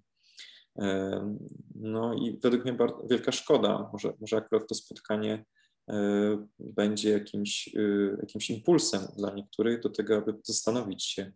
No 1.75 2.13
i 2.13 2.39
według 2.43 2.63
mnie 2.63 2.73
bardzo, 2.73 3.07
wielka 3.09 3.31
szkoda, 3.31 3.89
może, 3.93 4.13
może 4.19 4.37
akurat 4.37 4.67
to 4.67 4.75
spotkanie 4.75 5.45
E, 5.89 6.47
będzie 6.59 7.09
jakimś, 7.09 7.75
e, 7.75 8.17
jakimś 8.19 8.49
impulsem 8.49 9.01
dla 9.17 9.33
niektórych 9.33 9.81
do 9.81 9.89
tego, 9.89 10.17
aby 10.17 10.33
zastanowić 10.43 11.03
się 11.03 11.31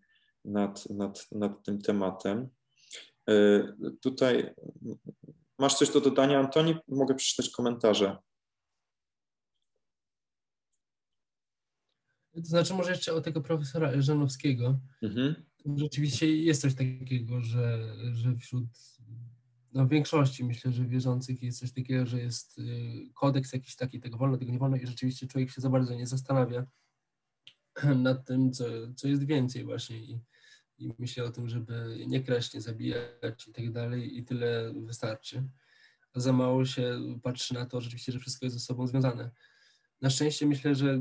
nad, 0.46 0.90
nad, 0.90 1.28
nad 1.32 1.64
tym 1.64 1.82
tematem. 1.82 2.50
Tutaj 4.02 4.54
masz 5.60 5.76
coś 5.76 5.90
do 5.90 6.02
dodania, 6.02 6.40
Antoni? 6.40 6.76
Mogę 6.88 7.16
przeczytać 7.16 7.50
komentarze. 7.50 8.18
To 12.36 12.46
znaczy, 12.46 12.74
może 12.74 12.92
jeszcze 12.92 13.14
o 13.14 13.22
tego 13.22 13.42
profesora 13.42 13.90
Elżanowskiego. 13.90 14.80
Mhm. 15.02 15.36
Rzeczywiście 15.76 16.38
jest 16.38 16.62
coś 16.62 16.76
takiego, 16.76 17.42
że, 17.42 17.94
że 18.14 18.36
wśród 18.36 18.68
no 19.74 19.86
w 19.86 19.90
większości 19.90 20.44
myślę, 20.44 20.72
że 20.72 20.86
wierzących 20.86 21.44
jest 21.44 21.60
coś 21.60 21.72
takiego, 21.72 22.06
że 22.06 22.20
jest 22.20 22.60
y, 22.60 22.64
kodeks 23.14 23.54
jakiś 23.54 23.76
taki, 23.76 24.00
tego 24.00 24.18
wolno, 24.18 24.38
tego 24.38 24.52
nie 24.52 24.60
wolno 24.60 24.78
i 24.78 24.88
rzeczywiście 24.88 25.28
człowiek 25.28 25.52
się 25.52 25.62
za 25.62 25.70
bardzo 25.70 25.96
nie 25.96 26.08
zastanawia 26.08 26.66
nad 27.96 28.26
tym, 28.26 28.52
co, 28.52 28.66
co 28.96 29.08
jest 29.08 29.26
więcej 29.26 29.64
właśnie 29.64 29.98
i, 29.98 30.20
i 30.78 30.94
myślę 31.00 31.24
o 31.24 31.32
tym, 31.32 31.50
żeby 31.50 32.06
nie 32.08 32.24
kraść, 32.24 32.54
nie 32.54 32.62
zabijać 32.62 33.48
i 33.48 33.54
tak 33.54 33.72
dalej 33.72 34.18
i 34.18 34.24
tyle 34.24 34.74
wystarczy. 34.74 35.44
A 36.14 36.20
za 36.20 36.34
mało 36.34 36.66
się 36.66 37.00
patrzy 37.24 37.54
na 37.54 37.66
to 37.66 37.82
rzeczywiście, 37.82 38.12
że 38.12 38.20
wszystko 38.20 38.46
jest 38.46 38.56
ze 38.56 38.60
sobą 38.60 38.88
związane. 38.88 39.32
Na 40.02 40.10
szczęście 40.10 40.46
myślę, 40.46 40.76
że 40.76 40.98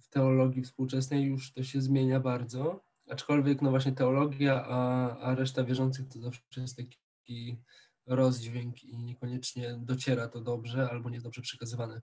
w 0.00 0.08
teologii 0.10 0.62
współczesnej 0.62 1.24
już 1.24 1.52
to 1.52 1.62
się 1.62 1.80
zmienia 1.80 2.20
bardzo, 2.20 2.84
aczkolwiek 3.10 3.62
no 3.62 3.70
właśnie 3.70 3.92
teologia, 3.92 4.64
a, 4.66 5.10
a 5.18 5.34
reszta 5.34 5.64
wierzących 5.64 6.08
to 6.08 6.20
zawsze 6.20 6.60
jest 6.60 6.76
taki 6.76 7.58
rozdźwięk 8.06 8.84
i 8.84 8.98
niekoniecznie 8.98 9.78
dociera 9.82 10.28
to 10.28 10.40
dobrze 10.40 10.90
albo 10.90 11.10
nie 11.10 11.14
jest 11.14 11.26
dobrze 11.26 11.42
przekazywane. 11.42 12.00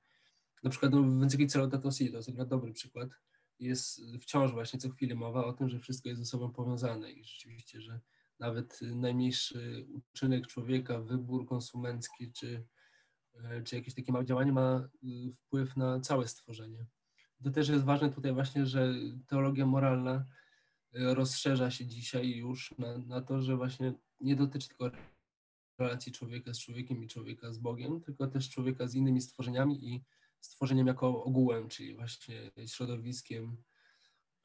Na 0.63 0.69
przykład 0.69 0.91
no, 0.91 1.03
w 1.03 1.23
encyklice 1.23 1.59
Laudato 1.59 1.89
to 1.91 2.03
jest 2.03 2.31
dobry 2.47 2.73
przykład, 2.73 3.09
jest 3.59 4.01
wciąż 4.21 4.51
właśnie 4.51 4.79
co 4.79 4.89
chwilę 4.89 5.15
mowa 5.15 5.45
o 5.45 5.53
tym, 5.53 5.69
że 5.69 5.79
wszystko 5.79 6.09
jest 6.09 6.21
ze 6.21 6.27
sobą 6.27 6.51
powiązane 6.51 7.11
i 7.11 7.23
rzeczywiście, 7.23 7.81
że 7.81 7.99
nawet 8.39 8.79
najmniejszy 8.81 9.87
uczynek 9.93 10.47
człowieka, 10.47 10.99
wybór 10.99 11.47
konsumencki 11.47 12.31
czy, 12.31 12.65
e, 13.33 13.63
czy 13.63 13.75
jakieś 13.75 13.93
takie 13.93 14.11
małe 14.11 14.25
działanie 14.25 14.51
ma 14.51 14.89
y, 15.03 15.33
wpływ 15.33 15.77
na 15.77 15.99
całe 15.99 16.27
stworzenie. 16.27 16.85
To 17.43 17.51
też 17.51 17.69
jest 17.69 17.83
ważne 17.83 18.09
tutaj 18.09 18.33
właśnie, 18.33 18.65
że 18.65 18.93
teologia 19.27 19.65
moralna 19.65 20.25
e, 20.93 21.13
rozszerza 21.13 21.71
się 21.71 21.85
dzisiaj 21.85 22.29
już 22.29 22.75
na, 22.77 22.97
na 22.97 23.21
to, 23.21 23.41
że 23.41 23.57
właśnie 23.57 23.93
nie 24.19 24.35
dotyczy 24.35 24.67
tylko 24.67 24.91
relacji 25.77 26.11
człowieka 26.11 26.53
z 26.53 26.59
człowiekiem 26.59 27.03
i 27.03 27.07
człowieka 27.07 27.53
z 27.53 27.57
Bogiem, 27.57 28.01
tylko 28.01 28.27
też 28.27 28.49
człowieka 28.49 28.87
z 28.87 28.95
innymi 28.95 29.21
stworzeniami 29.21 29.93
i 29.93 30.03
stworzeniem 30.39 30.87
jako 30.87 31.23
ogółem, 31.23 31.69
czyli 31.69 31.95
właśnie 31.95 32.51
środowiskiem, 32.67 33.63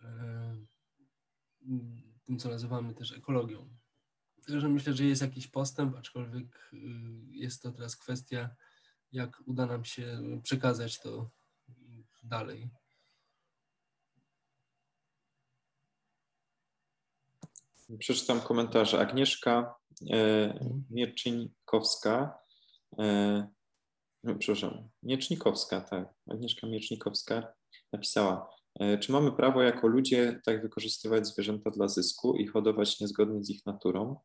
e, 0.01 0.57
tym, 2.25 2.39
co 2.39 2.49
nazywamy 2.49 2.95
też 2.95 3.13
ekologią. 3.13 3.69
Także 4.47 4.69
myślę, 4.69 4.93
że 4.93 5.05
jest 5.05 5.23
jakiś 5.23 5.47
postęp, 5.47 5.97
aczkolwiek 5.97 6.71
y, 6.73 6.77
jest 7.31 7.63
to 7.63 7.73
teraz 7.73 7.97
kwestia, 7.97 8.51
jak 9.13 9.43
uda 9.47 9.67
nam 9.67 9.85
się 9.85 10.23
przekazać 10.43 11.01
to 11.01 11.31
dalej. 12.23 12.71
Przeczytam 17.99 18.41
komentarze. 18.41 19.01
Agnieszka 19.01 19.75
e, 20.13 20.55
Mierczyńkowska, 20.91 22.39
e, 22.99 23.49
przepraszam, 24.39 24.89
Miecznikowska, 25.03 25.81
tak, 25.81 26.15
Agnieszka 26.31 26.67
Miecznikowska 26.67 27.53
napisała, 27.93 28.51
e, 28.81 28.99
czy 28.99 29.13
mamy 29.13 29.33
prawo 29.33 29.63
jako 29.63 29.87
ludzie 29.87 30.41
tak 30.45 30.63
wykorzystywać 30.63 31.27
zwierzęta 31.27 31.71
dla 31.71 31.89
zysku 31.89 32.37
i 32.37 32.47
hodować 32.47 33.01
niezgodnie 33.01 33.45
z 33.45 33.51
ich 33.51 33.67
naturą? 33.67 34.17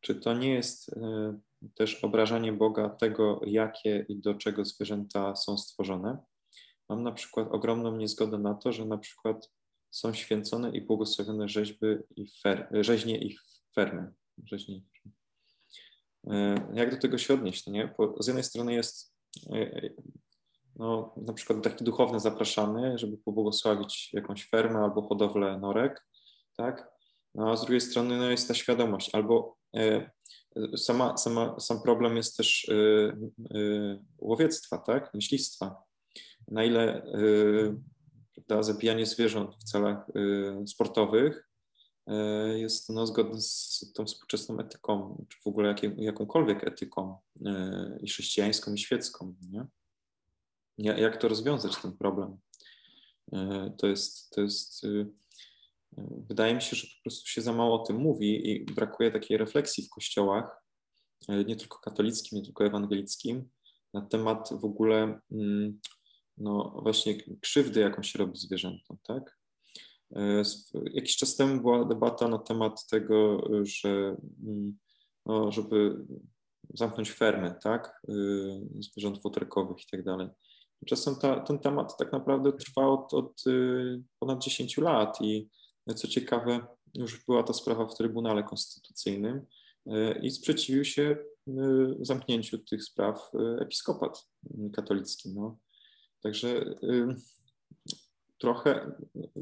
Czy 0.00 0.14
to 0.14 0.34
nie 0.34 0.54
jest 0.54 0.88
e, 0.88 1.38
też 1.74 2.04
obrażanie 2.04 2.52
Boga 2.52 2.88
tego, 2.88 3.40
jakie 3.46 4.06
i 4.08 4.16
do 4.16 4.34
czego 4.34 4.64
zwierzęta 4.64 5.36
są 5.36 5.58
stworzone? 5.58 6.18
Mam 6.88 7.02
na 7.02 7.12
przykład 7.12 7.48
ogromną 7.50 7.96
niezgodę 7.96 8.38
na 8.38 8.54
to, 8.54 8.72
że 8.72 8.84
na 8.84 8.98
przykład 8.98 9.50
są 9.90 10.14
święcone 10.14 10.70
i 10.70 10.80
błogosławione 10.80 11.48
rzeźby 11.48 11.86
i 12.16 12.26
fer, 12.42 12.68
rzeźnie 12.72 13.18
i 13.18 13.36
fermy. 13.74 14.12
Rzeźnie. 14.44 14.82
E, 16.30 16.54
jak 16.74 16.90
do 16.90 17.00
tego 17.00 17.18
się 17.18 17.34
odnieść? 17.34 17.66
No 17.66 17.72
nie? 17.72 17.94
Bo 17.98 18.22
z 18.22 18.26
jednej 18.26 18.44
strony 18.44 18.72
jest 18.74 19.17
no, 20.76 21.14
na 21.16 21.32
przykład 21.32 21.62
taki 21.62 21.84
duchowny 21.84 22.20
zapraszany, 22.20 22.98
żeby 22.98 23.18
pobłogosławić 23.18 24.10
jakąś 24.12 24.48
fermę 24.48 24.78
albo 24.78 25.02
hodowlę 25.02 25.58
norek, 25.58 26.06
tak? 26.56 26.90
No, 27.34 27.50
a 27.50 27.56
z 27.56 27.60
drugiej 27.60 27.80
strony 27.80 28.18
no, 28.18 28.30
jest 28.30 28.48
ta 28.48 28.54
świadomość, 28.54 29.14
albo 29.14 29.56
e, 29.76 30.10
sama, 30.76 31.16
sama, 31.16 31.60
sam 31.60 31.82
problem 31.82 32.16
jest 32.16 32.36
też 32.36 32.70
łowiectwa, 34.18 34.78
tak? 34.78 35.14
Myślistwa. 35.14 35.82
Na 36.48 36.64
ile 36.64 37.02
prawda, 38.48 38.62
zabijanie 38.62 39.06
zwierząt 39.06 39.56
w 39.56 39.64
celach 39.64 40.08
y, 40.16 40.66
sportowych 40.66 41.36
y, 41.36 41.47
jest 42.56 42.88
no, 42.88 43.06
zgodne 43.06 43.40
z 43.40 43.92
tą 43.94 44.06
współczesną 44.06 44.58
etyką, 44.58 45.24
czy 45.28 45.38
w 45.42 45.46
ogóle 45.46 45.74
jakąkolwiek 45.96 46.68
etyką 46.68 47.16
y, 47.36 47.40
i 48.02 48.08
chrześcijańską, 48.08 48.74
i 48.74 48.78
świecką. 48.78 49.34
Nie? 49.50 49.66
Jak 50.78 51.16
to 51.16 51.28
rozwiązać 51.28 51.76
ten 51.76 51.96
problem? 51.96 52.38
To 53.78 53.86
jest, 53.86 54.30
to 54.30 54.40
jest, 54.40 54.86
wydaje 56.28 56.54
mi 56.54 56.62
się, 56.62 56.76
że 56.76 56.86
po 56.86 57.02
prostu 57.02 57.26
się 57.26 57.40
za 57.40 57.52
mało 57.52 57.82
o 57.82 57.86
tym 57.86 57.96
mówi 57.96 58.50
i 58.50 58.64
brakuje 58.64 59.10
takiej 59.10 59.36
refleksji 59.36 59.84
w 59.84 59.90
kościołach, 59.90 60.62
nie 61.28 61.56
tylko 61.56 61.78
katolickim, 61.78 62.38
nie 62.38 62.44
tylko 62.44 62.64
ewangelickim, 62.64 63.48
na 63.94 64.02
temat 64.02 64.48
w 64.60 64.64
ogóle 64.64 65.20
mm, 65.32 65.80
no 66.36 66.80
właśnie 66.82 67.14
krzywdy, 67.40 67.80
jaką 67.80 68.02
się 68.02 68.18
robi 68.18 68.38
zwierzętom, 68.38 68.98
tak? 69.02 69.37
E, 70.16 70.42
jakiś 70.92 71.16
czas 71.16 71.36
temu 71.36 71.60
była 71.60 71.84
debata 71.84 72.28
na 72.28 72.38
temat 72.38 72.86
tego, 72.86 73.44
że 73.62 74.16
mm, 74.46 74.78
no, 75.26 75.52
żeby 75.52 76.06
zamknąć 76.74 77.10
fermy, 77.10 77.54
tak, 77.62 78.02
y, 78.08 78.12
zwierząt 78.80 79.22
futerkowych 79.22 79.82
i 79.82 79.86
tak 79.90 80.04
dalej. 80.04 80.28
Czasem 80.86 81.16
ta, 81.16 81.40
ten 81.40 81.58
temat 81.58 81.96
tak 81.98 82.12
naprawdę 82.12 82.52
trwa 82.52 82.86
od, 82.86 83.14
od 83.14 83.42
ponad 84.18 84.42
10 84.42 84.78
lat 84.78 85.20
i 85.20 85.48
co 85.96 86.08
ciekawe, 86.08 86.66
już 86.94 87.24
była 87.24 87.42
ta 87.42 87.52
sprawa 87.52 87.86
w 87.86 87.94
Trybunale 87.94 88.42
Konstytucyjnym 88.42 89.46
i 90.22 90.30
sprzeciwił 90.30 90.84
się 90.84 91.16
zamknięciu 92.00 92.58
tych 92.58 92.84
spraw 92.84 93.30
episkopat 93.60 94.28
katolicki. 94.72 95.34
No. 95.34 95.58
Także 96.22 96.74
trochę 98.38 98.92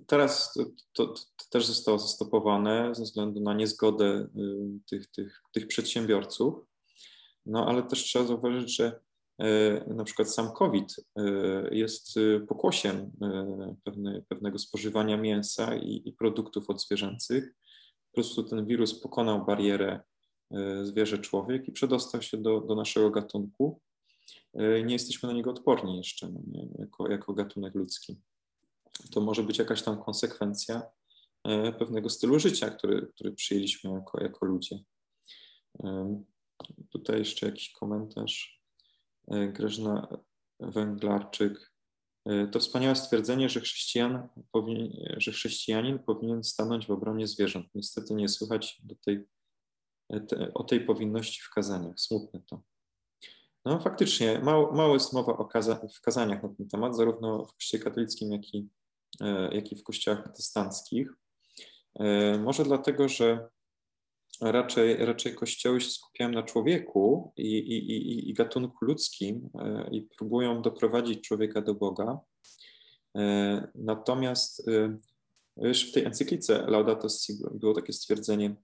teraz 0.07 0.53
to, 0.53 0.65
to, 0.93 1.07
to, 1.07 1.23
też 1.51 1.67
zostało 1.67 1.99
zastopowane 1.99 2.95
ze 2.95 3.03
względu 3.03 3.41
na 3.41 3.55
niezgodę 3.55 4.29
y, 4.37 4.81
tych, 4.91 5.07
tych, 5.07 5.43
tych 5.53 5.67
przedsiębiorców. 5.67 6.55
No 7.47 7.67
ale 7.69 7.83
też 7.83 8.05
trzeba 8.05 8.25
zauważyć, 8.25 8.77
że 8.77 9.01
y, 9.43 9.95
na 9.95 10.05
przykład 10.05 10.35
sam 10.35 10.53
COVID 10.53 10.97
jest 11.71 12.15
pokłosiem 12.49 13.13
pewne, 13.85 14.23
pewnego 14.29 14.59
spożywania 14.59 15.17
mięsa 15.17 15.77
i, 15.77 16.03
i 16.09 16.13
produktów 16.13 16.71
odzwierzęcych. 16.71 17.55
Po 18.11 18.15
prostu 18.15 18.43
ten 18.43 18.67
wirus 18.67 19.01
pokonał 19.01 19.45
barierę 19.47 20.01
zwierzę-człowiek 20.83 21.69
i 21.69 21.73
przedostał 21.73 22.23
się 22.23 22.37
do, 22.37 22.61
do 22.61 22.75
naszego 22.75 23.11
gatunku. 23.11 23.81
Nie 24.85 24.93
jesteśmy 24.93 25.27
na 25.27 25.33
niego 25.33 25.51
odporni 25.51 25.97
jeszcze 25.97 26.29
no 26.29 26.41
nie, 26.47 26.69
jako, 26.79 27.11
jako 27.11 27.35
gatunek 27.35 27.75
ludzki. 27.75 28.17
To 29.11 29.21
może 29.21 29.43
być 29.43 29.59
jakaś 29.59 29.83
tam 29.83 30.03
konsekwencja 30.03 30.83
pewnego 31.79 32.11
stylu 32.11 32.39
życia, 32.39 32.71
który, 32.71 33.07
który 33.07 33.33
przyjęliśmy 33.33 33.91
jako, 33.91 34.23
jako 34.23 34.47
ludzie. 34.47 34.79
Tutaj 36.91 37.19
jeszcze 37.19 37.47
jakiś 37.47 37.73
komentarz. 37.73 38.63
Grażyna 39.29 40.09
Węglarczyk. 40.61 41.73
To 42.53 42.61
wspaniałe 42.61 42.97
stwierdzenie, 42.97 43.49
że, 43.49 43.61
chrześcijan 43.61 44.29
powinien, 44.53 44.91
że 45.17 45.33
chrześcijanin 45.33 45.99
powinien 45.99 46.45
stanąć 46.45 46.87
w 46.87 46.91
obronie 46.91 47.27
zwierząt. 47.27 47.67
Niestety 47.75 48.15
nie 48.15 48.29
słychać 48.29 48.81
do 48.85 48.95
tej, 48.95 49.25
te, 50.29 50.55
o 50.55 50.65
tej 50.65 50.81
powinności 50.81 51.41
w 51.43 51.51
kazaniach. 51.51 52.01
Smutne 52.01 52.41
to. 52.51 52.63
No 53.65 53.81
faktycznie, 53.81 54.39
mało, 54.39 54.73
mało 54.73 54.95
jest 54.95 55.13
mowa 55.13 55.37
o 55.37 55.45
kaza, 55.45 55.81
w 55.95 56.01
kazaniach 56.01 56.43
na 56.43 56.49
ten 56.49 56.69
temat, 56.69 56.97
zarówno 56.97 57.47
w 57.47 57.55
kościele 57.55 57.85
katolickim, 57.85 58.33
jak 58.33 58.55
i, 58.55 58.69
jak 59.53 59.73
i 59.73 59.77
w 59.77 59.83
kościołach 59.83 60.23
protestanckich. 60.23 61.09
Może 62.39 62.65
dlatego, 62.65 63.09
że 63.09 63.49
raczej, 64.41 64.97
raczej 64.97 65.35
kościoły 65.35 65.81
się 65.81 65.91
skupiają 65.91 66.31
na 66.31 66.43
człowieku 66.43 67.33
i, 67.37 67.59
i, 67.59 67.93
i, 67.93 68.31
i 68.31 68.35
gatunku 68.35 68.85
ludzkim 68.85 69.51
e, 69.59 69.89
i 69.93 70.03
próbują 70.03 70.63
doprowadzić 70.63 71.29
człowieka 71.29 71.63
do 71.63 71.75
Boga. 71.75 72.21
E, 73.17 73.69
natomiast 73.75 74.69
e, 74.69 74.99
już 75.57 75.91
w 75.91 75.93
tej 75.93 76.05
encyklice 76.05 76.67
Laudato 76.67 77.09
Si 77.09 77.33
było 77.55 77.75
takie 77.75 77.93
stwierdzenie, 77.93 78.57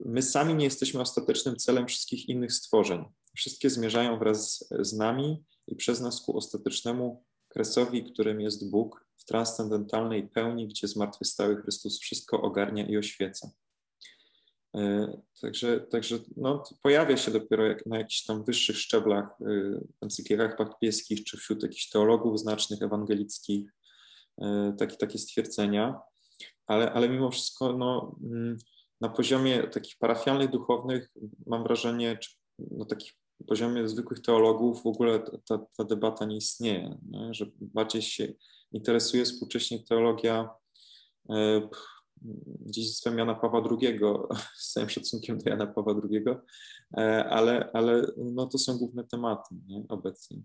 my 0.00 0.22
sami 0.22 0.54
nie 0.54 0.64
jesteśmy 0.64 1.00
ostatecznym 1.00 1.56
celem 1.56 1.86
wszystkich 1.86 2.28
innych 2.28 2.52
stworzeń. 2.52 3.04
Wszystkie 3.36 3.70
zmierzają 3.70 4.18
wraz 4.18 4.68
z 4.80 4.92
nami 4.92 5.44
i 5.66 5.76
przez 5.76 6.00
nas 6.00 6.20
ku 6.20 6.36
ostatecznemu 6.36 7.24
kresowi, 7.48 8.12
którym 8.12 8.40
jest 8.40 8.70
Bóg 8.70 9.05
w 9.16 9.24
transcendentalnej 9.24 10.28
pełni, 10.28 10.68
gdzie 10.68 10.88
zmartwychwstały 10.88 11.62
Chrystus 11.62 12.00
wszystko 12.00 12.42
ogarnia 12.42 12.86
i 12.86 12.96
oświeca. 12.96 13.50
E, 14.76 15.12
także, 15.40 15.80
także 15.80 16.18
no, 16.36 16.62
pojawia 16.82 17.16
się 17.16 17.30
dopiero 17.30 17.66
jak, 17.66 17.86
na 17.86 17.98
jakichś 17.98 18.24
tam 18.24 18.44
wyższych 18.44 18.78
szczeblach, 18.78 19.24
e, 19.24 19.44
w 20.00 20.02
encyklikach 20.02 20.56
papieskich, 20.56 21.24
czy 21.24 21.36
wśród 21.36 21.62
jakichś 21.62 21.88
teologów 21.88 22.40
znacznych, 22.40 22.82
ewangelickich, 22.82 23.70
e, 24.38 24.74
takie, 24.78 24.96
takie 24.96 25.18
stwierdzenia, 25.18 26.00
ale, 26.66 26.92
ale 26.92 27.08
mimo 27.08 27.30
wszystko 27.30 27.72
no, 27.72 28.16
mm, 28.22 28.58
na 29.00 29.08
poziomie 29.08 29.62
takich 29.62 29.98
parafialnych, 29.98 30.50
duchownych 30.50 31.12
mam 31.46 31.62
wrażenie, 31.62 32.18
czy 32.18 32.30
na 32.58 32.84
takich 32.84 33.12
poziomie 33.46 33.88
zwykłych 33.88 34.20
teologów 34.20 34.82
w 34.82 34.86
ogóle 34.86 35.20
ta, 35.48 35.58
ta 35.76 35.84
debata 35.84 36.24
nie 36.24 36.36
istnieje, 36.36 36.98
nie? 37.10 37.34
że 37.34 37.46
bardziej 37.60 38.02
się 38.02 38.32
interesuje 38.72 39.24
współcześnie 39.24 39.84
teologia 39.84 40.50
dziedzictwem 42.66 43.18
Jana 43.18 43.34
Pawła 43.34 43.62
II, 43.70 43.98
z 44.56 44.72
całym 44.72 44.90
szacunkiem 44.90 45.38
do 45.38 45.50
Jana 45.50 45.66
Pawła 45.66 45.94
II, 46.10 46.24
e, 46.96 47.24
ale, 47.24 47.70
ale 47.72 48.06
no 48.16 48.46
to 48.46 48.58
są 48.58 48.78
główne 48.78 49.04
tematy 49.04 49.54
nie, 49.68 49.84
obecnie. 49.88 50.42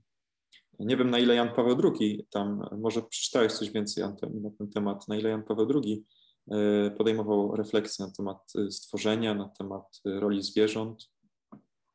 Nie 0.80 0.98
wiem, 0.98 1.10
na 1.10 1.20
ile 1.20 1.36
Jan 1.36 1.56
Paweł 1.56 1.78
II, 1.84 2.28
tam 2.30 2.70
może 2.78 3.02
przeczytałeś 3.02 3.54
coś 3.54 3.70
więcej 3.70 4.04
na 4.04 4.12
ten, 4.12 4.70
temat, 4.74 5.08
na 5.08 5.16
ile 5.16 5.30
Jan 5.30 5.44
Paweł 5.44 5.82
II 5.84 6.06
e, 6.52 6.92
podejmował 6.92 7.56
refleksję 7.56 8.06
na 8.06 8.12
temat 8.12 8.54
e, 8.56 8.72
stworzenia, 8.72 9.34
na 9.34 9.50
temat 9.50 10.02
roli 10.06 10.44
zwierząt. 10.44 11.10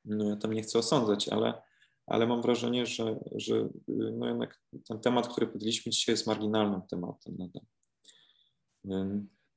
No 0.04 0.24
ja 0.24 0.36
tam 0.36 0.52
nie 0.52 0.62
chcę 0.62 0.78
osądzać, 0.78 1.28
ale, 1.28 1.62
ale 2.06 2.26
mam 2.26 2.42
wrażenie, 2.42 2.86
że, 2.86 3.18
że 3.34 3.68
no 3.88 4.28
jednak 4.28 4.60
ten 4.88 5.00
temat, 5.00 5.28
który 5.28 5.46
podjęliśmy 5.46 5.92
dzisiaj 5.92 6.12
jest 6.12 6.26
marginalnym 6.26 6.80
tematem. 6.90 7.36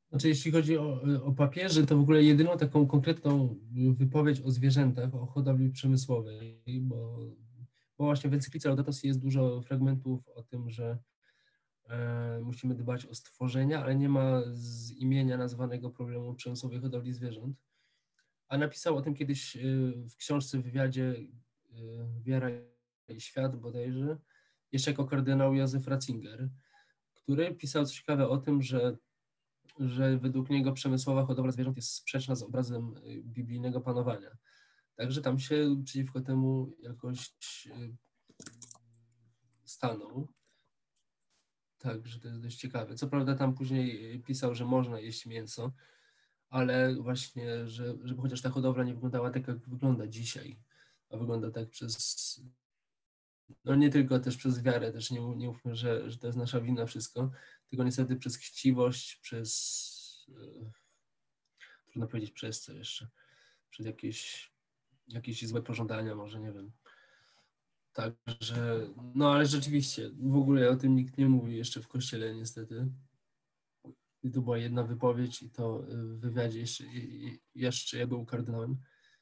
Znaczy, 0.09 0.27
jeśli 0.27 0.51
chodzi 0.51 0.77
o, 0.77 1.01
o 1.23 1.31
papieży, 1.31 1.85
to 1.85 1.97
w 1.97 2.01
ogóle 2.01 2.23
jedyną 2.23 2.57
taką 2.57 2.87
konkretną 2.87 3.55
wypowiedź 3.73 4.41
o 4.41 4.51
zwierzętach, 4.51 5.15
o 5.15 5.25
hodowli 5.25 5.69
przemysłowej, 5.69 6.61
bo, 6.81 7.19
bo 7.97 8.05
właśnie 8.05 8.29
w 8.29 8.33
encyklice 8.33 8.69
Laudato 8.69 8.91
Si 8.91 9.07
jest 9.07 9.19
dużo 9.19 9.61
fragmentów 9.61 10.27
o 10.27 10.43
tym, 10.43 10.69
że 10.69 10.97
e, 11.89 12.39
musimy 12.43 12.75
dbać 12.75 13.05
o 13.05 13.15
stworzenia, 13.15 13.83
ale 13.83 13.95
nie 13.95 14.09
ma 14.09 14.41
z 14.51 14.91
imienia 14.91 15.37
nazwanego 15.37 15.89
problemu 15.89 16.33
przemysłowej 16.33 16.79
hodowli 16.79 17.13
zwierząt. 17.13 17.57
A 18.47 18.57
napisał 18.57 18.97
o 18.97 19.01
tym 19.01 19.15
kiedyś 19.15 19.57
w 20.09 20.15
książce 20.15 20.59
w 20.59 20.63
wywiadzie 20.63 21.15
Wiara 22.21 22.49
i 23.07 23.21
Świat 23.21 23.55
bodajże, 23.55 24.17
jeszcze 24.71 24.91
jako 24.91 25.05
kardynał 25.05 25.53
Józef 25.53 25.87
Ratzinger, 25.87 26.49
który 27.15 27.55
pisał 27.55 27.85
coś 27.85 27.95
ciekawe 27.95 28.29
o 28.29 28.37
tym, 28.37 28.61
że 28.61 28.97
że 29.79 30.17
według 30.17 30.49
niego 30.49 30.71
przemysłowa 30.71 31.25
hodowla 31.25 31.51
zwierząt 31.51 31.77
jest 31.77 31.93
sprzeczna 31.93 32.35
z 32.35 32.43
obrazem 32.43 32.97
y, 32.97 33.21
biblijnego 33.23 33.81
panowania. 33.81 34.37
Także 34.95 35.21
tam 35.21 35.39
się 35.39 35.81
przeciwko 35.85 36.21
temu 36.21 36.71
jakoś 36.79 37.31
y, 37.67 37.95
stanął. 39.65 40.27
Także 41.77 42.19
to 42.19 42.27
jest 42.27 42.41
dość 42.41 42.57
ciekawe. 42.57 42.95
Co 42.95 43.07
prawda 43.07 43.35
tam 43.35 43.55
później 43.55 44.15
y, 44.15 44.19
pisał, 44.19 44.55
że 44.55 44.65
można 44.65 44.99
jeść 44.99 45.25
mięso, 45.25 45.71
ale 46.49 46.95
właśnie, 46.95 47.67
że, 47.67 47.95
żeby 48.03 48.21
chociaż 48.21 48.41
ta 48.41 48.49
hodowla 48.49 48.83
nie 48.83 48.93
wyglądała 48.93 49.29
tak, 49.29 49.47
jak 49.47 49.69
wygląda 49.69 50.07
dzisiaj, 50.07 50.59
a 51.09 51.17
wygląda 51.17 51.51
tak 51.51 51.69
przez, 51.69 52.41
no 53.65 53.75
nie 53.75 53.89
tylko 53.89 54.19
też 54.19 54.37
przez 54.37 54.63
wiarę, 54.63 54.91
też 54.91 55.11
nie, 55.11 55.35
nie 55.35 55.47
mówmy, 55.47 55.75
że, 55.75 56.11
że 56.11 56.17
to 56.17 56.27
jest 56.27 56.39
nasza 56.39 56.61
wina 56.61 56.85
wszystko, 56.85 57.31
tylko 57.69 57.83
niestety 57.83 58.15
przez 58.15 58.37
chciwość, 58.37 59.15
przez 59.15 60.27
e, 60.29 60.71
trudno 61.87 62.07
powiedzieć 62.07 62.31
przez 62.31 62.61
co 62.61 62.73
jeszcze, 62.73 63.07
przez 63.69 63.85
jakieś, 63.85 64.51
jakieś 65.07 65.47
złe 65.47 65.61
pożądania 65.61 66.15
może, 66.15 66.39
nie 66.39 66.51
wiem. 66.51 66.71
Także, 67.93 68.87
no 69.15 69.33
ale 69.33 69.45
rzeczywiście, 69.45 70.09
w 70.09 70.35
ogóle 70.35 70.69
o 70.69 70.75
tym 70.75 70.95
nikt 70.95 71.17
nie 71.17 71.29
mówi 71.29 71.57
jeszcze 71.57 71.81
w 71.81 71.87
kościele 71.87 72.35
niestety. 72.35 72.87
I 74.23 74.31
to 74.31 74.41
była 74.41 74.57
jedna 74.57 74.83
wypowiedź 74.83 75.41
i 75.41 75.49
to 75.49 75.79
w 75.87 76.19
wywiadzie 76.19 76.59
jeszcze, 76.59 76.83
jeszcze 77.55 77.97
ja 77.97 78.07
był 78.07 78.25
kardynałem. 78.25 78.77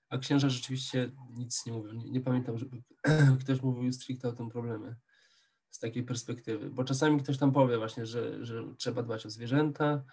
A 0.10 0.18
księża 0.18 0.49
rzeczywiście 0.49 1.12
nic 1.30 1.66
nie 1.66 1.74
mówią. 1.74 1.93
Nie, 1.93 2.10
nie 2.10 2.22
pamiętam, 2.22 2.58
żeby 2.58 2.84
ktoś 3.41 3.62
mówił 3.62 3.93
stricte 3.93 4.30
o 4.30 4.34
tym 4.34 4.49
problemie 4.49 4.95
z 5.70 5.80
takiej 5.80 6.03
perspektywy, 6.03 6.70
bo 6.70 6.84
czasami 6.84 7.20
ktoś 7.24 7.38
tam 7.38 7.51
powie 7.51 7.78
właśnie, 7.78 8.05
że, 8.05 8.45
że 8.45 8.64
trzeba 8.78 9.03
dbać 9.03 9.26
o 9.26 9.30
zwierzęta, 9.30 10.03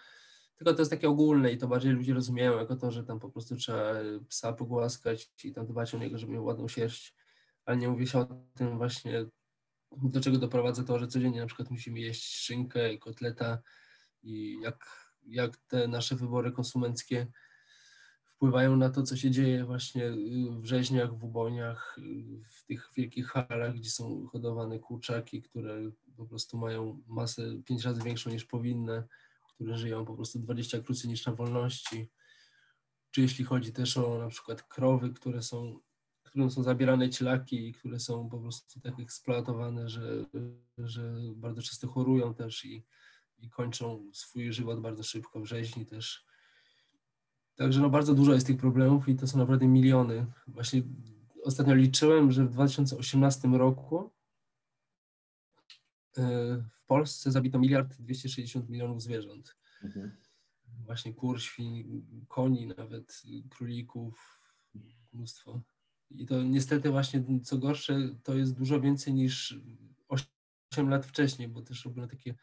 tylko 0.56 0.74
to 0.74 0.78
jest 0.80 0.90
takie 0.90 1.08
ogólne 1.08 1.52
i 1.52 1.58
to 1.58 1.68
bardziej 1.68 1.92
ludzie 1.92 2.14
rozumieją 2.14 2.58
jako 2.58 2.76
to, 2.76 2.90
że 2.90 3.04
tam 3.04 3.20
po 3.20 3.30
prostu 3.30 3.56
trzeba 3.56 3.92
psa 4.28 4.52
pogłaskać 4.52 5.30
i 5.44 5.52
tam 5.52 5.66
dbać 5.66 5.94
o 5.94 5.98
niego, 5.98 6.18
żeby 6.18 6.32
miał 6.32 6.44
ładną 6.44 6.68
sierść, 6.68 7.14
ale 7.64 7.76
nie 7.76 7.88
mówi 7.88 8.06
się 8.06 8.18
o 8.18 8.24
tym 8.54 8.76
właśnie, 8.78 9.26
do 9.92 10.20
czego 10.20 10.38
doprowadza 10.38 10.84
to, 10.84 10.98
że 10.98 11.06
codziennie 11.06 11.40
na 11.40 11.46
przykład 11.46 11.70
musimy 11.70 12.00
jeść 12.00 12.36
szynkę, 12.36 12.98
kotleta 12.98 13.58
i 14.22 14.60
jak, 14.62 15.10
jak 15.26 15.56
te 15.56 15.88
nasze 15.88 16.16
wybory 16.16 16.52
konsumenckie 16.52 17.26
wpływają 18.36 18.76
na 18.76 18.90
to, 18.90 19.02
co 19.02 19.16
się 19.16 19.30
dzieje 19.30 19.64
właśnie 19.64 20.12
w 20.60 20.64
rzeźniach, 20.64 21.18
w 21.18 21.24
ubojniach, 21.24 21.96
w 22.50 22.64
tych 22.64 22.90
wielkich 22.96 23.26
halach, 23.26 23.74
gdzie 23.74 23.90
są 23.90 24.26
hodowane 24.26 24.78
kurczaki, 24.78 25.42
które 25.42 25.90
po 26.16 26.26
prostu 26.26 26.58
mają 26.58 27.02
masę 27.06 27.42
pięć 27.64 27.84
razy 27.84 28.02
większą 28.02 28.30
niż 28.30 28.44
powinny, 28.44 29.02
które 29.54 29.78
żyją 29.78 30.04
po 30.04 30.14
prostu 30.14 30.38
20 30.38 30.80
krócej 30.80 31.10
niż 31.10 31.26
na 31.26 31.32
wolności. 31.32 32.10
Czy 33.10 33.20
jeśli 33.20 33.44
chodzi 33.44 33.72
też 33.72 33.96
o 33.96 34.18
na 34.18 34.28
przykład 34.28 34.62
krowy, 34.62 35.10
które 35.10 35.42
są, 35.42 35.80
którym 36.22 36.50
są 36.50 36.62
zabierane 36.62 37.10
cielaki 37.10 37.68
i 37.68 37.72
które 37.72 38.00
są 38.00 38.28
po 38.28 38.38
prostu 38.38 38.80
tak 38.80 39.00
eksploatowane, 39.00 39.88
że, 39.88 40.24
że 40.78 41.14
bardzo 41.36 41.62
często 41.62 41.88
chorują 41.88 42.34
też 42.34 42.64
i, 42.64 42.86
i 43.38 43.50
kończą 43.50 44.10
swój 44.12 44.52
żywot 44.52 44.80
bardzo 44.80 45.02
szybko 45.02 45.40
w 45.40 45.46
rzeźni 45.46 45.86
też 45.86 46.33
Także 47.56 47.80
no 47.80 47.90
bardzo 47.90 48.14
dużo 48.14 48.34
jest 48.34 48.46
tych 48.46 48.56
problemów 48.56 49.08
i 49.08 49.16
to 49.16 49.26
są 49.26 49.38
naprawdę 49.38 49.66
miliony. 49.66 50.26
Właśnie 50.46 50.82
ostatnio 51.42 51.74
liczyłem, 51.74 52.32
że 52.32 52.46
w 52.46 52.50
2018 52.50 53.48
roku 53.48 54.10
e, 56.16 56.22
w 56.56 56.86
Polsce 56.86 57.32
zabito 57.32 57.58
miliard 57.58 57.96
260 57.96 58.68
milionów 58.68 59.02
zwierząt. 59.02 59.56
Mhm. 59.82 60.16
Właśnie 60.84 61.14
kur, 61.14 61.42
świń, 61.42 62.06
koni, 62.28 62.66
nawet 62.66 63.22
królików, 63.50 64.40
mnóstwo. 65.12 65.62
I 66.10 66.26
to 66.26 66.42
niestety 66.42 66.90
właśnie, 66.90 67.24
co 67.42 67.58
gorsze, 67.58 67.98
to 68.22 68.34
jest 68.34 68.54
dużo 68.54 68.80
więcej 68.80 69.14
niż 69.14 69.60
8 70.08 70.88
lat 70.88 71.06
wcześniej, 71.06 71.48
bo 71.48 71.62
też 71.62 71.84
robiono 71.84 72.08
takie 72.08 72.34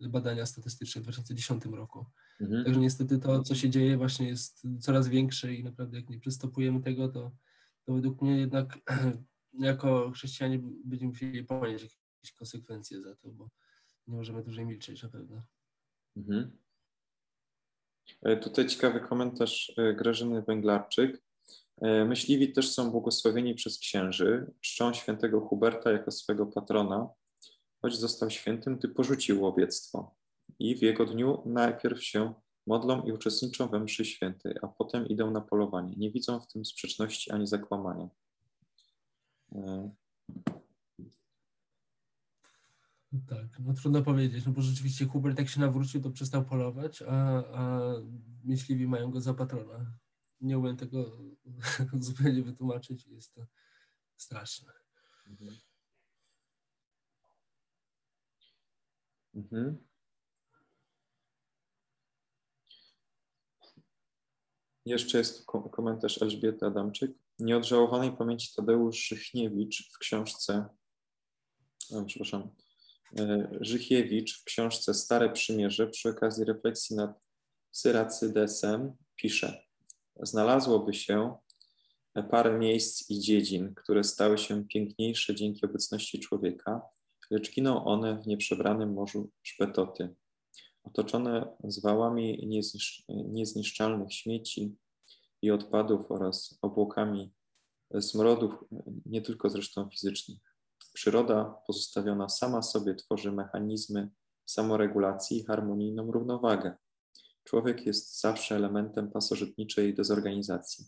badania 0.00 0.46
statystyczne 0.46 1.00
w 1.00 1.04
2010 1.04 1.64
roku. 1.64 2.06
Mhm. 2.40 2.64
Także 2.64 2.80
niestety 2.80 3.18
to, 3.18 3.42
co 3.42 3.54
się 3.54 3.70
dzieje, 3.70 3.96
właśnie 3.96 4.28
jest 4.28 4.66
coraz 4.80 5.08
większe 5.08 5.54
i 5.54 5.64
naprawdę 5.64 5.96
jak 5.96 6.10
nie 6.10 6.20
przystopujemy 6.20 6.80
tego, 6.80 7.08
to, 7.08 7.30
to 7.84 7.94
według 7.94 8.22
mnie 8.22 8.38
jednak 8.38 8.78
jako 9.52 10.10
chrześcijanie 10.10 10.58
będziemy 10.84 11.10
musieli 11.10 11.44
ponieść 11.44 11.84
jakieś 11.84 12.32
konsekwencje 12.32 13.00
za 13.02 13.16
to, 13.16 13.28
bo 13.28 13.50
nie 14.06 14.16
możemy 14.16 14.42
dłużej 14.42 14.66
milczeć 14.66 15.02
na 15.02 15.08
pewno. 15.08 15.42
Mhm. 16.16 16.58
E, 18.22 18.36
Tutaj 18.36 18.66
ciekawy 18.66 19.00
komentarz 19.00 19.72
e, 19.76 19.94
Grażyny 19.94 20.42
Węglarczyk. 20.42 21.22
E, 21.80 22.04
Myśliwi 22.04 22.52
też 22.52 22.70
są 22.72 22.90
błogosławieni 22.90 23.54
przez 23.54 23.78
księży, 23.78 24.52
czczą 24.60 24.94
świętego 24.94 25.40
Huberta 25.40 25.92
jako 25.92 26.10
swego 26.10 26.46
patrona, 26.46 27.08
choć 27.82 27.96
został 27.96 28.30
świętym, 28.30 28.78
ty 28.78 28.88
porzucił 28.88 29.42
łowiectwo. 29.42 30.17
I 30.58 30.76
w 30.76 30.82
jego 30.82 31.04
dniu 31.04 31.42
najpierw 31.46 32.04
się 32.04 32.34
modlą 32.66 33.02
i 33.02 33.12
uczestniczą 33.12 33.68
we 33.68 33.80
mszy 33.80 34.04
świętej, 34.04 34.54
a 34.62 34.68
potem 34.68 35.06
idą 35.06 35.30
na 35.30 35.40
polowanie. 35.40 35.94
Nie 35.96 36.10
widzą 36.10 36.40
w 36.40 36.46
tym 36.46 36.64
sprzeczności 36.64 37.30
ani 37.30 37.46
zakłamania. 37.46 38.08
E, 39.54 39.90
Tak, 43.26 43.60
no 43.60 43.74
trudno 43.74 44.02
powiedzieć, 44.02 44.46
no 44.46 44.52
bo 44.52 44.62
rzeczywiście 44.62 45.06
Hubert 45.06 45.38
jak 45.38 45.48
się 45.48 45.60
nawrócił, 45.60 46.02
to 46.02 46.10
przestał 46.10 46.44
polować, 46.44 47.02
a, 47.02 47.44
a 47.54 47.80
myśliwi 48.44 48.86
mają 48.86 49.10
go 49.10 49.20
za 49.20 49.34
patrona. 49.34 49.92
Nie 50.40 50.58
umiem 50.58 50.76
tego 50.76 51.18
zupełnie 52.00 52.42
wytłumaczyć, 52.42 53.06
jest 53.06 53.34
to 53.34 53.46
straszne. 54.16 54.72
Mhm. 59.34 59.87
Jeszcze 64.88 65.18
jest 65.18 65.46
komentarz 65.72 66.22
Elżbiety 66.22 66.66
Adamczyk. 66.66 67.12
Nieodżałowanej 67.38 68.12
pamięci 68.12 68.54
Tadeusz 68.56 68.98
Żychniewicz 69.08 69.90
w 69.94 69.98
książce, 69.98 70.66
o, 71.92 72.04
przepraszam, 72.04 72.50
e, 73.18 73.48
Żychiewicz 73.60 74.40
w 74.40 74.44
książce 74.44 74.94
Stare 74.94 75.30
Przymierze 75.30 75.86
przy 75.86 76.08
okazji 76.08 76.44
refleksji 76.44 76.96
nad 76.96 77.20
Syracydesem 77.70 78.92
pisze 79.16 79.64
Znalazłoby 80.22 80.94
się 80.94 81.36
parę 82.30 82.58
miejsc 82.58 83.10
i 83.10 83.20
dziedzin, 83.20 83.74
które 83.74 84.04
stały 84.04 84.38
się 84.38 84.64
piękniejsze 84.68 85.34
dzięki 85.34 85.66
obecności 85.66 86.20
człowieka, 86.20 86.82
lecz 87.30 87.54
giną 87.54 87.84
one 87.84 88.22
w 88.22 88.26
nieprzebranym 88.26 88.92
morzu 88.92 89.30
szpetoty. 89.42 90.14
Otoczone 90.84 91.56
zwałami 91.64 92.48
nieznisz- 92.48 93.04
niezniszczalnych 93.08 94.12
śmieci 94.12 94.76
i 95.42 95.50
odpadów 95.50 96.10
oraz 96.10 96.58
obłokami 96.62 97.32
smrodów, 98.00 98.64
nie 99.06 99.22
tylko 99.22 99.50
zresztą 99.50 99.90
fizycznych. 99.90 100.38
Przyroda 100.94 101.44
pozostawiona 101.66 102.28
sama 102.28 102.62
sobie 102.62 102.94
tworzy 102.94 103.32
mechanizmy 103.32 104.10
samoregulacji 104.46 105.38
i 105.38 105.44
harmonijną 105.44 106.12
równowagę. 106.12 106.76
Człowiek 107.44 107.86
jest 107.86 108.20
zawsze 108.20 108.56
elementem 108.56 109.10
pasożytniczej 109.10 109.94
dezorganizacji. 109.94 110.86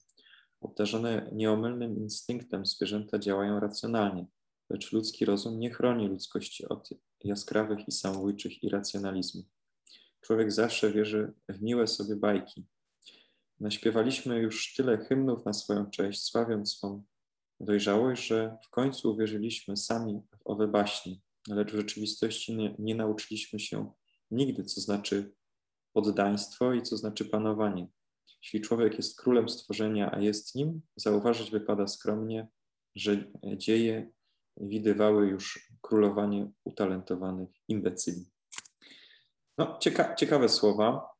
Obdarzone 0.61 1.31
nieomylnym 1.33 1.99
instynktem 1.99 2.67
zwierzęta 2.67 3.19
działają 3.19 3.61
racjonalnie, 3.61 4.27
lecz 4.71 4.93
ludzki 4.93 5.25
rozum 5.25 5.59
nie 5.59 5.71
chroni 5.71 6.09
ludzkości 6.09 6.69
od 6.69 6.89
jaskrawych 7.25 7.89
i 7.89 7.93
samobójczych 7.93 8.63
irracjonalizmów. 8.63 9.47
Człowiek 10.21 10.53
zawsze 10.53 10.93
wierzy 10.93 11.33
w 11.49 11.63
miłe 11.63 11.87
sobie 11.87 12.17
bajki. 12.17 12.67
Naśpiewaliśmy 13.61 14.39
już 14.39 14.75
tyle 14.75 14.99
hymnów 14.99 15.45
na 15.45 15.53
swoją 15.53 15.91
cześć, 15.91 16.23
sławiąc 16.23 16.73
swą 16.73 17.05
dojrzałość, 17.61 18.27
że 18.27 18.57
w 18.65 18.71
końcu 18.71 19.13
uwierzyliśmy 19.13 19.77
sami 19.77 20.23
w 20.31 20.41
owe 20.45 20.69
baśnie, 20.69 21.17
lecz 21.49 21.73
w 21.73 21.77
rzeczywistości 21.77 22.57
nie, 22.57 22.75
nie 22.79 22.95
nauczyliśmy 22.95 23.61
się 23.61 23.93
nigdy, 24.31 24.65
co 24.65 24.81
znaczy 24.81 25.35
poddaństwo 25.93 26.73
i 26.73 26.83
co 26.83 26.97
znaczy 26.97 27.25
panowanie. 27.25 27.89
Jeśli 28.43 28.61
człowiek 28.61 28.97
jest 28.97 29.21
królem 29.21 29.49
stworzenia, 29.49 30.11
a 30.13 30.21
jest 30.21 30.55
nim, 30.55 30.83
zauważyć 30.97 31.51
wypada 31.51 31.87
skromnie, 31.87 32.49
że 32.95 33.33
dzieje 33.57 34.13
widywały 34.57 35.27
już 35.27 35.73
królowanie 35.81 36.51
utalentowanych 36.65 37.49
imbecyli. 37.69 38.31
No, 39.61 39.79
cieka 39.79 40.15
ciekawe 40.15 40.49
słowa, 40.49 41.11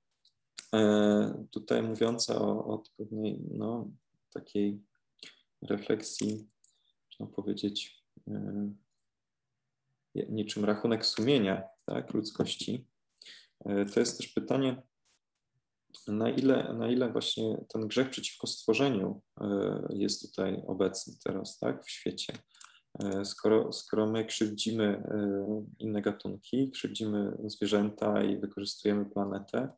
e, 0.75 1.47
tutaj 1.51 1.83
mówiące 1.83 2.35
o, 2.35 2.65
o 2.65 2.83
pewnej 2.97 3.41
no, 3.51 3.91
takiej 4.33 4.83
refleksji, 5.63 6.49
można 7.11 7.35
powiedzieć, 7.35 8.05
e, 8.29 8.73
niczym 10.15 10.65
rachunek 10.65 11.07
sumienia 11.07 11.63
tak, 11.85 12.15
ludzkości. 12.15 12.87
E, 13.65 13.85
to 13.85 14.01
jest 14.01 14.17
też 14.17 14.29
pytanie, 14.29 14.83
na 16.09 16.31
ile, 16.31 16.75
na 16.75 16.89
ile 16.89 17.13
właśnie 17.13 17.65
ten 17.69 17.89
grzech 17.89 18.11
przeciwko 18.11 18.47
stworzeniu 18.47 19.23
e, 19.41 19.87
jest 19.91 20.23
tutaj 20.23 20.63
obecny 20.67 21.15
teraz, 21.25 21.59
tak, 21.59 21.85
w 21.85 21.91
świecie. 21.91 22.33
E, 23.05 23.25
Skoro, 23.25 23.73
skoro 23.73 24.07
my 24.07 24.25
krzywdzimy 24.25 24.85
e, 24.85 25.65
inne 25.79 26.03
gatunki, 26.03 26.71
krzywdzimy 26.71 27.37
zwierzęta 27.45 28.23
i 28.23 28.39
wykorzystujemy 28.39 29.05
planetę, 29.05 29.69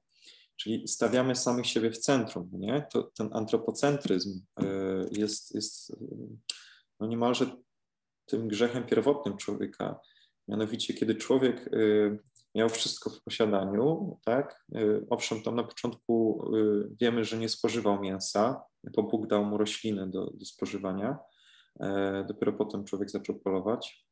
czyli 0.56 0.88
stawiamy 0.88 1.36
samych 1.36 1.66
siebie 1.66 1.90
w 1.90 1.98
centrum, 1.98 2.50
nie? 2.52 2.86
To 2.92 3.02
ten 3.02 3.28
antropocentryzm 3.32 4.40
e, 4.60 4.64
jest, 5.10 5.54
jest 5.54 5.96
no 7.00 7.06
niemalże 7.06 7.46
tym 8.26 8.48
grzechem 8.48 8.86
pierwotnym 8.86 9.36
człowieka. 9.36 10.00
Mianowicie, 10.48 10.94
kiedy 10.94 11.14
człowiek 11.14 11.70
miał 12.54 12.68
wszystko 12.68 13.10
w 13.10 13.22
posiadaniu, 13.22 14.18
tak? 14.24 14.64
Owszem, 15.10 15.42
tam 15.42 15.54
na 15.56 15.64
początku 15.64 16.44
wiemy, 17.00 17.24
że 17.24 17.38
nie 17.38 17.48
spożywał 17.48 18.00
mięsa, 18.00 18.62
bo 18.96 19.02
Bóg 19.02 19.26
dał 19.26 19.44
mu 19.44 19.58
rośliny 19.58 20.10
do, 20.10 20.30
do 20.34 20.44
spożywania. 20.44 21.18
Dopiero 22.28 22.52
potem 22.52 22.84
człowiek 22.84 23.10
zaczął 23.10 23.36
polować. 23.36 24.06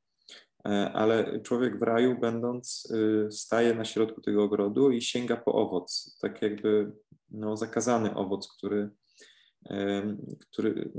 Ale 0.95 1.41
człowiek 1.41 1.79
w 1.79 1.83
raju, 1.83 2.19
będąc, 2.21 2.93
staje 3.31 3.75
na 3.75 3.85
środku 3.85 4.21
tego 4.21 4.45
ogrodu 4.45 4.91
i 4.91 5.03
sięga 5.03 5.37
po 5.37 5.55
owoc, 5.55 6.19
tak 6.21 6.43
jakby 6.43 6.93
no, 7.31 7.57
zakazany 7.57 8.15
owoc, 8.15 8.49
który, 8.57 8.91
który, 10.41 10.93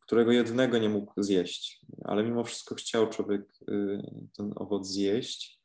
którego 0.00 0.32
jednego 0.32 0.78
nie 0.78 0.88
mógł 0.88 1.22
zjeść. 1.22 1.80
Ale 2.04 2.24
mimo 2.24 2.44
wszystko 2.44 2.74
chciał 2.74 3.08
człowiek 3.08 3.58
ten 4.36 4.52
owoc 4.56 4.86
zjeść 4.86 5.60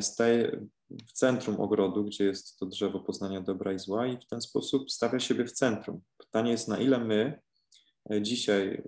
staje 0.00 0.66
w 1.08 1.12
centrum 1.12 1.60
ogrodu, 1.60 2.04
gdzie 2.04 2.24
jest 2.24 2.58
to 2.58 2.66
drzewo 2.66 3.00
poznania 3.00 3.40
dobra 3.40 3.72
i 3.72 3.78
zła, 3.78 4.06
i 4.06 4.16
w 4.16 4.26
ten 4.26 4.40
sposób 4.40 4.90
stawia 4.90 5.18
siebie 5.18 5.44
w 5.44 5.52
centrum. 5.52 6.00
Pytanie 6.18 6.50
jest, 6.50 6.68
na 6.68 6.78
ile 6.78 6.98
my 6.98 7.40
dzisiaj 8.20 8.82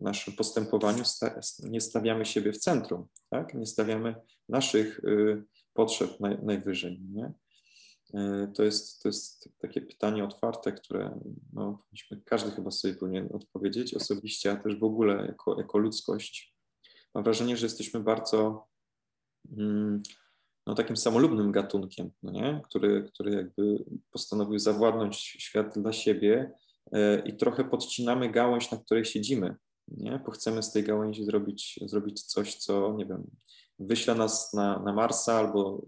naszym 0.00 0.34
postępowaniu 0.34 1.04
nie 1.62 1.80
stawiamy 1.80 2.24
siebie 2.24 2.52
w 2.52 2.58
centrum, 2.58 3.06
tak? 3.30 3.54
nie 3.54 3.66
stawiamy 3.66 4.14
naszych 4.48 5.00
potrzeb 5.74 6.20
naj, 6.20 6.38
najwyżej. 6.42 7.00
Nie? 7.00 7.32
To, 8.54 8.62
jest, 8.62 9.02
to 9.02 9.08
jest 9.08 9.48
takie 9.58 9.80
pytanie 9.80 10.24
otwarte, 10.24 10.72
które 10.72 11.20
no, 11.52 11.78
każdy 12.24 12.50
chyba 12.50 12.70
sobie 12.70 12.94
powinien 12.94 13.28
odpowiedzieć 13.32 13.94
osobiście, 13.94 14.52
a 14.52 14.56
też 14.56 14.76
w 14.76 14.84
ogóle 14.84 15.26
jako, 15.26 15.58
jako 15.58 15.78
ludzkość. 15.78 16.54
Mam 17.14 17.24
wrażenie, 17.24 17.56
że 17.56 17.66
jesteśmy 17.66 18.00
bardzo 18.00 18.66
no, 20.66 20.74
takim 20.76 20.96
samolubnym 20.96 21.52
gatunkiem, 21.52 22.10
no 22.22 22.32
nie? 22.32 22.60
Który, 22.64 23.08
który 23.12 23.32
jakby 23.32 23.84
postanowił 24.10 24.58
zawładnąć 24.58 25.16
świat 25.16 25.78
dla 25.78 25.92
siebie 25.92 26.52
i 27.24 27.36
trochę 27.36 27.64
podcinamy 27.64 28.30
gałąź, 28.30 28.70
na 28.70 28.78
której 28.78 29.04
siedzimy, 29.04 29.56
nie? 29.88 30.20
bo 30.26 30.32
chcemy 30.32 30.62
z 30.62 30.72
tej 30.72 30.84
gałęzi 30.84 31.24
zrobić, 31.24 31.80
zrobić 31.82 32.22
coś, 32.22 32.56
co, 32.56 32.94
nie 32.96 33.06
wiem, 33.06 33.30
wyśle 33.78 34.14
nas 34.14 34.52
na, 34.52 34.78
na 34.78 34.92
Marsa 34.92 35.34
albo 35.34 35.82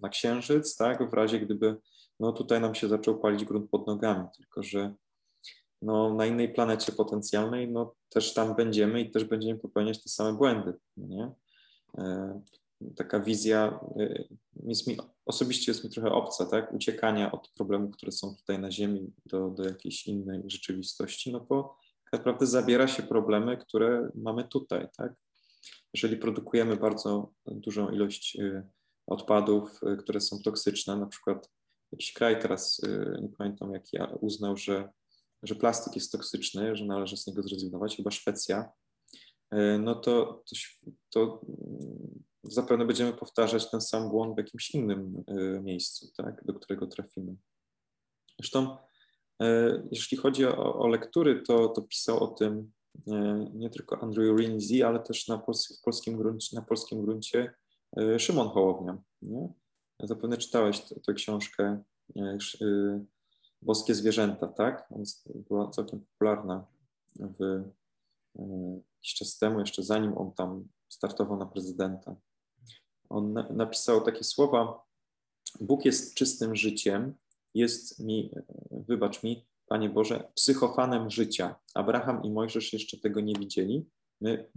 na 0.00 0.08
Księżyc, 0.08 0.76
tak, 0.76 1.10
w 1.10 1.14
razie 1.14 1.40
gdyby 1.40 1.76
no, 2.20 2.32
tutaj 2.32 2.60
nam 2.60 2.74
się 2.74 2.88
zaczął 2.88 3.18
palić 3.18 3.44
grunt 3.44 3.70
pod 3.70 3.86
nogami, 3.86 4.26
tylko 4.36 4.62
że 4.62 4.94
no, 5.82 6.14
na 6.14 6.26
innej 6.26 6.52
planecie 6.52 6.92
potencjalnej, 6.92 7.72
no 7.72 7.94
też 8.08 8.34
tam 8.34 8.56
będziemy 8.56 9.00
i 9.00 9.10
też 9.10 9.24
będziemy 9.24 9.60
popełniać 9.60 10.02
te 10.02 10.08
same 10.08 10.38
błędy, 10.38 10.74
nie? 10.96 11.30
taka 12.96 13.20
wizja 13.20 13.80
jest 14.66 14.86
mi, 14.86 14.96
osobiście 15.30 15.72
jest 15.72 15.84
mi 15.84 15.90
trochę 15.90 16.12
obca, 16.12 16.46
tak? 16.46 16.72
Uciekania 16.72 17.32
od 17.32 17.48
problemów, 17.48 17.96
które 17.96 18.12
są 18.12 18.36
tutaj 18.36 18.58
na 18.58 18.70
Ziemi 18.70 19.12
do, 19.26 19.50
do 19.50 19.64
jakiejś 19.64 20.06
innej 20.06 20.42
rzeczywistości, 20.46 21.32
no 21.32 21.40
bo 21.40 21.76
tak 22.04 22.12
naprawdę 22.12 22.46
zabiera 22.46 22.88
się 22.88 23.02
problemy, 23.02 23.56
które 23.56 24.10
mamy 24.14 24.48
tutaj, 24.48 24.88
tak? 24.96 25.12
Jeżeli 25.94 26.16
produkujemy 26.16 26.76
bardzo 26.76 27.32
dużą 27.46 27.90
ilość 27.90 28.38
odpadów, 29.06 29.80
które 29.98 30.20
są 30.20 30.38
toksyczne, 30.44 30.96
na 30.96 31.06
przykład 31.06 31.50
jakiś 31.92 32.12
kraj 32.12 32.40
teraz, 32.40 32.80
nie 33.22 33.28
pamiętam 33.38 33.72
jaki, 33.72 33.98
uznał, 34.20 34.56
że, 34.56 34.88
że 35.42 35.54
plastik 35.54 35.94
jest 35.94 36.12
toksyczny, 36.12 36.76
że 36.76 36.84
należy 36.84 37.16
z 37.16 37.26
niego 37.26 37.42
zrezygnować, 37.42 37.96
chyba 37.96 38.10
Szwecja, 38.10 38.72
no 39.78 39.94
to, 39.94 40.42
to, 40.46 40.56
to 41.10 41.40
zapewne 42.42 42.84
będziemy 42.84 43.12
powtarzać 43.12 43.70
ten 43.70 43.80
sam 43.80 44.08
błąd 44.08 44.34
w 44.34 44.38
jakimś 44.38 44.70
innym 44.70 45.24
miejscu, 45.62 46.12
tak, 46.16 46.44
do 46.44 46.54
którego 46.54 46.86
trafimy. 46.86 47.36
Zresztą, 48.38 48.76
jeśli 49.90 50.16
chodzi 50.16 50.46
o, 50.46 50.74
o 50.74 50.88
lektury, 50.88 51.42
to, 51.42 51.68
to 51.68 51.82
pisał 51.82 52.24
o 52.24 52.26
tym 52.26 52.72
nie 53.54 53.70
tylko 53.70 54.02
Andrew 54.02 54.40
Rinzi, 54.40 54.82
ale 54.82 55.00
też 55.00 55.28
na, 55.28 55.38
pols 55.38 55.80
polskim 55.84 56.16
gruncie, 56.16 56.56
na 56.56 56.62
polskim 56.62 57.02
gruncie 57.02 57.54
Szymon 58.18 58.48
Hołownia. 58.48 58.98
Nie? 59.22 59.52
Zapewne 60.00 60.36
czytałeś 60.36 60.80
tę 60.80 61.14
książkę 61.14 61.82
Boskie 63.62 63.94
Zwierzęta, 63.94 64.46
tak? 64.46 64.88
Była 65.34 65.70
całkiem 65.70 66.00
popularna 66.00 66.66
w, 67.16 67.64
jakiś 68.96 69.14
czas 69.14 69.38
temu, 69.38 69.60
jeszcze 69.60 69.82
zanim 69.82 70.18
on 70.18 70.32
tam 70.32 70.68
startował 70.88 71.38
na 71.38 71.46
prezydenta. 71.46 72.16
On 73.10 73.32
na, 73.32 73.48
napisał 73.48 74.00
takie 74.00 74.24
słowa: 74.24 74.82
Bóg 75.60 75.84
jest 75.84 76.14
czystym 76.14 76.56
życiem, 76.56 77.14
jest 77.54 78.00
mi, 78.00 78.30
wybacz 78.70 79.22
mi, 79.22 79.46
Panie 79.66 79.90
Boże, 79.90 80.32
psychofanem 80.34 81.10
życia. 81.10 81.54
Abraham 81.74 82.22
i 82.24 82.30
Mojżesz 82.30 82.72
jeszcze 82.72 82.98
tego 82.98 83.20
nie 83.20 83.34
widzieli. 83.34 83.86
My 84.20 84.50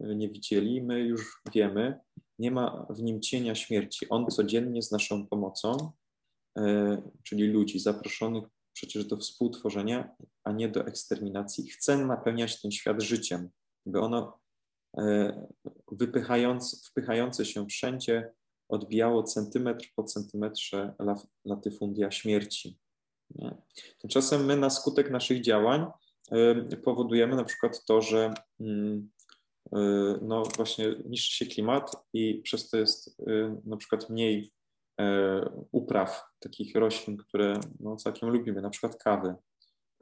nie 0.00 0.28
widzieli, 0.28 0.82
my 0.82 1.00
już 1.00 1.42
wiemy. 1.54 2.00
Nie 2.38 2.50
ma 2.50 2.86
w 2.90 3.02
nim 3.02 3.20
cienia 3.20 3.54
śmierci. 3.54 4.08
On 4.08 4.26
codziennie 4.26 4.82
z 4.82 4.90
naszą 4.90 5.26
pomocą, 5.26 5.92
e, 6.58 7.02
czyli 7.22 7.46
ludzi 7.46 7.78
zaproszonych 7.78 8.44
przecież 8.72 9.04
do 9.04 9.16
współtworzenia, 9.16 10.16
a 10.44 10.52
nie 10.52 10.68
do 10.68 10.86
eksterminacji, 10.86 11.70
chce 11.70 11.98
napełniać 11.98 12.62
ten 12.62 12.70
świat 12.70 13.02
życiem, 13.02 13.50
by 13.86 14.00
ono 14.00 14.18
e, 14.28 14.41
wypychając, 15.92 16.88
wpychające 16.90 17.44
się 17.44 17.66
wszędzie 17.66 18.32
odbijało 18.68 19.22
centymetr 19.22 19.86
po 19.96 20.04
centymetrze 20.04 20.94
latyfundia 21.44 22.10
śmierci. 22.10 22.78
Tymczasem 24.00 24.44
my 24.44 24.56
na 24.56 24.70
skutek 24.70 25.10
naszych 25.10 25.40
działań 25.40 25.86
y, 26.72 26.76
powodujemy 26.76 27.36
na 27.36 27.44
przykład 27.44 27.84
to, 27.84 28.00
że 28.00 28.34
mm, 28.60 29.10
y, 29.76 29.78
no 30.22 30.42
właśnie 30.56 30.94
niszczy 31.04 31.36
się 31.36 31.46
klimat 31.46 31.92
i 32.12 32.40
przez 32.44 32.70
to 32.70 32.76
jest 32.76 33.22
na 33.64 33.76
przykład 33.76 34.10
mniej 34.10 34.52
upraw 35.72 36.24
takich 36.40 36.74
roślin, 36.74 37.16
które 37.16 37.60
no, 37.80 37.96
całkiem 37.96 38.28
lubimy, 38.28 38.62
na 38.62 38.70
przykład 38.70 38.96
kawy. 38.96 39.34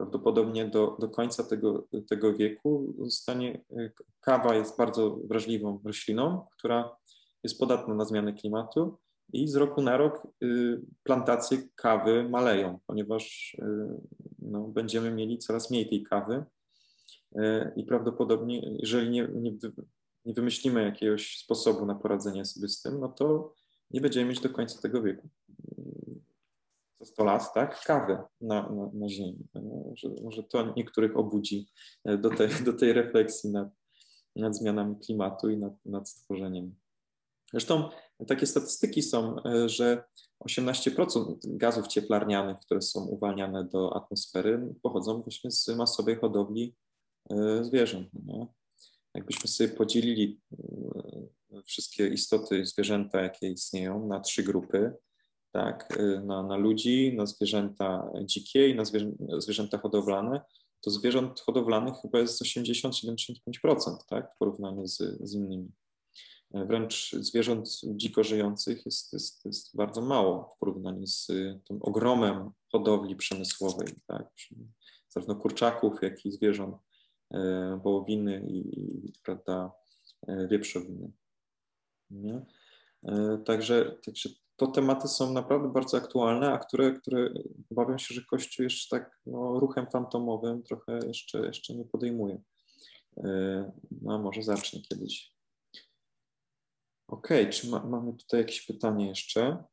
Prawdopodobnie 0.01 0.67
do, 0.67 0.97
do 0.99 1.09
końca 1.09 1.43
tego, 1.43 1.87
tego 2.09 2.33
wieku 2.33 2.93
zostanie, 2.99 3.63
kawa 4.21 4.55
jest 4.55 4.77
bardzo 4.77 5.19
wrażliwą 5.23 5.79
rośliną, 5.85 6.47
która 6.57 6.95
jest 7.43 7.59
podatna 7.59 7.95
na 7.95 8.05
zmiany 8.05 8.33
klimatu 8.33 8.97
i 9.33 9.47
z 9.47 9.55
roku 9.55 9.81
na 9.81 9.97
rok 9.97 10.27
y, 10.43 10.81
plantacje 11.03 11.57
kawy 11.75 12.29
maleją, 12.29 12.79
ponieważ 12.87 13.53
y, 13.53 13.65
no, 14.39 14.67
będziemy 14.67 15.11
mieli 15.11 15.37
coraz 15.37 15.71
mniej 15.71 15.89
tej 15.89 16.03
kawy. 16.03 16.45
Y, 17.35 17.71
i 17.75 17.83
prawdopodobnie, 17.83 18.77
jeżeli 18.79 19.09
nie, 19.09 19.27
nie, 19.33 19.51
nie 20.25 20.33
wymyślimy 20.33 20.83
jakiegoś 20.83 21.37
sposobu 21.37 21.85
na 21.85 21.95
poradzenie 21.95 22.45
sobie 22.45 22.67
z 22.67 22.81
tym, 22.81 22.99
no 22.99 23.07
to 23.07 23.53
nie 23.91 24.01
będziemy 24.01 24.29
mieć 24.29 24.39
do 24.39 24.49
końca 24.49 24.81
tego 24.81 25.01
wieku 25.01 25.29
za 27.01 27.05
100 27.05 27.23
lat, 27.23 27.53
tak, 27.53 27.83
kawy 27.83 28.17
na, 28.41 28.69
na, 28.69 28.89
na 28.93 29.09
ziemi. 29.09 29.47
Może, 29.89 30.09
może 30.23 30.43
to 30.43 30.73
niektórych 30.77 31.17
obudzi 31.17 31.67
do 32.05 32.29
tej, 32.29 32.49
do 32.65 32.73
tej 32.73 32.93
refleksji 32.93 33.51
nad, 33.51 33.69
nad 34.35 34.55
zmianami 34.55 34.95
klimatu 34.95 35.49
i 35.49 35.57
nad, 35.57 35.73
nad 35.85 36.09
stworzeniem 36.09 36.75
Zresztą 37.51 37.89
takie 38.27 38.47
statystyki 38.47 39.01
są, 39.01 39.43
e, 39.43 39.69
że 39.69 40.03
18% 40.45 41.35
gazów 41.43 41.87
cieplarnianych, 41.87 42.57
które 42.59 42.81
są 42.81 43.05
uwalniane 43.05 43.63
do 43.63 43.95
atmosfery, 43.95 44.73
pochodzą 44.81 45.21
właśnie 45.21 45.51
z 45.51 45.67
masowej 45.67 46.15
hodowli 46.15 46.75
e, 47.29 47.63
zwierząt. 47.63 48.07
Nie? 48.25 48.47
Jakbyśmy 49.15 49.47
sobie 49.47 49.69
podzielili 49.69 50.41
e, 51.53 51.61
wszystkie 51.63 52.07
istoty 52.07 52.65
zwierzęta, 52.65 53.21
jakie 53.21 53.49
istnieją, 53.49 54.07
na 54.07 54.19
trzy 54.19 54.43
grupy, 54.43 54.93
tak, 55.51 55.97
na, 56.23 56.43
na 56.43 56.57
ludzi, 56.57 57.13
na 57.17 57.25
zwierzęta 57.25 58.11
dzikie 58.25 58.69
i 58.69 58.75
na 58.75 58.83
zwierzęta 59.39 59.77
hodowlane, 59.77 60.41
to 60.81 60.91
zwierząt 60.91 61.39
hodowlanych 61.39 61.95
chyba 62.01 62.19
jest 62.19 62.43
80-75%, 62.43 63.97
tak, 64.09 64.35
w 64.35 64.37
porównaniu 64.37 64.87
z, 64.87 64.97
z 65.29 65.33
innymi. 65.33 65.71
Wręcz 66.53 67.11
zwierząt 67.19 67.81
dziko 67.83 68.23
żyjących 68.23 68.85
jest, 68.85 69.13
jest, 69.13 69.45
jest 69.45 69.75
bardzo 69.75 70.01
mało 70.01 70.53
w 70.55 70.59
porównaniu 70.59 71.07
z 71.07 71.27
tym 71.67 71.79
ogromem 71.81 72.51
hodowli 72.71 73.15
przemysłowej, 73.15 73.87
tak? 74.07 74.27
zarówno 75.09 75.35
kurczaków, 75.35 76.01
jak 76.01 76.25
i 76.25 76.31
zwierząt 76.31 76.75
e, 77.31 77.79
wołowiny 77.83 78.45
i, 78.47 78.79
i 78.79 79.13
prawda, 79.23 79.71
e, 80.27 80.47
wieprzowiny. 80.47 81.11
Nie? 82.09 82.45
E, 83.03 83.37
także, 83.45 83.97
także 84.05 84.29
to 84.61 84.67
tematy 84.67 85.07
są 85.07 85.33
naprawdę 85.33 85.69
bardzo 85.69 85.97
aktualne, 85.97 86.53
a 86.53 86.57
które, 86.57 86.93
które 86.93 87.33
obawiam 87.71 87.99
się, 87.99 88.15
że 88.15 88.21
Kościół 88.21 88.63
jeszcze 88.63 88.97
tak 88.97 89.19
no, 89.25 89.59
ruchem 89.59 89.87
fantomowym 89.91 90.63
trochę 90.63 90.99
jeszcze, 91.07 91.45
jeszcze 91.45 91.75
nie 91.75 91.85
podejmuje. 91.85 92.41
No 94.01 94.19
może 94.19 94.43
zacznie 94.43 94.81
kiedyś. 94.81 95.33
OK, 97.07 97.27
czy 97.51 97.69
ma, 97.69 97.85
mamy 97.85 98.13
tutaj 98.13 98.39
jakieś 98.39 98.65
pytanie 98.65 99.07
jeszcze? 99.07 99.63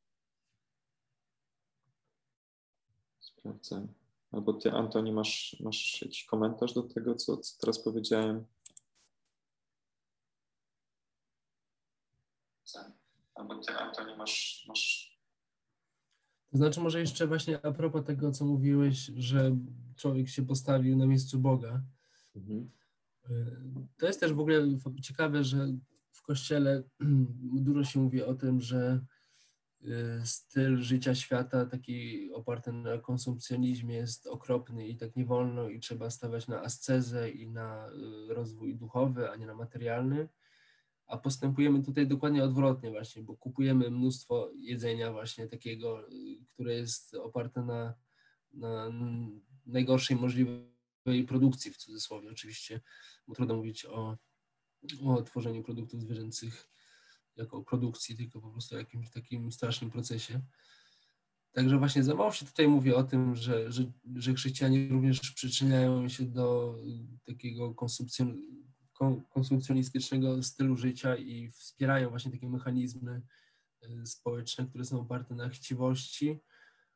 Sprawdzę. 3.20 3.86
Albo 4.32 4.52
ty, 4.52 4.72
Antoni, 4.72 5.12
masz, 5.12 5.56
masz 5.60 6.02
jakiś 6.02 6.24
komentarz 6.24 6.74
do 6.74 6.82
tego, 6.82 7.14
co, 7.14 7.36
co 7.36 7.60
teraz 7.60 7.84
powiedziałem? 7.84 8.46
Albo 13.38 13.58
ty, 13.58 13.72
Antoni, 13.72 14.16
masz, 14.16 14.64
masz 14.68 15.08
to 16.50 16.56
znaczy, 16.56 16.80
może 16.80 17.00
jeszcze 17.00 17.26
właśnie 17.26 17.66
a 17.66 17.72
propos 17.72 18.04
tego, 18.04 18.32
co 18.32 18.44
mówiłeś, 18.44 18.98
że 19.16 19.56
człowiek 19.96 20.28
się 20.28 20.46
postawił 20.46 20.96
na 20.96 21.06
miejscu 21.06 21.38
Boga. 21.38 21.82
Mhm. 22.36 22.70
To 23.98 24.06
jest 24.06 24.20
też 24.20 24.32
w 24.32 24.40
ogóle 24.40 24.78
ciekawe, 25.02 25.44
że 25.44 25.68
w 26.12 26.22
kościele 26.22 26.82
dużo 27.66 27.84
się 27.84 28.00
mówi 28.00 28.22
o 28.22 28.34
tym, 28.34 28.60
że 28.60 29.00
y, 29.82 29.86
styl 30.24 30.78
życia 30.82 31.14
świata 31.14 31.66
taki 31.66 32.30
oparty 32.32 32.72
na 32.72 32.98
konsumpcjonizmie 32.98 33.94
jest 33.94 34.26
okropny 34.26 34.88
i 34.88 34.96
tak 34.96 35.16
nie 35.16 35.24
wolno 35.24 35.68
i 35.68 35.80
trzeba 35.80 36.10
stawiać 36.10 36.48
na 36.48 36.62
ascezę 36.62 37.30
i 37.30 37.48
na 37.48 37.88
y, 37.88 38.34
rozwój 38.34 38.76
duchowy, 38.76 39.30
a 39.30 39.36
nie 39.36 39.46
na 39.46 39.54
materialny. 39.54 40.28
A 41.08 41.18
postępujemy 41.18 41.82
tutaj 41.82 42.06
dokładnie 42.06 42.44
odwrotnie 42.44 42.90
właśnie, 42.90 43.22
bo 43.22 43.36
kupujemy 43.36 43.90
mnóstwo 43.90 44.50
jedzenia 44.54 45.12
właśnie 45.12 45.48
takiego, 45.48 46.08
y, 46.12 46.44
które 46.54 46.74
jest 46.74 47.14
oparte 47.14 47.62
na, 47.62 47.94
na 48.52 48.90
najgorszej 49.66 50.16
możliwej 50.16 51.24
produkcji 51.28 51.70
w 51.70 51.76
cudzysłowie 51.76 52.30
oczywiście, 52.30 52.80
bo 53.26 53.34
trudno 53.34 53.56
mówić 53.56 53.86
o 53.86 54.16
o 55.04 55.22
tworzeniu 55.22 55.62
produktów 55.62 56.00
zwierzęcych 56.00 56.68
jako 57.36 57.62
produkcji, 57.62 58.16
tylko 58.16 58.40
po 58.40 58.50
prostu 58.50 58.74
o 58.74 58.78
jakimś 58.78 59.10
takim 59.10 59.52
strasznym 59.52 59.90
procesie. 59.90 60.40
Także 61.52 61.78
właśnie 61.78 62.04
za 62.04 62.14
mało 62.14 62.32
się 62.32 62.46
tutaj 62.46 62.68
mówi 62.68 62.94
o 62.94 63.04
tym, 63.04 63.36
że, 63.36 63.72
że, 63.72 63.92
że 64.14 64.34
chrześcijanie 64.34 64.88
również 64.88 65.20
przyczyniają 65.20 66.08
się 66.08 66.26
do 66.26 66.76
takiego 67.24 67.74
konsumpcjon, 67.74 68.42
konsumpcjonistycznego 69.30 70.42
stylu 70.42 70.76
życia 70.76 71.16
i 71.16 71.50
wspierają 71.50 72.10
właśnie 72.10 72.30
takie 72.32 72.48
mechanizmy 72.48 73.22
e, 73.82 74.06
społeczne, 74.06 74.66
które 74.66 74.84
są 74.84 75.00
oparte 75.00 75.34
na 75.34 75.48
chciwości, 75.48 76.40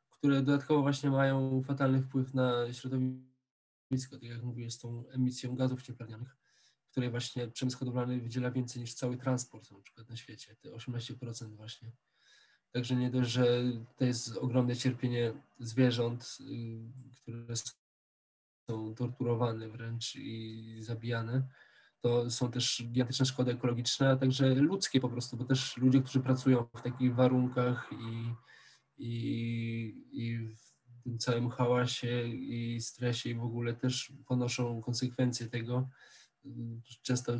które 0.09 0.41
dodatkowo 0.41 0.81
właśnie 0.81 1.09
mają 1.09 1.63
fatalny 1.63 2.01
wpływ 2.01 2.33
na 2.33 2.73
środowisko, 2.73 4.11
tak 4.11 4.23
jak 4.23 4.43
mówię, 4.43 4.71
z 4.71 4.79
tą 4.79 5.03
emisją 5.09 5.55
gazów 5.55 5.81
cieplarnianych 5.81 6.43
której 6.93 7.09
właśnie 7.09 7.47
przemysł 7.47 7.77
hodowlany 7.77 8.19
wydziela 8.21 8.51
więcej 8.51 8.81
niż 8.81 8.93
cały 8.93 9.17
transport 9.17 9.71
na 9.71 9.79
przykład 9.79 10.09
na 10.09 10.15
świecie, 10.15 10.55
te 10.55 10.69
18% 10.69 11.55
właśnie. 11.55 11.91
Także 12.71 12.95
nie 12.95 13.11
dość, 13.11 13.29
że 13.29 13.63
to 13.95 14.05
jest 14.05 14.37
ogromne 14.37 14.75
cierpienie 14.75 15.33
zwierząt, 15.59 16.37
y, 16.41 17.13
które 17.21 17.55
są 18.69 18.95
torturowane 18.95 19.69
wręcz 19.69 20.15
i 20.15 20.77
zabijane, 20.79 21.47
to 22.03 22.29
są 22.29 22.51
też 22.51 22.83
gigantyczne 22.85 23.25
szkody 23.25 23.51
ekologiczne, 23.51 24.09
a 24.09 24.15
także 24.15 24.55
ludzkie 24.55 24.99
po 24.99 25.09
prostu, 25.09 25.37
bo 25.37 25.45
też 25.45 25.77
ludzie, 25.77 26.01
którzy 26.01 26.19
pracują 26.19 26.65
w 26.75 26.81
takich 26.81 27.15
warunkach 27.15 27.89
i, 27.91 28.33
i, 28.97 30.05
i 30.11 30.37
w 30.47 31.03
tym 31.03 31.17
całym 31.17 31.49
hałasie 31.49 32.27
i 32.27 32.81
stresie 32.81 33.29
i 33.29 33.35
w 33.35 33.43
ogóle 33.43 33.73
też 33.73 34.13
ponoszą 34.25 34.81
konsekwencje 34.81 35.49
tego, 35.49 35.89
często 37.01 37.33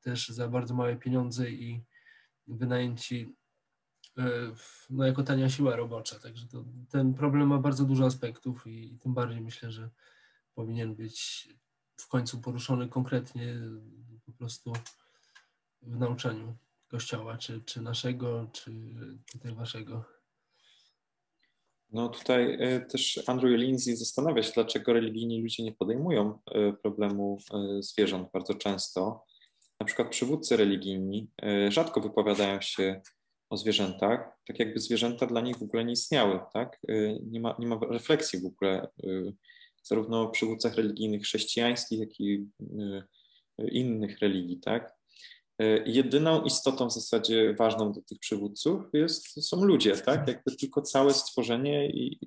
też 0.00 0.28
za 0.28 0.48
bardzo 0.48 0.74
małe 0.74 0.96
pieniądze 0.96 1.50
i, 1.50 1.84
wynajęci 2.46 3.36
no, 4.90 5.06
jako 5.06 5.22
tania 5.22 5.48
siła 5.48 5.76
robocza. 5.76 6.18
Także 6.18 6.48
to, 6.48 6.64
ten 6.90 7.14
problem 7.14 7.48
ma 7.48 7.58
bardzo 7.58 7.84
dużo 7.84 8.06
aspektów 8.06 8.66
i, 8.66 8.94
i 8.94 8.98
tym 8.98 9.14
bardziej 9.14 9.40
myślę, 9.40 9.70
że 9.70 9.90
powinien 10.54 10.94
być 10.94 11.48
w 11.96 12.08
końcu 12.08 12.40
poruszony 12.40 12.88
konkretnie 12.88 13.60
prostu 14.40 14.72
w 15.82 15.98
nauczaniu 15.98 16.56
Kościoła, 16.88 17.38
czy, 17.38 17.60
czy 17.66 17.82
naszego, 17.82 18.50
czy 18.52 18.72
tutaj 19.32 19.54
waszego. 19.54 20.04
No 21.92 22.08
tutaj 22.08 22.56
e, 22.60 22.80
też 22.80 23.20
Andrew 23.26 23.60
Lindsay 23.60 23.96
zastanawia 23.96 24.42
się, 24.42 24.52
dlaczego 24.54 24.92
religijni 24.92 25.42
ludzie 25.42 25.62
nie 25.62 25.72
podejmują 25.72 26.38
e, 26.46 26.72
problemu 26.72 27.38
e, 27.54 27.82
zwierząt 27.82 28.28
bardzo 28.32 28.54
często. 28.54 29.24
Na 29.80 29.86
przykład 29.86 30.10
przywódcy 30.10 30.56
religijni 30.56 31.30
rzadko 31.68 32.00
wypowiadają 32.00 32.60
się 32.60 33.00
o 33.50 33.56
zwierzętach, 33.56 34.38
tak 34.46 34.58
jakby 34.58 34.80
zwierzęta 34.80 35.26
dla 35.26 35.40
nich 35.40 35.58
w 35.58 35.62
ogóle 35.62 35.84
nie 35.84 35.92
istniały, 35.92 36.40
tak? 36.52 36.80
Nie 37.22 37.40
ma, 37.40 37.56
nie 37.58 37.66
ma 37.66 37.78
refleksji 37.90 38.40
w 38.40 38.46
ogóle 38.46 38.88
zarówno 39.82 40.22
o 40.22 40.30
przywódcach 40.30 40.74
religijnych 40.74 41.22
chrześcijańskich, 41.22 42.00
jak 42.00 42.20
i 42.20 42.46
innych 43.68 44.18
religii, 44.18 44.60
tak? 44.60 44.94
E, 45.60 45.82
jedyną 45.86 46.42
istotą 46.42 46.88
w 46.88 46.92
zasadzie 46.92 47.54
ważną 47.54 47.92
do 47.92 48.02
tych 48.02 48.18
przywódców 48.18 48.82
jest, 48.92 49.48
są 49.48 49.64
ludzie, 49.64 49.96
tak? 49.96 50.28
Jakby 50.28 50.56
tylko 50.56 50.82
całe 50.82 51.14
stworzenie 51.14 51.90
i 51.90 52.18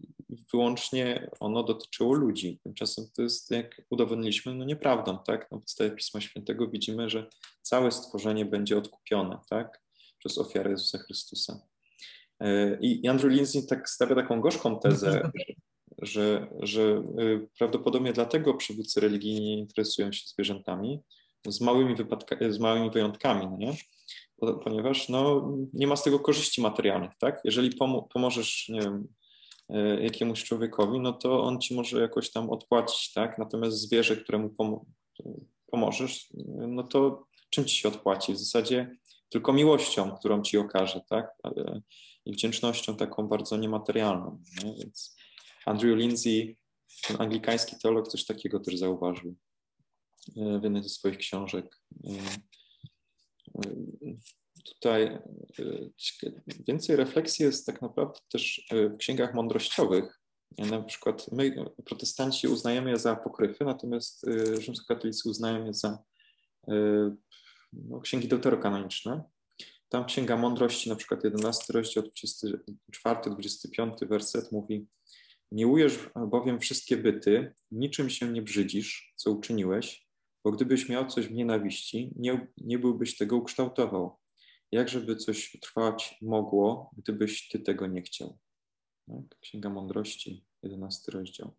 wyłącznie 0.53 1.29
ono 1.39 1.63
dotyczyło 1.63 2.13
ludzi. 2.13 2.59
Tymczasem 2.63 3.05
to 3.15 3.21
jest, 3.21 3.51
jak 3.51 3.81
udowodniliśmy, 3.89 4.55
no 4.55 4.65
nieprawdą, 4.65 5.17
tak? 5.27 5.51
Na 5.51 5.57
podstawie 5.57 5.91
Pisma 5.91 6.21
Świętego 6.21 6.67
widzimy, 6.67 7.09
że 7.09 7.29
całe 7.61 7.91
stworzenie 7.91 8.45
będzie 8.45 8.77
odkupione, 8.77 9.39
tak? 9.49 9.81
Przez 10.19 10.38
ofiarę 10.38 10.71
Jezusa 10.71 10.97
Chrystusa. 10.97 11.59
E, 12.39 12.77
I 12.81 13.07
Andrew 13.07 13.34
Lindsay 13.34 13.67
tak 13.67 13.89
stawia 13.89 14.15
taką 14.15 14.41
gorzką 14.41 14.79
tezę, 14.79 15.31
że, 16.01 16.47
że 16.59 17.03
y, 17.19 17.47
prawdopodobnie 17.57 18.13
dlatego 18.13 18.53
przywódcy 18.53 18.99
religijni 18.99 19.59
interesują 19.59 20.11
się 20.11 20.27
zwierzętami, 20.27 20.99
z 21.47 21.61
małymi, 21.61 21.95
wypadkami, 21.95 22.53
z 22.53 22.59
małymi 22.59 22.91
wyjątkami, 22.91 23.47
no 23.47 23.57
nie? 23.57 23.73
ponieważ 24.63 25.09
no, 25.09 25.51
nie 25.73 25.87
ma 25.87 25.95
z 25.95 26.03
tego 26.03 26.19
korzyści 26.19 26.61
materialnych, 26.61 27.11
tak? 27.19 27.41
Jeżeli 27.43 27.75
pom 27.75 28.01
pomożesz, 28.13 28.69
nie 28.69 28.81
wiem, 28.81 29.07
e, 29.69 30.03
jakiemuś 30.03 30.43
człowiekowi, 30.43 30.99
no 30.99 31.13
to 31.13 31.43
on 31.43 31.61
ci 31.61 31.75
może 31.75 32.01
jakoś 32.01 32.31
tam 32.31 32.49
odpłacić, 32.49 33.13
tak? 33.13 33.37
Natomiast 33.37 33.77
zwierzę, 33.77 34.17
któremu 34.17 34.49
pom 34.49 34.79
pomożesz, 35.71 36.27
no 36.67 36.83
to 36.83 37.27
czym 37.49 37.65
ci 37.65 37.75
się 37.75 37.87
odpłaci? 37.87 38.33
W 38.33 38.39
zasadzie 38.39 38.97
tylko 39.29 39.53
miłością, 39.53 40.11
którą 40.11 40.41
ci 40.41 40.57
okaże, 40.57 41.01
tak? 41.09 41.35
I 42.25 42.33
wdzięcznością 42.33 42.95
taką 42.95 43.27
bardzo 43.27 43.57
niematerialną. 43.57 44.39
Nie? 44.63 44.73
Więc 44.73 45.15
Andrew 45.65 45.97
Lindsay, 45.97 46.57
ten 47.07 47.21
anglikański 47.21 47.75
teolog, 47.81 48.07
coś 48.07 48.25
takiego 48.25 48.59
też 48.59 48.75
zauważył. 48.75 49.35
E, 50.30 50.59
w 50.59 50.63
jednej 50.63 50.84
ze 50.84 50.89
swoich 50.89 51.17
książek. 51.17 51.80
E, 52.05 52.09
e, 53.55 53.59
tutaj 54.65 55.19
więcej 56.67 56.95
refleksji 56.95 57.45
jest 57.45 57.65
tak 57.65 57.82
naprawdę 57.82 58.19
też 58.32 58.67
w 58.71 58.97
księgach 58.97 59.34
mądrościowych. 59.34 60.19
Na 60.57 60.82
przykład 60.82 61.32
my, 61.32 61.65
protestanci, 61.86 62.47
uznajemy 62.47 62.89
je 62.89 62.97
za 62.97 63.11
apokryfy, 63.11 63.65
natomiast 63.65 64.26
rzymskokatolicy 64.59 65.30
uznają 65.30 65.65
je 65.65 65.74
za 65.74 66.03
no, 67.74 67.99
księgi 67.99 68.28
deuterokanoniczne. 68.28 69.24
Tam 69.89 70.05
Księga 70.05 70.38
Mądrości, 70.38 70.89
na 70.89 70.95
przykład 70.95 71.24
11 71.24 71.74
rozdział, 71.74 72.03
24-25 72.03 74.07
werset 74.07 74.51
mówi 74.51 74.88
Miłujesz 75.53 75.99
bowiem 76.28 76.59
wszystkie 76.59 76.97
byty, 76.97 77.53
niczym 77.71 78.09
się 78.09 78.32
nie 78.32 78.41
brzydzisz, 78.41 79.13
co 79.15 79.32
uczyniłeś, 79.32 80.03
bo 80.43 80.51
gdybyś 80.51 80.89
miał 80.89 81.07
coś 81.07 81.27
w 81.27 81.31
nienawiści, 81.31 82.13
nie, 82.15 82.47
nie 82.57 82.79
byłbyś 82.79 83.17
tego 83.17 83.37
ukształtował. 83.37 84.19
Jak 84.71 84.89
żeby 84.89 85.15
coś 85.15 85.57
trwać 85.61 86.17
mogło, 86.21 86.91
gdybyś 86.97 87.47
ty 87.47 87.59
tego 87.59 87.87
nie 87.87 88.01
chciał? 88.01 88.39
Tak? 89.07 89.39
Księga 89.41 89.69
Mądrości, 89.69 90.45
11 90.63 91.11
rozdział. 91.11 91.55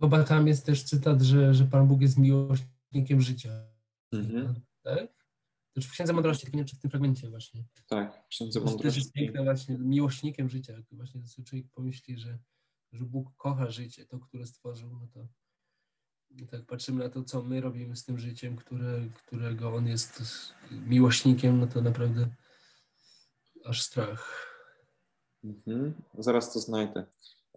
Chyba 0.00 0.24
tam 0.24 0.48
jest 0.48 0.66
też 0.66 0.84
cytat, 0.84 1.22
że, 1.22 1.54
że 1.54 1.64
Pan 1.64 1.88
Bóg 1.88 2.00
jest 2.00 2.18
miłośnikiem 2.18 3.20
życia. 3.20 3.50
Mhm. 4.12 4.54
Tak? 4.82 5.18
To 5.72 5.80
w 5.80 5.90
Księdze 5.90 6.12
Mądrości, 6.12 6.42
tylko 6.42 6.58
nie 6.58 6.64
czy 6.64 6.76
w 6.76 6.78
tym 6.78 6.90
fragmencie 6.90 7.30
właśnie. 7.30 7.64
Tak, 7.86 8.24
w 8.24 8.28
Księdze 8.28 8.60
Mądrości. 8.60 8.82
To 8.82 8.88
też 8.88 8.96
jest 8.96 9.12
piękne 9.12 9.44
właśnie, 9.44 9.78
miłośnikiem 9.78 10.48
życia. 10.48 10.82
Właśnie 10.92 11.44
człowiek 11.44 11.66
pomyśli, 11.70 12.18
że, 12.18 12.38
że 12.92 13.04
Bóg 13.04 13.36
kocha 13.36 13.70
życie, 13.70 14.06
to, 14.06 14.18
które 14.18 14.46
stworzył, 14.46 14.90
no 14.92 15.08
to 15.14 15.28
tak 16.50 16.66
patrzymy 16.66 17.04
na 17.04 17.10
to, 17.10 17.24
co 17.24 17.42
my 17.42 17.60
robimy 17.60 17.96
z 17.96 18.04
tym 18.04 18.18
życiem, 18.18 18.56
które, 18.56 19.00
którego 19.26 19.74
on 19.74 19.86
jest 19.86 20.22
miłośnikiem, 20.70 21.60
no 21.60 21.66
to 21.66 21.82
naprawdę 21.82 22.28
aż 23.64 23.82
strach. 23.82 24.48
Mhm. 25.44 25.94
Zaraz 26.18 26.52
to 26.52 26.60
znajdę. 26.60 27.06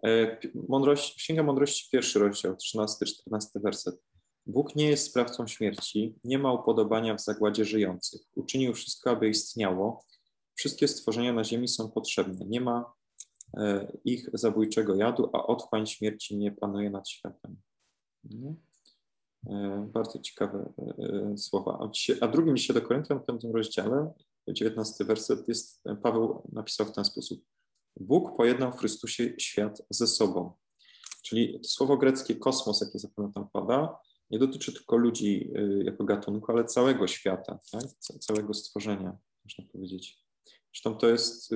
E, 0.04 0.38
mądrość, 0.68 1.14
Księga 1.14 1.42
Mądrości, 1.42 1.88
pierwszy 1.92 2.18
rozdział, 2.18 2.54
13-14 2.54 3.06
werset. 3.54 4.02
Bóg 4.46 4.76
nie 4.76 4.88
jest 4.88 5.06
sprawcą 5.06 5.46
śmierci, 5.46 6.14
nie 6.24 6.38
ma 6.38 6.52
upodobania 6.52 7.14
w 7.14 7.20
zagładzie 7.20 7.64
żyjących. 7.64 8.20
Uczynił 8.34 8.74
wszystko, 8.74 9.10
aby 9.10 9.28
istniało. 9.28 10.04
Wszystkie 10.54 10.88
stworzenia 10.88 11.32
na 11.32 11.44
ziemi 11.44 11.68
są 11.68 11.90
potrzebne. 11.90 12.46
Nie 12.46 12.60
ma 12.60 12.92
e, 13.56 13.92
ich 14.04 14.28
zabójczego 14.34 14.94
jadu, 14.94 15.30
a 15.32 15.46
otchłań 15.46 15.86
śmierci 15.86 16.36
nie 16.36 16.52
panuje 16.52 16.90
nad 16.90 17.08
światem. 17.08 17.56
No. 18.24 18.54
E, 19.46 19.88
bardzo 19.92 20.18
ciekawe 20.18 20.72
e, 20.78 21.38
słowa. 21.38 21.90
A 22.20 22.28
drugim 22.28 22.56
dzisiaj 22.56 22.74
do 22.74 22.82
Koryntian 22.82 23.20
w 23.20 23.26
piątym 23.26 23.52
rozdziale, 23.52 24.12
19 24.48 25.04
werset, 25.04 25.48
jest, 25.48 25.82
Paweł 26.02 26.42
napisał 26.52 26.86
w 26.86 26.92
ten 26.92 27.04
sposób. 27.04 27.44
Bóg 28.00 28.36
pojednał 28.36 28.72
w 28.72 28.76
Chrystusie 28.76 29.34
świat 29.38 29.82
ze 29.90 30.06
sobą. 30.06 30.52
Czyli 31.22 31.60
to 31.60 31.68
słowo 31.68 31.96
greckie 31.96 32.34
kosmos, 32.34 32.80
jakie 32.80 32.98
zapewne 32.98 33.32
tam 33.32 33.48
pada, 33.52 33.98
nie 34.30 34.38
dotyczy 34.38 34.72
tylko 34.72 34.96
ludzi 34.96 35.52
e, 35.54 35.84
jako 35.84 36.04
gatunku, 36.04 36.52
ale 36.52 36.64
całego 36.64 37.06
świata, 37.06 37.58
tak? 37.72 37.82
całego 38.20 38.54
stworzenia, 38.54 39.16
można 39.44 39.64
powiedzieć. 39.72 40.22
Zresztą 40.72 40.94
to 40.94 41.08
jest 41.08 41.50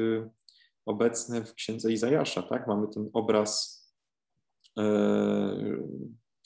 obecne 0.87 1.45
w 1.45 1.55
księdze 1.55 1.93
Izajasza, 1.93 2.43
tak? 2.43 2.67
Mamy 2.67 2.89
ten 2.89 3.11
obraz 3.13 3.77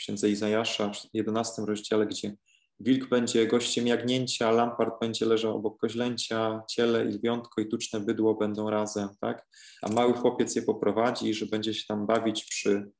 księdze 0.00 0.30
Izajasza 0.30 0.92
w 0.92 1.08
11 1.14 1.62
rozdziale, 1.66 2.06
gdzie 2.06 2.36
wilk 2.80 3.08
będzie 3.08 3.46
gościem 3.46 3.86
jagnięcia, 3.86 4.50
lampart 4.50 5.00
będzie 5.00 5.26
leżał 5.26 5.56
obok 5.56 5.80
koźlęcia, 5.80 6.62
ciele 6.68 7.04
i 7.04 7.08
lwiątko 7.08 7.60
i 7.60 7.68
tuczne 7.68 8.00
bydło 8.00 8.34
będą 8.34 8.70
razem, 8.70 9.08
tak? 9.20 9.46
A 9.82 9.88
mały 9.88 10.12
chłopiec 10.12 10.56
je 10.56 10.62
poprowadzi, 10.62 11.34
że 11.34 11.46
będzie 11.46 11.74
się 11.74 11.84
tam 11.88 12.06
bawić 12.06 12.44
przy 12.44 12.90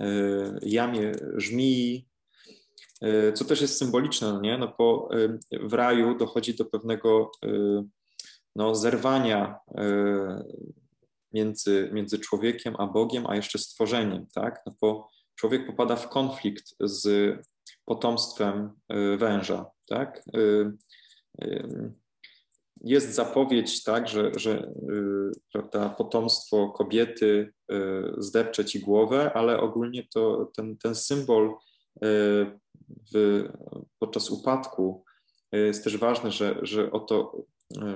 y, 0.00 0.04
jamie 0.62 1.12
żmii, 1.36 2.08
y, 3.04 3.32
co 3.32 3.44
też 3.44 3.60
jest 3.60 3.78
symboliczne, 3.78 4.32
no 4.32 4.40
nie? 4.40 4.58
No 4.58 4.74
bo 4.78 5.08
y, 5.16 5.38
w 5.60 5.72
raju 5.72 6.18
dochodzi 6.18 6.54
do 6.54 6.64
pewnego 6.64 7.30
no, 8.56 8.74
zerwania 8.74 9.58
między, 11.32 11.90
między 11.92 12.18
człowiekiem 12.18 12.74
a 12.78 12.86
Bogiem, 12.86 13.26
a 13.26 13.36
jeszcze 13.36 13.58
stworzeniem, 13.58 14.26
tak? 14.34 14.62
No 14.66 14.72
bo 14.80 15.08
człowiek 15.38 15.66
popada 15.66 15.96
w 15.96 16.08
konflikt 16.08 16.74
z 16.80 17.34
potomstwem 17.84 18.70
y, 18.92 19.16
węża, 19.16 19.70
tak? 19.86 20.22
Y, 20.36 20.72
y, 21.44 21.92
jest 22.80 23.14
zapowiedź, 23.14 23.84
tak, 23.84 24.08
że, 24.08 24.30
że 24.36 24.72
prawda, 25.52 25.88
potomstwo 25.88 26.70
kobiety 26.70 27.52
zdepcze 28.18 28.64
ci 28.64 28.80
głowę, 28.80 29.32
ale 29.34 29.60
ogólnie 29.60 30.08
to 30.14 30.52
ten, 30.56 30.76
ten 30.76 30.94
symbol 30.94 31.54
w, 33.12 33.44
podczas 33.98 34.30
upadku 34.30 35.04
jest 35.52 35.84
też 35.84 35.96
ważny, 35.96 36.30
że, 36.30 36.58
że 36.62 36.92
oto 36.92 37.42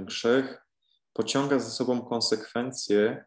grzech 0.00 0.66
pociąga 1.12 1.58
za 1.58 1.70
sobą 1.70 2.00
konsekwencje 2.00 3.24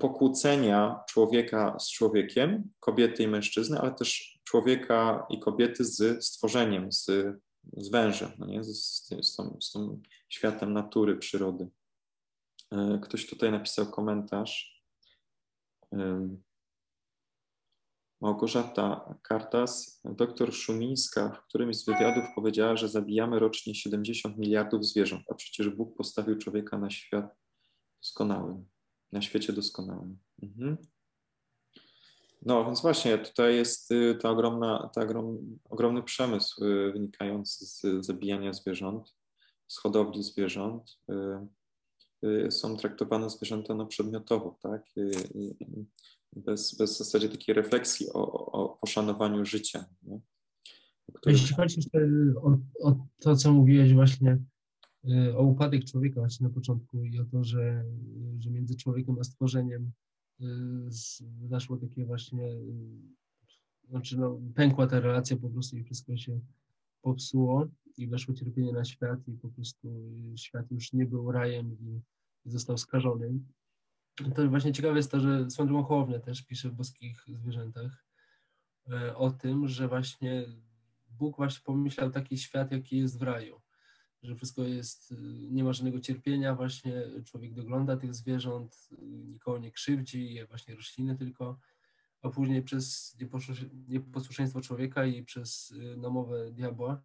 pokłócenia 0.00 1.00
człowieka 1.08 1.78
z 1.78 1.90
człowiekiem, 1.90 2.70
kobiety 2.80 3.22
i 3.22 3.28
mężczyzny, 3.28 3.78
ale 3.78 3.94
też 3.94 4.38
człowieka 4.44 5.26
i 5.30 5.40
kobiety 5.40 5.84
z 5.84 6.24
stworzeniem, 6.24 6.92
z, 6.92 7.06
z 7.76 7.90
wężem, 7.90 8.30
no 8.38 8.46
nie? 8.46 8.64
Z, 8.64 9.08
z, 9.22 9.36
tą, 9.36 9.58
z 9.60 9.72
tą 9.72 10.00
światem 10.28 10.72
natury, 10.72 11.16
przyrody. 11.16 11.68
E, 12.72 12.98
ktoś 13.02 13.26
tutaj 13.26 13.50
napisał 13.50 13.86
komentarz. 13.86 14.78
Małgorzata 18.20 19.14
Kartas, 19.22 20.00
doktor 20.04 20.54
Szumińska 20.54 21.30
w 21.30 21.48
którymś 21.48 21.76
z 21.76 21.84
wywiadów 21.84 22.24
powiedziała, 22.34 22.76
że 22.76 22.88
zabijamy 22.88 23.38
rocznie 23.38 23.74
70 23.74 24.38
miliardów 24.38 24.86
zwierząt, 24.86 25.22
a 25.30 25.34
przecież 25.34 25.68
Bóg 25.68 25.96
postawił 25.96 26.38
człowieka 26.38 26.78
na 26.78 26.90
świat 26.90 27.36
doskonałym, 28.02 28.68
na 29.12 29.22
świecie 29.22 29.52
doskonałym. 29.52 30.18
Mhm. 30.42 30.76
No 32.42 32.64
więc 32.64 32.82
właśnie 32.82 33.18
tutaj 33.18 33.56
jest 33.56 33.90
y, 33.90 34.18
ta 34.22 34.30
ogromna, 34.30 34.90
ta 34.94 35.02
ogrom, 35.02 35.58
ogromny 35.64 36.02
przemysł 36.02 36.64
y, 36.64 36.92
wynikający 36.92 37.66
z 37.66 38.06
zabijania 38.06 38.52
zwierząt, 38.52 39.14
z 39.68 39.78
hodowli 39.78 40.22
zwierząt. 40.22 40.98
Y, 42.24 42.50
są 42.50 42.76
traktowane 42.76 43.30
zwierzęta 43.30 43.74
no, 43.74 43.86
przedmiotowo, 43.86 44.58
tak? 44.62 44.82
Bez, 46.36 46.74
bez 46.74 46.94
w 46.94 46.98
zasadzie 46.98 47.28
takiej 47.28 47.54
refleksji 47.54 48.06
o, 48.12 48.52
o 48.52 48.68
poszanowaniu 48.68 49.44
życia. 49.44 49.84
Nie? 50.02 50.20
Jeśli 51.26 51.56
chodzi 51.56 51.76
jeszcze 51.76 51.98
o, 52.42 52.58
o 52.88 53.06
to, 53.20 53.36
co 53.36 53.52
mówiłeś 53.52 53.94
właśnie 53.94 54.38
o 55.36 55.42
upadek 55.42 55.84
człowieka 55.84 56.20
właśnie 56.20 56.48
na 56.48 56.54
początku 56.54 57.04
i 57.04 57.18
o 57.18 57.24
to, 57.24 57.44
że, 57.44 57.84
że 58.38 58.50
między 58.50 58.76
człowiekiem 58.76 59.16
a 59.20 59.24
stworzeniem 59.24 59.92
zaszło 61.48 61.76
takie 61.76 62.04
właśnie, 62.04 62.48
znaczy 63.88 64.18
no, 64.18 64.40
pękła 64.54 64.86
ta 64.86 65.00
relacja 65.00 65.36
po 65.36 65.50
prostu 65.50 65.76
i 65.76 65.84
wszystko 65.84 66.16
się 66.16 66.40
popsuło 67.02 67.68
i 67.96 68.06
weszło 68.06 68.34
cierpienie 68.34 68.72
na 68.72 68.84
świat 68.84 69.28
i 69.28 69.32
po 69.32 69.48
prostu 69.48 70.12
świat 70.36 70.70
już 70.70 70.92
nie 70.92 71.06
był 71.06 71.32
rajem 71.32 71.76
i 71.80 72.00
został 72.44 72.78
skażony. 72.78 73.40
To 74.34 74.48
właśnie 74.48 74.72
ciekawe 74.72 74.96
jest 74.96 75.10
to, 75.10 75.20
że 75.20 75.50
Słędrym 75.50 75.84
Hołownia 75.84 76.18
też 76.18 76.42
pisze 76.42 76.70
w 76.70 76.74
Boskich 76.74 77.24
Zwierzętach 77.28 78.04
e, 78.90 79.16
o 79.16 79.30
tym, 79.30 79.68
że 79.68 79.88
właśnie 79.88 80.46
Bóg 81.10 81.36
właśnie 81.36 81.62
pomyślał 81.64 82.10
taki 82.10 82.38
świat, 82.38 82.72
jaki 82.72 82.96
jest 82.96 83.18
w 83.18 83.22
raju 83.22 83.60
że 84.22 84.34
wszystko 84.34 84.62
jest, 84.62 85.12
y, 85.12 85.16
nie 85.50 85.64
ma 85.64 85.72
żadnego 85.72 86.00
cierpienia, 86.00 86.54
właśnie 86.54 87.02
człowiek 87.24 87.54
dogląda 87.54 87.96
tych 87.96 88.14
zwierząt, 88.14 88.88
y, 88.92 88.96
nikogo 89.06 89.58
nie 89.58 89.72
krzywdzi, 89.72 90.34
je 90.34 90.46
właśnie 90.46 90.74
rośliny 90.74 91.16
tylko, 91.16 91.58
a 92.22 92.28
później 92.28 92.62
przez 92.62 93.16
nieposłuszeństwo 93.88 94.60
człowieka 94.60 95.06
i 95.06 95.22
przez 95.22 95.70
y, 95.70 95.96
namowę 95.96 96.52
diabła 96.52 97.02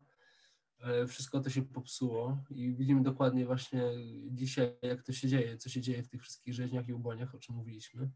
e, 0.80 1.08
wszystko 1.08 1.40
to 1.40 1.50
się 1.50 1.62
popsuło 1.62 2.38
i 2.50 2.74
widzimy 2.74 3.04
dokładnie 3.04 3.46
właśnie 3.46 3.84
dzisiaj, 4.32 4.78
jak 4.82 5.04
to 5.04 5.14
się 5.14 5.28
dzieje, 5.28 5.58
co 5.58 5.70
się 5.70 5.82
dzieje 5.82 6.04
w 6.04 6.08
tych 6.08 6.22
wszystkich 6.22 6.54
rzeźniach 6.54 6.88
i 6.88 6.94
ubłaniach, 6.94 7.36
o 7.36 7.40
czym 7.40 7.56
mówiliśmy. 7.56 8.10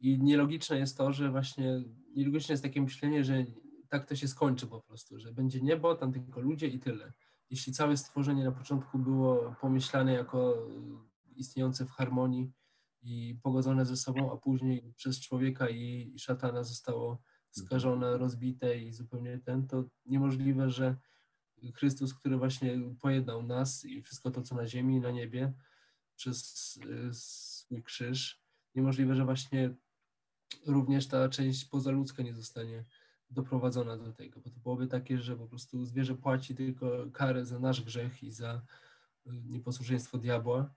I 0.00 0.18
nielogiczne 0.18 0.78
jest 0.78 0.96
to, 0.96 1.12
że 1.12 1.30
właśnie, 1.30 1.84
nielogiczne 2.16 2.52
jest 2.52 2.62
takie 2.62 2.82
myślenie, 2.82 3.24
że 3.24 3.44
tak 3.88 4.06
to 4.06 4.16
się 4.16 4.28
skończy 4.28 4.66
po 4.66 4.80
prostu, 4.80 5.18
że 5.18 5.32
będzie 5.32 5.60
niebo, 5.60 5.94
tam 5.94 6.12
tylko 6.12 6.40
ludzie 6.40 6.66
i 6.66 6.78
tyle 6.78 7.12
jeśli 7.50 7.72
całe 7.72 7.96
stworzenie 7.96 8.44
na 8.44 8.52
początku 8.52 8.98
było 8.98 9.54
pomyślane 9.60 10.12
jako 10.12 10.68
istniejące 11.36 11.86
w 11.86 11.90
harmonii 11.90 12.52
i 13.02 13.38
pogodzone 13.42 13.86
ze 13.86 13.96
sobą, 13.96 14.32
a 14.32 14.36
później 14.36 14.92
przez 14.96 15.20
człowieka 15.20 15.68
i, 15.68 16.14
szatana 16.18 16.64
zostało 16.64 17.22
skażone, 17.50 18.18
rozbite 18.18 18.78
i 18.78 18.92
zupełnie 18.92 19.38
ten, 19.38 19.66
to 19.66 19.84
niemożliwe, 20.06 20.70
że 20.70 20.96
Chrystus, 21.74 22.14
który 22.14 22.36
właśnie 22.36 22.78
pojednał 23.00 23.42
nas 23.42 23.84
i 23.84 24.02
wszystko 24.02 24.30
to, 24.30 24.42
co 24.42 24.54
na 24.54 24.66
ziemi 24.66 24.96
i 24.96 25.00
na 25.00 25.10
niebie 25.10 25.52
przez 26.16 26.76
y, 26.76 27.08
swój 27.12 27.82
krzyż, 27.82 28.42
niemożliwe, 28.74 29.14
że 29.14 29.24
właśnie 29.24 29.74
również 30.66 31.08
ta 31.08 31.28
część 31.28 31.64
pozaludzka 31.64 32.22
nie 32.22 32.34
zostanie 32.34 32.84
doprowadzona 33.30 33.96
do 33.96 34.12
tego, 34.12 34.40
bo 34.40 34.50
to 34.50 34.60
byłoby 34.60 34.86
takie, 34.86 35.18
że 35.18 35.36
po 35.36 35.46
prostu 35.46 35.84
zwierzę 35.84 36.14
płaci 36.14 36.54
tylko 36.54 37.10
karę 37.12 37.46
za 37.46 37.58
nasz 37.58 37.80
grzech 37.82 38.22
i 38.22 38.30
za 38.30 38.62
y, 39.26 39.30
nieposłuszeństwo 39.32 40.18
diabła 40.18 40.74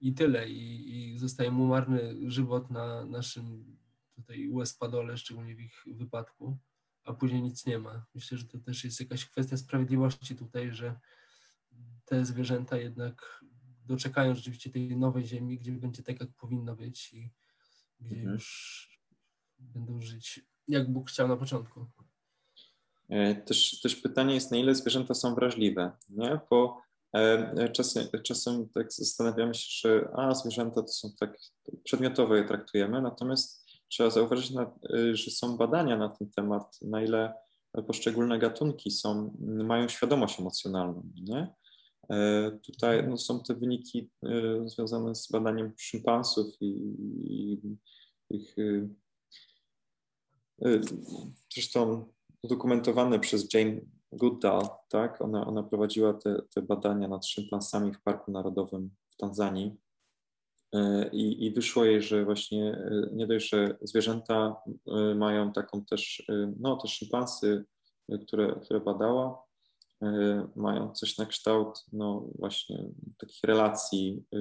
i 0.00 0.14
tyle. 0.14 0.48
I, 0.48 1.12
i 1.12 1.18
zostaje 1.18 1.50
mu 1.50 1.66
marny 1.66 2.30
żywot 2.30 2.70
na 2.70 3.04
naszym 3.04 3.76
tutaj 4.14 4.48
US-padole, 4.48 5.16
szczególnie 5.16 5.56
w 5.56 5.60
ich 5.60 5.84
wypadku, 5.86 6.58
a 7.04 7.12
później 7.12 7.42
nic 7.42 7.66
nie 7.66 7.78
ma. 7.78 8.06
Myślę, 8.14 8.38
że 8.38 8.44
to 8.44 8.58
też 8.58 8.84
jest 8.84 9.00
jakaś 9.00 9.26
kwestia 9.26 9.56
sprawiedliwości 9.56 10.36
tutaj, 10.36 10.72
że 10.72 11.00
te 12.04 12.24
zwierzęta 12.24 12.76
jednak 12.76 13.44
doczekają 13.86 14.34
rzeczywiście 14.34 14.70
tej 14.70 14.96
nowej 14.96 15.26
ziemi, 15.26 15.58
gdzie 15.58 15.72
będzie 15.72 16.02
tak, 16.02 16.20
jak 16.20 16.30
powinno 16.30 16.76
być 16.76 17.14
i 17.14 17.30
gdzie 18.00 18.16
mhm. 18.16 18.34
już 18.34 18.88
będą 19.74 20.00
żyć 20.00 20.40
jak 20.68 20.92
Bóg 20.92 21.10
chciał 21.10 21.28
na 21.28 21.36
początku. 21.36 21.86
E, 23.08 23.34
też, 23.34 23.80
też 23.80 23.96
pytanie 23.96 24.34
jest, 24.34 24.50
na 24.50 24.56
ile 24.56 24.74
zwierzęta 24.74 25.14
są 25.14 25.34
wrażliwe, 25.34 25.92
nie? 26.08 26.40
Bo 26.50 26.80
e, 27.16 27.68
czasem, 27.68 28.06
czasem 28.22 28.68
tak 28.68 28.92
zastanawiamy 28.92 29.54
się, 29.54 29.88
że 29.88 30.08
a, 30.16 30.34
zwierzęta 30.34 30.82
to 30.82 30.88
są 30.88 31.08
tak 31.20 31.38
przedmiotowo 31.84 32.36
je 32.36 32.44
traktujemy, 32.44 33.02
natomiast 33.02 33.66
trzeba 33.88 34.10
zauważyć, 34.10 34.50
na, 34.50 34.62
e, 34.62 35.16
że 35.16 35.30
są 35.30 35.56
badania 35.56 35.96
na 35.96 36.08
ten 36.08 36.30
temat, 36.30 36.78
na 36.82 37.02
ile 37.02 37.34
poszczególne 37.86 38.38
gatunki 38.38 38.90
są, 38.90 39.36
mają 39.40 39.88
świadomość 39.88 40.40
emocjonalną, 40.40 41.02
nie? 41.14 41.54
Tutaj 42.62 43.08
no, 43.08 43.16
są 43.16 43.42
te 43.42 43.54
wyniki 43.54 44.10
związane 44.64 45.14
z 45.14 45.30
badaniem 45.30 45.72
szympansów 45.76 46.46
i, 46.60 46.66
i 47.24 47.60
ich 48.30 48.56
zresztą 51.54 52.04
udokumentowane 52.42 53.20
przez 53.20 53.54
Jane 53.54 53.80
Goodall, 54.12 54.62
tak? 54.88 55.22
Ona, 55.22 55.46
ona 55.46 55.62
prowadziła 55.62 56.14
te, 56.14 56.42
te 56.54 56.62
badania 56.62 57.08
nad 57.08 57.26
szympansami 57.26 57.94
w 57.94 58.02
Parku 58.02 58.32
Narodowym 58.32 58.90
w 59.10 59.16
Tanzanii. 59.16 59.76
Y, 60.74 60.78
I, 61.12 61.46
I 61.46 61.50
wyszło 61.50 61.84
jej, 61.84 62.02
że 62.02 62.24
właśnie 62.24 62.74
y, 62.74 63.10
nie 63.12 63.26
dość, 63.26 63.50
że 63.50 63.78
zwierzęta 63.82 64.56
mają 65.14 65.52
taką 65.52 65.84
też, 65.84 66.26
no 66.60 66.76
te 66.76 66.88
szympansy, 66.88 67.64
które, 68.26 68.60
które 68.62 68.80
badała, 68.80 69.42
mają 70.56 70.92
coś 70.92 71.18
na 71.18 71.26
kształt 71.26 71.84
no 71.92 72.24
właśnie 72.38 72.88
takich 73.18 73.40
relacji 73.44 74.24
e, 74.32 74.38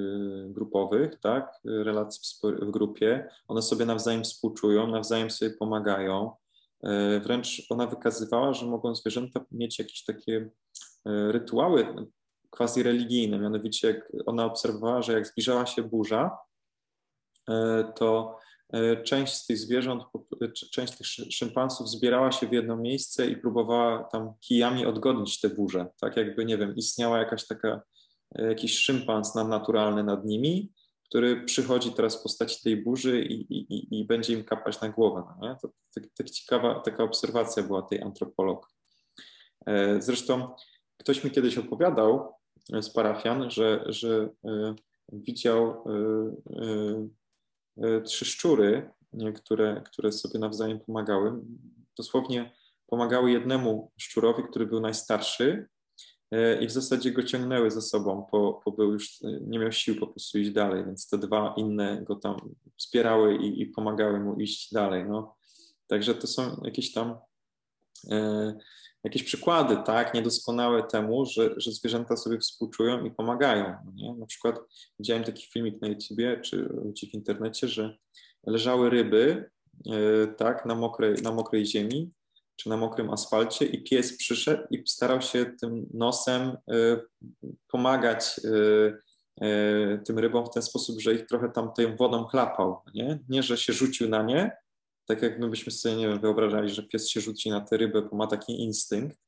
grupowych, 0.49 1.19
tak, 1.19 1.59
relacji 1.65 2.21
w 2.61 2.71
grupie. 2.71 3.29
One 3.47 3.61
sobie 3.61 3.85
nawzajem 3.85 4.23
współczują, 4.23 4.87
nawzajem 4.87 5.31
sobie 5.31 5.51
pomagają. 5.51 6.31
E, 6.83 7.19
wręcz 7.19 7.67
ona 7.69 7.87
wykazywała, 7.87 8.53
że 8.53 8.65
mogą 8.65 8.95
zwierzęta 8.95 9.45
mieć 9.51 9.79
jakieś 9.79 10.03
takie 10.03 10.49
rytuały 11.05 11.95
quasi 12.49 12.83
religijne. 12.83 13.39
Mianowicie, 13.39 14.01
ona 14.25 14.45
obserwowała, 14.45 15.01
że 15.01 15.13
jak 15.13 15.27
zbliżała 15.27 15.65
się 15.65 15.83
burza, 15.83 16.37
to 17.95 18.37
część 19.03 19.33
z 19.33 19.45
tych 19.45 19.57
zwierząt, 19.57 20.03
e, 20.41 20.51
część 20.51 20.97
tych 20.97 21.07
szympansów 21.07 21.89
zbierała 21.89 22.31
się 22.31 22.47
w 22.47 22.51
jedno 22.51 22.77
miejsce 22.77 23.27
i 23.27 23.37
próbowała 23.37 24.03
tam 24.03 24.33
kijami 24.39 24.85
odgodnić 24.85 25.39
te 25.39 25.49
burze. 25.49 25.87
Tak 26.01 26.17
jakby, 26.17 26.45
nie 26.45 26.57
wiem, 26.57 26.75
istniała 26.75 27.17
jakaś 27.17 27.47
taka, 27.47 27.81
e, 28.35 28.47
jakiś 28.47 28.79
szympans 28.79 29.35
nadnaturalny 29.35 30.03
nad 30.03 30.25
nimi, 30.25 30.71
który 31.05 31.45
przychodzi 31.45 31.91
teraz 31.91 32.19
w 32.19 32.23
postaci 32.23 32.61
tej 32.63 32.83
burzy 32.83 33.21
i, 33.21 33.53
i, 33.53 33.99
i 33.99 34.05
będzie 34.05 34.33
im 34.33 34.43
kapać 34.43 34.81
na 34.81 34.89
głowę. 34.89 35.23
No? 35.41 35.57
To, 35.61 35.67
to, 35.67 36.01
to 36.17 36.23
ciekawa 36.23 36.79
taka 36.79 37.03
obserwacja 37.03 37.63
była 37.63 37.81
tej 37.81 38.01
antropolog. 38.01 38.71
Zresztą 39.99 40.55
ktoś 40.97 41.23
mi 41.23 41.31
kiedyś 41.31 41.57
opowiadał 41.57 42.33
z 42.81 42.89
parafian, 42.89 43.51
że, 43.51 43.83
że 43.85 44.29
widział 45.13 45.83
E, 46.49 47.07
trzy 48.05 48.25
szczury, 48.25 48.89
które, 49.35 49.81
które 49.85 50.11
sobie 50.11 50.39
nawzajem 50.39 50.79
pomagały. 50.79 51.33
Dosłownie 51.97 52.51
pomagały 52.87 53.31
jednemu 53.31 53.91
szczurowi, 53.97 54.43
który 54.43 54.65
był 54.65 54.79
najstarszy 54.79 55.67
e, 56.31 56.63
i 56.63 56.67
w 56.67 56.71
zasadzie 56.71 57.11
go 57.11 57.23
ciągnęły 57.23 57.71
ze 57.71 57.81
sobą, 57.81 58.27
bo, 58.31 58.61
bo 58.65 58.71
był 58.71 58.93
już, 58.93 59.21
nie 59.41 59.59
miał 59.59 59.71
sił 59.71 59.99
po 59.99 60.07
prostu 60.07 60.39
iść 60.39 60.51
dalej, 60.51 60.85
więc 60.85 61.09
te 61.09 61.17
dwa 61.17 61.53
inne 61.57 62.03
go 62.03 62.15
tam 62.15 62.55
wspierały 62.77 63.35
i, 63.35 63.61
i 63.61 63.65
pomagały 63.65 64.19
mu 64.19 64.35
iść 64.35 64.73
dalej. 64.73 65.05
No. 65.09 65.35
Także 65.87 66.15
to 66.15 66.27
są 66.27 66.61
jakieś 66.63 66.93
tam 66.93 67.15
e, 68.11 68.53
jakieś 69.03 69.23
przykłady, 69.23 69.77
tak, 69.85 70.13
niedoskonałe 70.13 70.83
temu, 70.83 71.25
że, 71.25 71.53
że 71.57 71.71
zwierzęta 71.71 72.17
sobie 72.17 72.39
współczują 72.39 73.05
i 73.05 73.11
pomagają. 73.11 73.75
No 73.85 73.91
nie? 73.95 74.15
Na 74.15 74.25
przykład 74.25 74.59
widziałem 74.99 75.23
taki 75.23 75.47
filmik 75.47 75.81
na 75.81 75.87
YouTubie 75.87 76.41
czy 76.41 76.69
gdzieś 76.85 77.11
w 77.11 77.13
internecie, 77.13 77.67
że 77.67 77.97
leżały 78.47 78.89
ryby, 78.89 79.49
e, 79.91 80.27
tak, 80.27 80.65
na 80.65 80.75
mokrej, 80.75 81.15
na 81.21 81.31
mokrej 81.31 81.65
ziemi 81.65 82.11
czy 82.55 82.69
na 82.69 82.77
mokrym 82.77 83.09
asfalcie 83.09 83.65
i 83.65 83.83
pies 83.83 84.17
przyszedł 84.17 84.63
i 84.71 84.83
starał 84.87 85.21
się 85.21 85.45
tym 85.61 85.87
nosem 85.93 86.41
e, 86.41 86.57
pomagać 87.67 88.39
e, 89.41 89.97
tym 90.05 90.19
rybom 90.19 90.45
w 90.45 90.53
ten 90.53 90.63
sposób, 90.63 90.99
że 90.99 91.13
ich 91.13 91.25
trochę 91.25 91.49
tam 91.49 91.71
tą 91.77 91.95
wodą 91.95 92.23
chlapał, 92.23 92.81
nie? 92.93 93.19
Nie, 93.29 93.43
że 93.43 93.57
się 93.57 93.73
rzucił 93.73 94.09
na 94.09 94.23
nie, 94.23 94.51
tak 95.15 95.21
jak 95.21 95.39
my 95.39 95.49
byśmy 95.49 95.71
sobie, 95.71 95.95
nie 95.95 96.07
wiem, 96.07 96.19
wyobrażali, 96.19 96.69
że 96.69 96.83
pies 96.83 97.09
się 97.09 97.21
rzuci 97.21 97.49
na 97.49 97.61
tę 97.61 97.77
rybę, 97.77 98.01
bo 98.01 98.17
ma 98.17 98.27
taki 98.27 98.61
instynkt, 98.61 99.19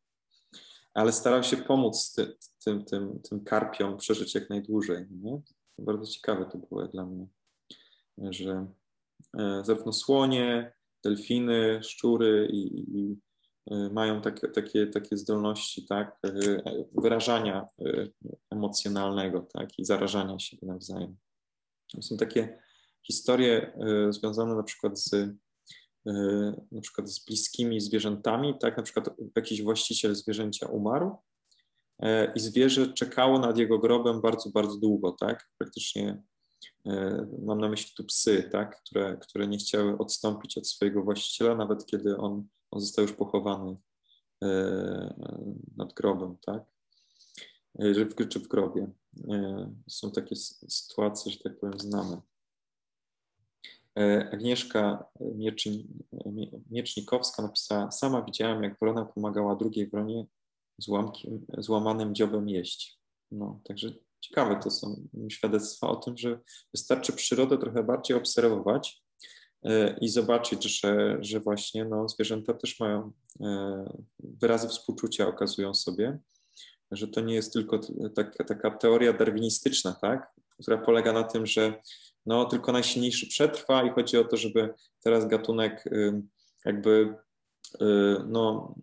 ale 0.94 1.12
starał 1.12 1.44
się 1.44 1.58
pomóc 1.58 2.14
ty, 2.14 2.38
tym, 2.66 2.86
tym, 2.86 3.20
tym 3.30 3.44
karpiom 3.44 3.98
przeżyć 3.98 4.36
jak 4.36 4.50
najdłużej. 4.50 5.06
Nie? 5.12 5.42
Bardzo 5.78 6.12
ciekawe 6.12 6.46
to 6.46 6.58
było 6.58 6.88
dla 6.88 7.06
mnie, 7.06 7.28
że 8.18 8.68
e, 9.40 9.62
zarówno 9.66 9.94
słonie, 9.94 10.74
delfiny, 11.04 11.80
szczury 11.84 12.48
i, 12.52 12.80
i 13.00 13.18
e, 13.72 13.90
mają 13.90 14.22
takie, 14.22 14.48
takie, 14.48 14.88
takie 14.88 15.18
zdolności 15.18 15.86
tak, 15.86 16.20
e, 16.26 16.32
wyrażania 16.98 17.68
emocjonalnego 18.50 19.48
tak, 19.54 19.80
i 19.80 19.86
zarażania 19.86 20.40
się 20.40 20.58
nawzajem. 20.62 21.18
Są 22.02 22.18
takie 22.18 22.60
historie 23.08 23.80
związane 24.10 24.56
na 24.56 24.64
przykład 24.64 25.00
z 25.00 25.36
na 26.72 26.82
przykład 26.82 27.10
z 27.10 27.26
bliskimi 27.26 27.82
zwierzętami, 27.82 28.54
tak, 28.60 28.78
na 28.78 28.84
przykład 28.84 29.10
jakiś 29.36 29.62
właściciel 29.64 30.16
zwierzęcia 30.16 30.68
umarł 30.68 31.18
i 32.36 32.40
zwierzę 32.40 32.94
czekało 32.94 33.40
nad 33.40 33.58
jego 33.58 33.80
grobem 33.80 34.22
bardzo, 34.22 34.50
bardzo 34.50 34.78
długo, 34.78 35.12
tak, 35.12 35.50
praktycznie 35.58 36.24
E, 36.86 37.28
mam 37.42 37.62
na 37.62 37.70
myśli 37.70 37.94
tu 37.96 38.04
psy, 38.04 38.50
tak, 38.52 38.84
które, 38.84 39.18
które 39.18 39.48
nie 39.48 39.58
chciały 39.58 39.98
odstąpić 39.98 40.58
od 40.58 40.68
swojego 40.68 41.04
właściciela, 41.04 41.56
nawet 41.56 41.86
kiedy 41.86 42.18
on, 42.18 42.48
on 42.72 42.82
został 42.82 43.06
już 43.06 43.14
pochowany 43.14 43.78
e, 44.44 45.14
nad 45.78 45.94
grobem, 45.94 46.38
tak, 46.46 46.64
e, 47.80 48.26
czy 48.30 48.40
w 48.40 48.48
grobie. 48.48 48.92
Są 49.88 50.12
takie 50.12 50.36
sytuacje, 50.70 51.32
że 51.32 51.40
tak 51.40 51.60
powiem, 51.60 51.80
znane. 51.80 52.22
Agnieszka 54.32 55.06
Miecznikowska 56.70 57.44
napisała, 57.44 57.92
sama 57.92 58.22
widziałam, 58.22 58.64
jak 58.64 58.80
wrona 58.80 59.06
pomagała 59.06 59.56
drugiej 59.56 59.88
wronie 59.88 60.26
złamanym 61.58 62.16
dziobem 62.16 62.50
jeść. 62.50 63.00
No, 63.32 63.60
także 63.64 63.94
ciekawe 64.22 64.60
to 64.64 64.72
są 64.72 65.08
świadectwa 65.30 65.90
o 65.90 65.96
tym, 65.96 66.18
że 66.18 66.40
wystarczy 66.74 67.14
przyrodę 67.14 67.58
trochę 67.58 67.84
bardziej 67.84 68.18
obserwować 68.18 69.04
e, 69.64 69.98
i 70.02 70.10
zobaczyć, 70.10 70.80
że, 70.80 71.18
że 71.22 71.40
właśnie 71.40 71.86
no, 71.86 72.10
zwierzęta 72.10 72.54
też 72.54 72.80
mają 72.80 73.12
e, 73.42 73.86
wyrazy 74.20 74.68
współczucia, 74.68 75.28
okazują 75.28 75.74
sobie, 75.74 76.20
że 76.92 77.08
to 77.08 77.22
nie 77.22 77.36
jest 77.36 77.54
tylko 77.54 77.80
taka, 78.16 78.44
taka 78.44 78.72
teoria 78.72 79.14
darwinistyczna, 79.14 79.94
tak, 80.02 80.34
która 80.50 80.78
polega 80.78 81.14
na 81.14 81.24
tym, 81.24 81.46
że 81.46 81.82
no, 82.26 82.46
tylko 82.46 82.72
najsilniejszy 82.72 83.28
przetrwa 83.28 83.84
i 83.84 83.90
chodzi 83.90 84.18
o 84.18 84.24
to, 84.24 84.38
żeby 84.38 84.74
teraz 85.04 85.28
gatunek 85.28 85.84
jakby 86.66 87.16
no, 88.28 88.76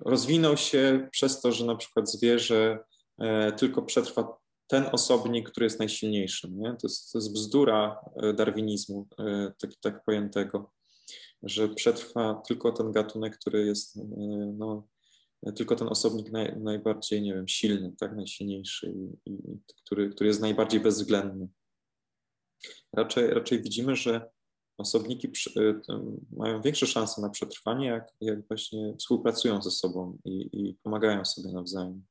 rozwinął 0.00 0.56
się 0.56 1.08
przez 1.12 1.40
to, 1.40 1.52
że 1.52 1.64
na 1.64 1.76
przykład 1.76 2.10
zwierzę 2.10 2.78
E, 3.22 3.52
tylko 3.52 3.82
przetrwa 3.82 4.38
ten 4.66 4.84
osobnik, 4.92 5.50
który 5.50 5.66
jest 5.66 5.78
najsilniejszym. 5.78 6.58
Nie? 6.58 6.70
To, 6.70 6.78
jest, 6.82 7.12
to 7.12 7.18
jest 7.18 7.32
bzdura 7.32 8.04
e, 8.16 8.32
darwinizmu, 8.32 9.08
e, 9.18 9.52
tak, 9.60 9.70
tak 9.80 10.04
pojętego, 10.04 10.72
że 11.42 11.68
przetrwa 11.68 12.42
tylko 12.48 12.72
ten 12.72 12.92
gatunek, 12.92 13.38
który 13.38 13.66
jest, 13.66 13.98
no, 14.58 14.88
tylko 15.56 15.76
ten 15.76 15.88
osobnik 15.88 16.32
naj, 16.32 16.56
najbardziej, 16.60 17.22
nie 17.22 17.34
wiem, 17.34 17.48
silny, 17.48 17.92
tak, 17.98 18.16
najsilniejszy 18.16 18.92
i, 18.92 19.30
i 19.30 19.38
który, 19.84 20.10
który 20.10 20.28
jest 20.28 20.40
najbardziej 20.40 20.80
bezwzględny. 20.80 21.48
Raczej, 22.92 23.30
raczej 23.30 23.62
widzimy, 23.62 23.96
że 23.96 24.30
osobniki 24.78 25.28
przy, 25.28 25.80
mają 26.30 26.62
większe 26.62 26.86
szanse 26.86 27.22
na 27.22 27.30
przetrwanie, 27.30 27.86
jak, 27.86 28.12
jak 28.20 28.48
właśnie 28.48 28.94
współpracują 28.98 29.62
ze 29.62 29.70
sobą 29.70 30.18
i, 30.24 30.50
i 30.52 30.74
pomagają 30.82 31.24
sobie 31.24 31.52
nawzajem. 31.52 32.04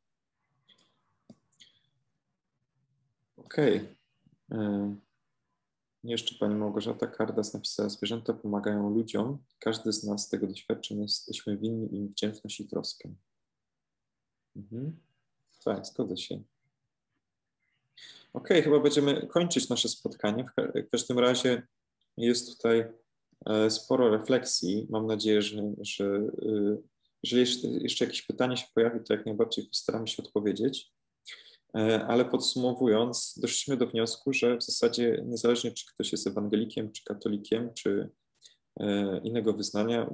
Okej. 3.38 3.78
Okay. 4.49 4.95
Jeszcze 6.03 6.36
pani 6.36 6.56
Małgorzata 6.56 7.07
Kardas 7.07 7.53
napisała, 7.53 7.90
zwierzęta 7.90 8.34
pomagają 8.34 8.90
ludziom. 8.90 9.38
Każdy 9.60 9.94
z 9.94 10.03
nas 10.03 10.26
z 10.26 10.30
tego 10.30 10.48
doświadczenia 10.48 11.02
jesteśmy 11.02 11.57
winni 11.57 11.95
im 11.95 12.07
wdzięczność 12.07 12.60
i 12.60 12.68
troskę. 12.68 13.14
Mhm. 14.56 14.99
Tak, 15.64 15.86
zgodzę 15.86 16.18
się. 16.18 16.41
Okej, 18.34 18.58
okay, 18.58 18.62
chyba 18.62 18.80
będziemy 18.80 19.28
kończyć 19.28 19.70
nasze 19.70 19.90
spotkanie. 19.90 20.45
W 20.58 20.90
każdym 20.91 21.20
razie 21.20 21.64
jest 22.18 22.58
tutaj 22.58 22.86
e, 23.45 23.70
sporo 23.70 24.10
refleksji. 24.10 24.88
Mam 24.90 25.08
nadzieję, 25.08 25.41
że, 25.41 25.74
że 25.82 26.06
e, 26.06 26.78
jeżeli 27.24 27.84
jeszcze 27.84 28.06
jakieś 28.06 28.22
pytanie 28.22 28.58
się 28.58 28.66
pojawi, 28.76 28.99
to 29.03 29.14
jak 29.14 29.26
najbardziej 29.26 29.66
postaramy 29.66 30.08
się 30.08 30.24
odpowiedzieć. 30.24 30.91
E, 31.78 32.06
ale 32.08 32.26
podsumowując, 32.26 33.40
doszliśmy 33.41 33.78
do 33.78 33.88
wniosku, 33.88 34.34
że 34.34 34.58
w 34.58 34.64
zasadzie 34.64 35.24
niezależnie 35.26 35.72
czy 35.72 35.86
ktoś 35.94 36.12
jest 36.12 36.28
ewangelikiem, 36.28 36.91
czy 36.91 37.03
katolikiem, 37.03 37.74
czy 37.74 38.10
innego 39.24 39.53
wyznania, 39.53 40.14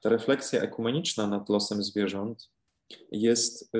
ta 0.00 0.08
refleksja 0.08 0.62
ekumeniczna 0.62 1.26
nad 1.26 1.48
losem 1.48 1.82
zwierząt 1.82 2.50
jest, 3.10 3.72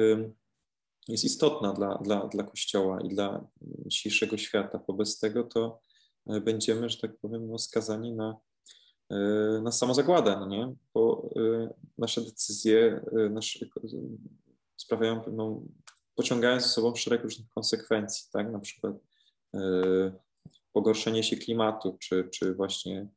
jest 1.08 1.24
istotna 1.24 1.72
dla, 1.72 1.94
dla, 1.94 2.26
dla 2.26 2.44
Kościoła 2.44 3.00
i 3.00 3.08
dla 3.08 3.46
dzisiejszego 3.86 4.36
świata. 4.36 4.80
Wobec 4.88 5.20
tego 5.20 5.44
to 5.44 5.80
będziemy, 6.44 6.88
że 6.88 6.98
tak 6.98 7.16
powiem, 7.18 7.48
no, 7.50 7.58
skazani 7.58 8.12
na, 8.12 8.36
na 9.62 9.72
samozagładę, 9.72 10.36
no 10.40 10.46
nie? 10.46 10.74
bo 10.94 11.30
nasze 11.98 12.20
decyzje 12.20 13.04
nasze, 13.30 13.66
sprawiają 14.76 15.20
pewną 15.20 15.68
pociągają 16.14 16.60
ze 16.60 16.68
sobą 16.68 16.94
szereg 16.94 17.22
różnych 17.22 17.48
konsekwencji, 17.48 18.28
tak? 18.32 18.52
Na 18.52 18.58
przykład 18.58 18.94
pogorszenie 20.72 21.22
się 21.22 21.36
klimatu, 21.36 21.96
czy, 22.00 22.28
czy 22.32 22.54
właśnie 22.54 23.08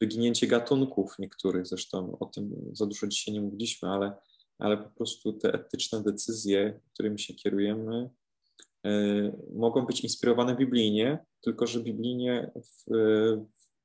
wyginięcie 0.00 0.46
gatunków 0.46 1.18
niektórych, 1.18 1.66
zresztą 1.66 2.18
o 2.18 2.26
tym 2.26 2.70
za 2.72 2.86
dużo 2.86 3.06
dzisiaj 3.06 3.34
nie 3.34 3.40
mówiliśmy, 3.40 3.88
ale, 3.88 4.12
ale 4.58 4.76
po 4.76 4.90
prostu 4.90 5.32
te 5.32 5.52
etyczne 5.52 6.02
decyzje, 6.02 6.80
którymi 6.94 7.18
się 7.18 7.34
kierujemy, 7.34 8.10
y, 8.86 9.32
mogą 9.54 9.86
być 9.86 10.00
inspirowane 10.00 10.56
biblijnie, 10.56 11.24
tylko 11.40 11.66
że 11.66 11.80
biblijnie 11.80 12.50
w, 12.54 12.90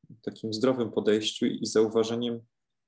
w 0.10 0.22
takim 0.22 0.54
zdrowym 0.54 0.92
podejściu 0.92 1.46
i 1.46 1.66
zauważeniem 1.66 2.42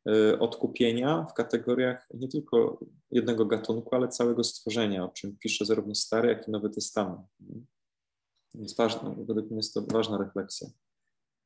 Y, 0.09 0.39
odkupienia 0.39 1.25
w 1.25 1.33
kategoriach 1.33 2.07
nie 2.13 2.27
tylko 2.27 2.79
jednego 3.11 3.45
gatunku, 3.45 3.95
ale 3.95 4.07
całego 4.07 4.43
stworzenia, 4.43 5.05
o 5.05 5.09
czym 5.09 5.37
pisze 5.37 5.65
zarówno 5.65 5.95
Stary, 5.95 6.29
jak 6.29 6.47
i 6.47 6.51
Nowy 6.51 6.69
Testament. 6.69 7.21
Więc 8.55 8.75
ważne, 8.75 9.15
według 9.17 9.47
mnie 9.47 9.57
jest 9.57 9.73
to 9.73 9.81
ważna 9.81 10.17
refleksja. 10.17 10.67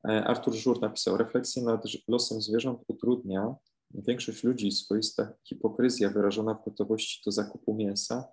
E, 0.08 0.24
Artur 0.24 0.54
Żur 0.54 0.80
napisał, 0.80 1.16
refleksję 1.16 1.62
nad 1.62 1.82
losem 2.08 2.40
zwierząt 2.40 2.80
utrudnia 2.88 3.54
większość 3.94 4.44
ludzi 4.44 4.72
swoista 4.72 5.32
hipokryzja 5.44 6.10
wyrażona 6.10 6.54
w 6.54 6.64
gotowości 6.64 7.22
do 7.24 7.32
zakupu 7.32 7.74
mięsa, 7.74 8.24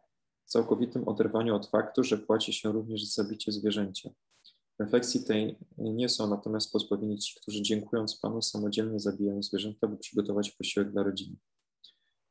w 0.46 0.50
całkowitym 0.50 1.08
oderwaniu 1.08 1.56
od 1.56 1.70
faktu, 1.70 2.04
że 2.04 2.18
płaci 2.18 2.54
się 2.54 2.72
również 2.72 3.06
za 3.06 3.24
zabicie 3.24 3.52
zwierzęcia. 3.52 4.10
Refleksji 4.80 5.24
tej 5.24 5.58
nie 5.78 6.10
są 6.10 6.30
natomiast 6.30 6.72
pozbawieni 6.72 7.18
ci, 7.18 7.36
którzy 7.42 7.62
dziękując 7.62 8.20
Panu 8.20 8.42
samodzielnie 8.42 9.00
zabijają 9.00 9.44
zwierzęta, 9.44 9.88
by 9.88 9.98
przygotować 9.98 10.52
posiłek 10.52 10.92
dla 10.92 11.04
rodziny. 11.04 11.36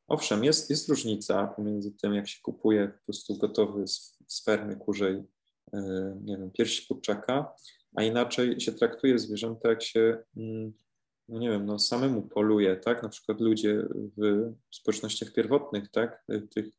Owszem, 0.07 0.43
jest, 0.43 0.69
jest 0.69 0.89
różnica 0.89 1.47
pomiędzy 1.47 1.91
tym, 1.91 2.13
jak 2.13 2.27
się 2.27 2.41
kupuje 2.41 2.87
po 2.87 3.05
prostu 3.05 3.37
gotowy 3.37 3.87
z, 3.87 4.43
fermy 4.45 4.75
kurzej, 4.75 5.23
e, 5.73 5.81
nie 6.23 6.37
wiem, 6.37 6.51
kurczaka, 6.87 7.53
a 7.95 8.03
inaczej 8.03 8.59
się 8.59 8.71
traktuje 8.71 9.19
zwierzęta, 9.19 9.69
jak 9.69 9.83
się, 9.83 10.23
mm, 10.37 10.73
no 11.27 11.39
nie 11.39 11.49
wiem, 11.49 11.65
no 11.65 11.79
samemu 11.79 12.21
poluje, 12.21 12.75
tak? 12.75 13.03
Na 13.03 13.09
przykład 13.09 13.41
ludzie 13.41 13.87
w 14.17 14.53
społecznościach 14.71 15.33
pierwotnych, 15.33 15.91
tak? 15.91 16.25
Tych 16.49 16.71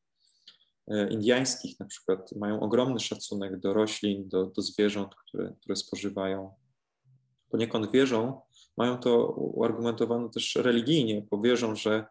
E, 0.89 1.09
indiańskich 1.09 1.81
na 1.81 1.87
przykład 1.87 2.33
mają 2.33 2.61
ogromny 2.61 3.01
szacunek 3.01 3.61
do 3.61 3.73
roślin, 3.73 4.29
do, 4.29 4.47
do 4.47 4.63
zwierząt, 4.63 5.15
które, 5.15 5.53
które 5.61 5.77
spożywają. 5.77 6.55
Poniekąd 7.51 7.91
wierzą, 7.91 8.41
mają 8.77 8.99
to 8.99 9.27
uargumentowane 9.33 10.31
też 10.31 10.57
religijnie, 10.57 11.27
bo 11.31 11.41
wierzą, 11.41 11.75
że 11.75 12.07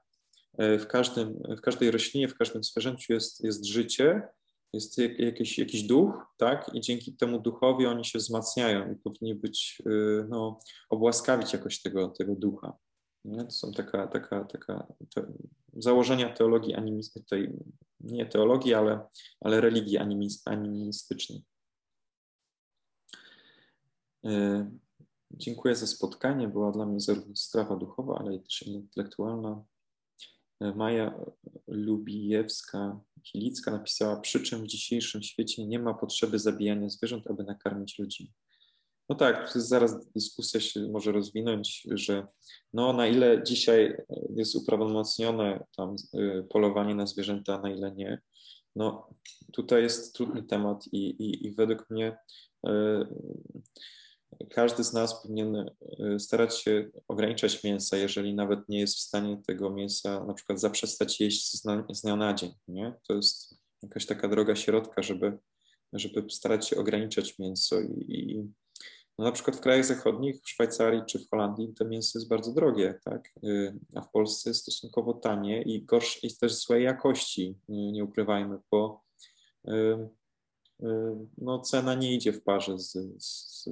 e, 0.57 0.79
w, 0.79 0.87
każdym, 0.87 1.43
w 1.57 1.61
każdej 1.61 1.91
roślinie, 1.91 2.27
w 2.27 2.37
każdym 2.37 2.63
zwierzęciu 2.63 3.13
jest, 3.13 3.43
jest 3.43 3.65
życie, 3.65 4.27
jest 4.75 4.97
jakiś, 5.17 5.59
jakiś 5.59 5.83
duch, 5.83 6.25
tak? 6.37 6.71
I 6.73 6.81
dzięki 6.81 7.13
temu 7.13 7.39
duchowi 7.39 7.85
oni 7.85 8.05
się 8.05 8.19
wzmacniają 8.19 8.91
i 8.91 8.95
powinni 8.95 9.35
być, 9.35 9.81
e, 9.85 10.23
no, 10.29 10.59
obłaskawić 10.89 11.53
jakoś 11.53 11.81
tego, 11.81 12.07
tego 12.07 12.35
ducha. 12.35 12.77
Nie? 13.25 13.43
To 13.43 13.51
są 13.51 13.71
taka, 13.71 14.07
taka, 14.07 14.43
taka 14.43 14.87
te 15.15 15.33
założenia 15.73 16.29
teologii 16.29 16.75
animistycznej, 16.75 17.53
nie 17.99 18.25
teologii, 18.25 18.73
ale, 18.73 19.07
ale 19.41 19.61
religii 19.61 19.97
animistycznej. 20.45 21.43
Dziękuję 25.31 25.75
za 25.75 25.87
spotkanie. 25.87 26.47
Była 26.47 26.71
dla 26.71 26.85
mnie 26.85 26.99
zarówno 26.99 27.35
strawa 27.35 27.75
duchowa, 27.75 28.17
ale 28.19 28.35
i 28.35 28.39
też 28.39 28.63
intelektualna. 28.63 29.63
Maja 30.61 31.19
Lubijewska-Chilicka 31.67 33.71
napisała, 33.71 34.19
przy 34.19 34.43
czym 34.43 34.63
w 34.63 34.67
dzisiejszym 34.67 35.23
świecie 35.23 35.65
nie 35.65 35.79
ma 35.79 35.93
potrzeby 35.93 36.39
zabijania 36.39 36.89
zwierząt, 36.89 37.27
aby 37.27 37.43
nakarmić 37.43 37.99
ludzi. 37.99 38.31
No 39.09 39.15
tak, 39.15 39.51
zaraz 39.55 40.11
dyskusja 40.11 40.59
się 40.59 40.87
może 40.87 41.11
rozwinąć, 41.11 41.87
że 41.91 42.27
no 42.73 42.93
na 42.93 43.07
ile 43.07 43.43
dzisiaj 43.43 43.97
jest 44.35 44.55
uprawomocnione 44.55 45.65
tam 45.77 45.95
y, 46.15 46.43
polowanie 46.49 46.95
na 46.95 47.07
zwierzęta, 47.07 47.61
na 47.61 47.69
ile 47.69 47.91
nie. 47.91 48.21
No 48.75 49.09
tutaj 49.53 49.83
jest 49.83 50.15
trudny 50.15 50.43
temat 50.43 50.87
i, 50.91 50.97
i, 50.97 51.47
i 51.47 51.51
według 51.51 51.89
mnie 51.89 52.17
y, 52.67 52.71
każdy 54.49 54.83
z 54.83 54.93
nas 54.93 55.21
powinien 55.21 55.55
y, 55.55 56.19
starać 56.19 56.61
się 56.61 56.89
ograniczać 57.07 57.63
mięsa, 57.63 57.97
jeżeli 57.97 58.35
nawet 58.35 58.69
nie 58.69 58.79
jest 58.79 58.97
w 58.97 59.01
stanie 59.01 59.41
tego 59.47 59.69
mięsa 59.69 60.25
na 60.25 60.33
przykład 60.33 60.59
zaprzestać 60.59 61.19
jeść 61.21 61.51
z 61.91 62.01
dnia 62.01 62.15
na 62.15 62.33
dzień. 62.33 62.51
Nie? 62.67 62.93
To 63.07 63.13
jest 63.13 63.57
jakaś 63.83 64.05
taka 64.05 64.27
droga 64.27 64.55
środka, 64.55 65.01
żeby, 65.01 65.37
żeby 65.93 66.29
starać 66.29 66.67
się 66.67 66.77
ograniczać 66.77 67.39
mięso 67.39 67.81
i, 67.81 68.05
i 68.07 68.51
no 69.17 69.25
na 69.25 69.31
przykład 69.31 69.57
w 69.57 69.59
krajach 69.59 69.85
zachodnich, 69.85 70.41
w 70.41 70.49
Szwajcarii 70.49 71.01
czy 71.07 71.19
w 71.19 71.29
Holandii 71.29 71.73
to 71.73 71.85
mięso 71.85 72.19
jest 72.19 72.29
bardzo 72.29 72.51
drogie, 72.53 72.99
tak? 73.03 73.31
Y, 73.43 73.79
a 73.95 74.01
w 74.01 74.11
Polsce 74.11 74.49
jest 74.49 74.61
stosunkowo 74.61 75.13
tanie 75.13 75.61
i 75.61 75.85
gorsze 75.85 76.19
i 76.23 76.37
też 76.37 76.55
złej 76.55 76.83
jakości, 76.83 77.57
nie 77.69 78.03
ukrywajmy, 78.03 78.57
bo 78.71 79.05
no, 81.37 81.59
cena 81.59 81.95
nie 81.95 82.13
idzie 82.13 82.33
w 82.33 82.43
parze 82.43 82.79
z, 82.79 82.97
z 83.19 83.69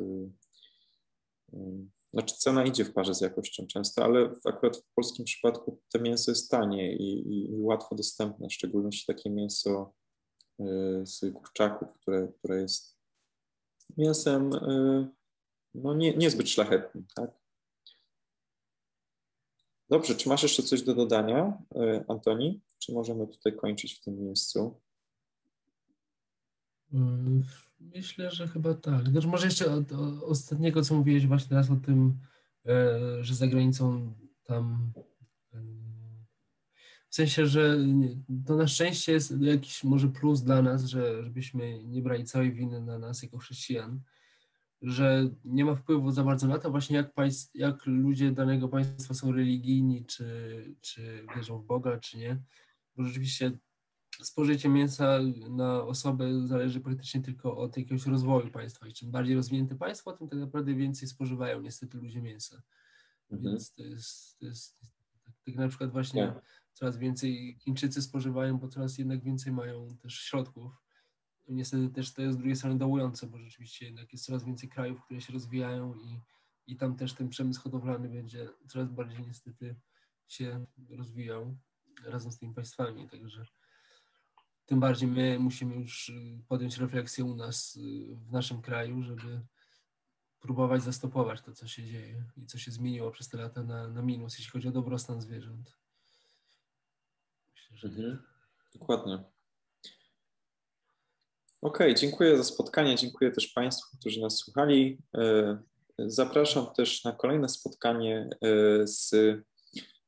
znaczy 2.14 2.36
cena 2.36 2.66
idzie 2.66 2.86
w 2.86 2.94
parze 2.94 3.16
z 3.16 3.22
jakością 3.22 3.68
często, 3.68 4.04
ale 4.04 4.36
akurat 4.46 4.78
w 4.78 4.94
polskim 4.96 5.26
przypadku 5.26 5.82
to 5.90 6.00
mięso 6.00 6.32
jest 6.32 6.52
tanie 6.52 6.96
i, 6.96 7.34
i, 7.34 7.62
łatwo 7.62 7.96
dostępne, 7.96 8.48
w 8.48 8.54
szczególności 8.54 9.06
takie 9.06 9.30
mięso 9.30 9.94
y, 10.60 10.64
z 11.06 11.34
kurczaków, 11.34 11.94
które, 11.94 12.28
które 12.28 12.62
jest 12.62 12.98
mięsem 13.98 14.54
y, 14.54 15.08
no 15.74 15.94
nie, 15.94 16.14
niezbyt 16.14 16.50
szlachetnym. 16.50 17.06
Tak? 17.16 17.32
Dobrze, 19.90 20.16
czy 20.16 20.30
masz 20.30 20.44
jeszcze 20.44 20.64
coś 20.64 20.82
do 20.82 20.96
dodania, 20.96 21.62
y, 21.76 22.06
Antoni? 22.08 22.62
Czy 22.80 22.94
możemy 22.94 23.28
tutaj 23.28 23.56
kończyć 23.56 23.94
w 23.94 24.04
tym 24.04 24.24
miejscu? 24.24 24.82
Myślę, 27.96 28.32
że 28.32 28.48
chyba 28.48 28.74
tak. 28.74 29.10
Znaczy 29.10 29.28
może 29.28 29.46
jeszcze 29.46 29.74
od, 29.74 29.92
od 29.92 30.24
ostatniego, 30.24 30.82
co 30.82 30.96
mówiłeś 30.96 31.28
właśnie 31.28 31.50
teraz 31.50 31.70
o 31.70 31.76
tym, 31.76 32.20
e, 32.66 33.00
że 33.24 33.36
za 33.36 33.48
granicą 33.48 34.14
tam 34.44 34.92
e, 35.54 35.64
w 37.10 37.16
sensie, 37.16 37.48
że 37.48 37.78
to 38.46 38.56
na 38.56 38.68
szczęście 38.68 39.12
jest 39.12 39.42
jakiś 39.42 39.84
może 39.84 40.08
plus 40.08 40.42
dla 40.42 40.62
nas, 40.62 40.84
że 40.84 41.24
żebyśmy 41.24 41.84
nie 41.84 42.02
brali 42.02 42.26
całej 42.26 42.54
winy 42.54 42.82
na 42.82 43.00
nas 43.00 43.24
jako 43.24 43.38
chrześcijan, 43.38 44.02
że 44.82 45.30
nie 45.46 45.66
ma 45.66 45.76
wpływu 45.76 46.12
za 46.12 46.24
bardzo 46.24 46.48
na 46.48 46.60
to 46.60 46.72
właśnie 46.72 46.98
jak, 46.98 47.14
państw, 47.14 47.56
jak 47.56 47.86
ludzie 47.86 48.32
danego 48.32 48.68
państwa 48.68 49.14
są 49.14 49.32
religijni, 49.32 50.06
czy, 50.06 50.76
czy 50.82 51.26
wierzą 51.36 51.60
w 51.60 51.66
Boga, 51.66 52.00
czy 52.00 52.18
nie. 52.18 52.42
Bo 52.96 53.04
rzeczywiście 53.04 53.52
spożycie 54.22 54.70
mięsa 54.70 55.20
na 55.50 55.84
osobę 55.84 56.48
zależy 56.48 56.82
praktycznie 56.82 57.22
tylko 57.22 57.58
od 57.58 57.78
jakiegoś 57.78 58.06
rozwoju 58.06 58.52
państwa. 58.52 58.88
I 58.88 58.94
czym 58.94 59.12
bardziej 59.12 59.36
rozwinięte 59.36 59.76
państwo, 59.76 60.14
tym 60.14 60.30
tak 60.30 60.40
naprawdę 60.40 60.74
więcej 60.74 61.08
spożywają 61.08 61.62
niestety 61.62 61.98
ludzie 61.98 62.22
mięsa. 62.22 62.62
Mhm. 63.32 63.52
Więc 63.52 63.74
to 63.74 63.84
jest, 63.84 64.40
to 64.40 64.46
jest 64.46 64.80
tak, 65.24 65.34
tak 65.46 65.56
na 65.56 65.68
przykład 65.68 65.92
właśnie 65.92 66.22
yeah. 66.22 66.42
coraz 66.74 66.98
więcej 66.98 67.58
Chińczycy 67.60 68.02
spożywają, 68.02 68.58
bo 68.58 68.68
coraz 68.68 68.98
jednak 68.98 69.24
więcej 69.24 69.54
mają 69.54 69.98
też 69.98 70.14
środków. 70.14 70.74
I 71.48 71.54
niestety 71.54 71.90
też 71.90 72.14
to 72.14 72.22
jest 72.22 72.34
z 72.34 72.38
drugiej 72.38 72.56
strony 72.56 72.78
dołujące, 72.78 73.28
bo 73.28 73.38
rzeczywiście 73.38 73.86
jednak 73.86 74.14
jest 74.14 74.26
coraz 74.26 74.44
więcej 74.46 74.70
krajów, 74.70 75.04
które 75.06 75.22
się 75.22 75.34
rozwijają 75.34 75.96
i, 75.96 76.20
i 76.68 76.78
tam 76.78 76.96
też 76.96 77.14
ten 77.14 77.30
przemysł 77.30 77.62
hodowlany 77.62 78.10
będzie 78.10 78.50
coraz 78.68 78.90
bardziej 78.90 79.22
niestety 79.28 79.76
się 80.28 80.66
rozwijał 80.90 81.58
razem 82.06 82.32
z 82.32 82.38
tymi 82.40 82.54
państwami. 82.54 83.10
Także 83.10 83.46
tym 84.66 84.80
bardziej 84.80 85.10
my 85.10 85.40
musimy 85.40 85.76
już 85.76 86.10
y, 86.10 86.42
podjąć 86.48 86.78
refleksję 86.78 87.26
u 87.26 87.36
nas 87.36 87.76
y, 87.76 88.16
w 88.16 88.32
naszym 88.32 88.62
kraju, 88.62 89.04
żeby 89.04 89.42
próbować 90.40 90.84
zastopować 90.84 91.42
to, 91.42 91.54
co 91.54 91.68
się 91.68 91.84
dzieje 91.84 92.26
i 92.38 92.46
co 92.46 92.58
się 92.58 92.72
zmieniło 92.72 93.12
przez 93.12 93.30
te 93.30 93.38
lata 93.38 93.64
na, 93.64 93.88
na 93.88 94.02
minus, 94.02 94.38
jeśli 94.38 94.52
chodzi 94.52 94.68
o 94.68 94.72
dobrostan 94.72 95.22
zwierząt. 95.22 95.78
Myślę, 97.52 97.78
że 97.78 97.88
mhm. 97.88 98.24
Dokładnie. 98.74 99.24
OK, 101.62 101.80
dziękuję 101.98 102.38
za 102.38 102.44
spotkanie. 102.44 102.96
Dziękuję 102.96 103.32
też 103.32 103.48
Państwu, 103.48 103.98
którzy 103.98 104.22
nas 104.22 104.38
słuchali. 104.38 104.98
E, 105.18 105.58
zapraszam 106.00 106.74
też 106.74 107.04
na 107.04 107.12
kolejne 107.12 107.50
spotkanie 107.50 108.30
z 108.84 109.12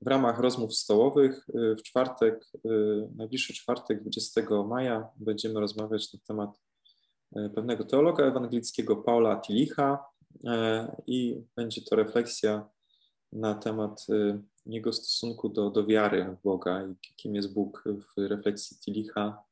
w 0.06 0.08
ramach 0.08 0.40
rozmów 0.40 0.76
stołowych 0.76 1.50
y, 1.50 1.76
w 1.76 1.84
czwartek, 1.84 2.52
y, 2.66 3.10
najbliższy 3.16 3.54
czwartek, 3.54 4.02
20 4.02 4.42
maja, 4.64 5.08
będziemy 5.16 5.60
rozmawiać 5.60 6.14
na 6.14 6.20
temat 6.28 6.62
y, 7.38 7.50
pewnego 7.50 7.84
teologa 7.84 8.26
ewangelickiego 8.26 8.96
Paula 8.96 9.42
Tilicha 9.42 10.06
i 11.08 11.42
będzie 11.56 11.82
to 11.82 11.96
refleksja 11.96 12.70
na 13.32 13.56
temat 13.56 14.08
jego 14.66 14.94
stosunku 14.94 15.50
do, 15.50 15.70
do 15.70 15.86
wiary 15.86 16.36
w 16.40 16.44
Boga 16.44 16.88
i 16.88 16.96
kim 17.16 17.36
jest 17.36 17.54
Bóg 17.54 17.84
w 17.88 18.18
refleksji 18.18 18.78
Tilicha. 18.80 19.44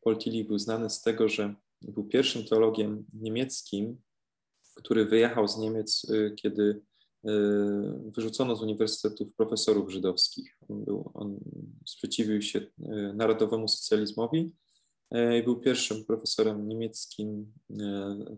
Paul 0.00 0.18
Tillich 0.18 0.46
był 0.46 0.58
znany 0.58 0.90
z 0.90 1.02
tego, 1.02 1.28
że 1.28 1.54
był 1.82 2.04
pierwszym 2.04 2.44
teologiem 2.44 3.04
niemieckim, 3.12 4.02
który 4.74 5.04
wyjechał 5.04 5.48
z 5.48 5.58
Niemiec, 5.58 6.06
kiedy 6.36 6.82
wyrzucono 8.14 8.56
z 8.56 8.62
uniwersytetów 8.62 9.34
profesorów 9.34 9.90
żydowskich. 9.90 10.56
On, 10.68 10.84
był, 10.84 11.10
on 11.14 11.40
sprzeciwił 11.86 12.42
się 12.42 12.58
y, 12.58 12.70
narodowemu 13.14 13.68
socjalizmowi 13.68 14.52
y, 15.14 15.38
i 15.38 15.42
był 15.42 15.60
pierwszym 15.60 16.04
profesorem 16.04 16.68
niemieckim, 16.68 17.52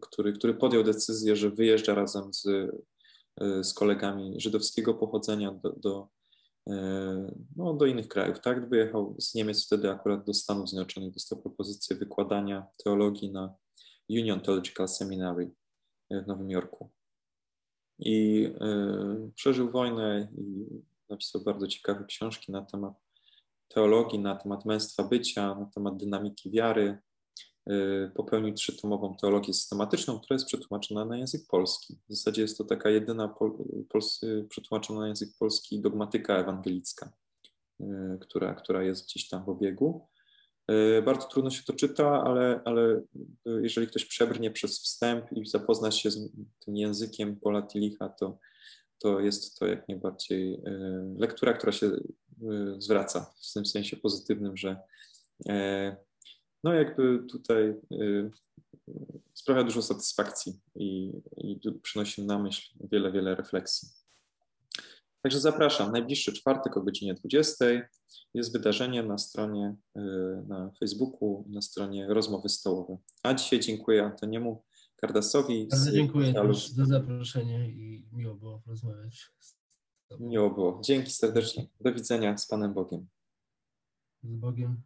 który, 0.01 0.33
który 0.33 0.55
podjął 0.55 0.85
decyzję, 0.85 1.37
że 1.37 1.51
wyjeżdża 1.51 1.95
razem 1.95 2.35
z, 2.35 2.47
z 3.63 3.75
kolegami 3.75 4.35
żydowskiego 4.41 4.95
pochodzenia 4.95 5.53
do, 5.63 5.73
do, 5.73 6.09
no, 7.57 7.75
do 7.75 7.87
innych 7.87 8.09
krajów. 8.09 8.41
Tak? 8.41 8.69
Wyjechał 8.69 9.17
z 9.19 9.35
Niemiec 9.35 9.67
wtedy 9.67 9.91
akurat 9.91 10.25
do 10.25 10.35
Stanów 10.35 10.69
Zjednoczonych, 10.69 11.13
dostał 11.13 11.43
propozycję 11.43 11.97
wykładania 11.97 12.67
teologii 12.85 13.33
na 13.33 13.55
Union 14.11 14.41
Theological 14.41 14.89
Seminary 14.89 15.51
w 16.11 16.27
Nowym 16.27 16.51
Jorku 16.51 16.91
i 17.99 18.45
y, 19.27 19.33
przeżył 19.35 19.71
wojnę 19.71 20.29
i 20.39 20.67
napisał 21.09 21.43
bardzo 21.43 21.67
ciekawe 21.67 22.05
książki 22.05 22.53
na 22.53 22.63
temat 22.63 22.95
teologii, 23.69 24.19
na 24.19 24.37
temat 24.37 24.65
męstwa 24.65 25.03
bycia, 25.03 25.55
na 25.55 25.71
temat 25.75 25.97
dynamiki 25.97 26.51
wiary. 26.51 26.99
Y, 27.71 28.11
popełnił 28.15 28.55
trzytomową 28.55 29.17
teologię 29.17 29.55
systematyczną, 29.55 30.21
która 30.21 30.35
jest 30.35 30.47
przetłumaczona 30.47 31.05
na 31.05 31.17
język 31.17 31.47
polski. 31.49 31.99
W 32.09 32.15
zasadzie 32.15 32.43
jest 32.43 32.59
to 32.59 32.65
taka 32.65 32.91
jedyna 32.91 33.29
pol, 33.29 33.53
pol, 33.89 34.03
przetłumaczona 34.49 35.01
na 35.01 35.09
język 35.09 35.29
polski 35.39 35.81
dogmatyka 35.81 36.37
ewangelicka, 36.37 37.13
y, 37.81 37.85
która, 38.21 38.55
która 38.55 38.83
jest 38.83 39.05
gdzieś 39.05 39.29
tam 39.29 39.45
w 39.45 39.49
obiegu. 39.49 40.07
E, 40.69 41.03
bardzo 41.03 41.29
trudno 41.29 41.51
się 41.51 41.63
to 41.63 41.73
czyta, 41.73 42.23
ale, 42.25 42.61
ale 42.65 43.03
e, 43.47 43.51
jeżeli 43.63 43.87
ktoś 43.87 44.05
przebrnie 44.05 44.51
przez 44.51 44.81
wstęp 44.81 45.33
i 45.33 45.47
zapozna 45.47 45.91
się 45.91 46.11
z 46.11 46.31
tym 46.65 46.77
językiem 46.77 47.37
Pola 47.37 47.63
Tilicha, 47.63 48.09
to, 48.09 48.39
to 48.99 49.21
jest 49.21 49.59
to 49.59 49.67
jak 49.67 49.89
najbardziej 49.89 50.55
e, 50.55 50.61
lektura, 51.19 51.53
która 51.53 51.73
się 51.73 51.91
zwraca 52.79 53.35
w 53.51 53.53
tym 53.53 53.67
sensie 53.67 53.97
pozytywnym, 53.97 54.57
że 54.57 54.77
no 56.65 56.73
jakby 56.75 57.25
tutaj 57.31 57.75
sprawia 59.35 59.65
dużo 59.65 59.83
satysfakcji 59.83 60.61
i, 60.75 61.13
i 61.37 61.61
przynosi 61.83 62.27
na 62.27 62.39
myśl 62.39 62.73
wiele, 62.93 63.13
wiele 63.13 63.35
refleksji. 63.35 63.89
Także 65.27 65.41
zapraszam. 65.41 65.93
Najbliższy 65.93 66.33
czwartek 66.33 66.77
o 66.77 66.83
godzinie 66.83 67.15
20 67.15 67.65
jest 68.35 68.53
wydarzenie 68.53 69.03
na 69.03 69.19
stronie, 69.19 69.77
y, 69.97 70.01
na 70.49 70.71
Facebooku, 70.81 71.45
na 71.49 71.63
stronie 71.63 72.07
Rozmowy 72.09 72.49
Stołowe. 72.49 72.99
A 73.23 73.35
dzisiaj 73.35 73.61
dziękuję 73.61 74.05
Antoniemu 74.05 74.65
Kardasowi. 74.97 75.69
Bardzo 75.71 75.93
dziękuję 75.93 76.35
też 76.35 76.69
za 76.69 76.85
zaproszenie 76.85 77.71
i 77.71 78.09
miło 78.13 78.35
było 78.35 78.59
porozmawiać. 78.59 79.31
Miło 80.21 80.51
było. 80.51 80.81
Dzięki 80.85 81.11
serdecznie. 81.11 81.67
Do 81.81 81.93
widzenia 81.93 82.39
z 82.39 82.47
Panem 82.47 82.75
Bogiem. 82.75 83.07
Z 84.23 84.37
Bogiem. 84.37 84.83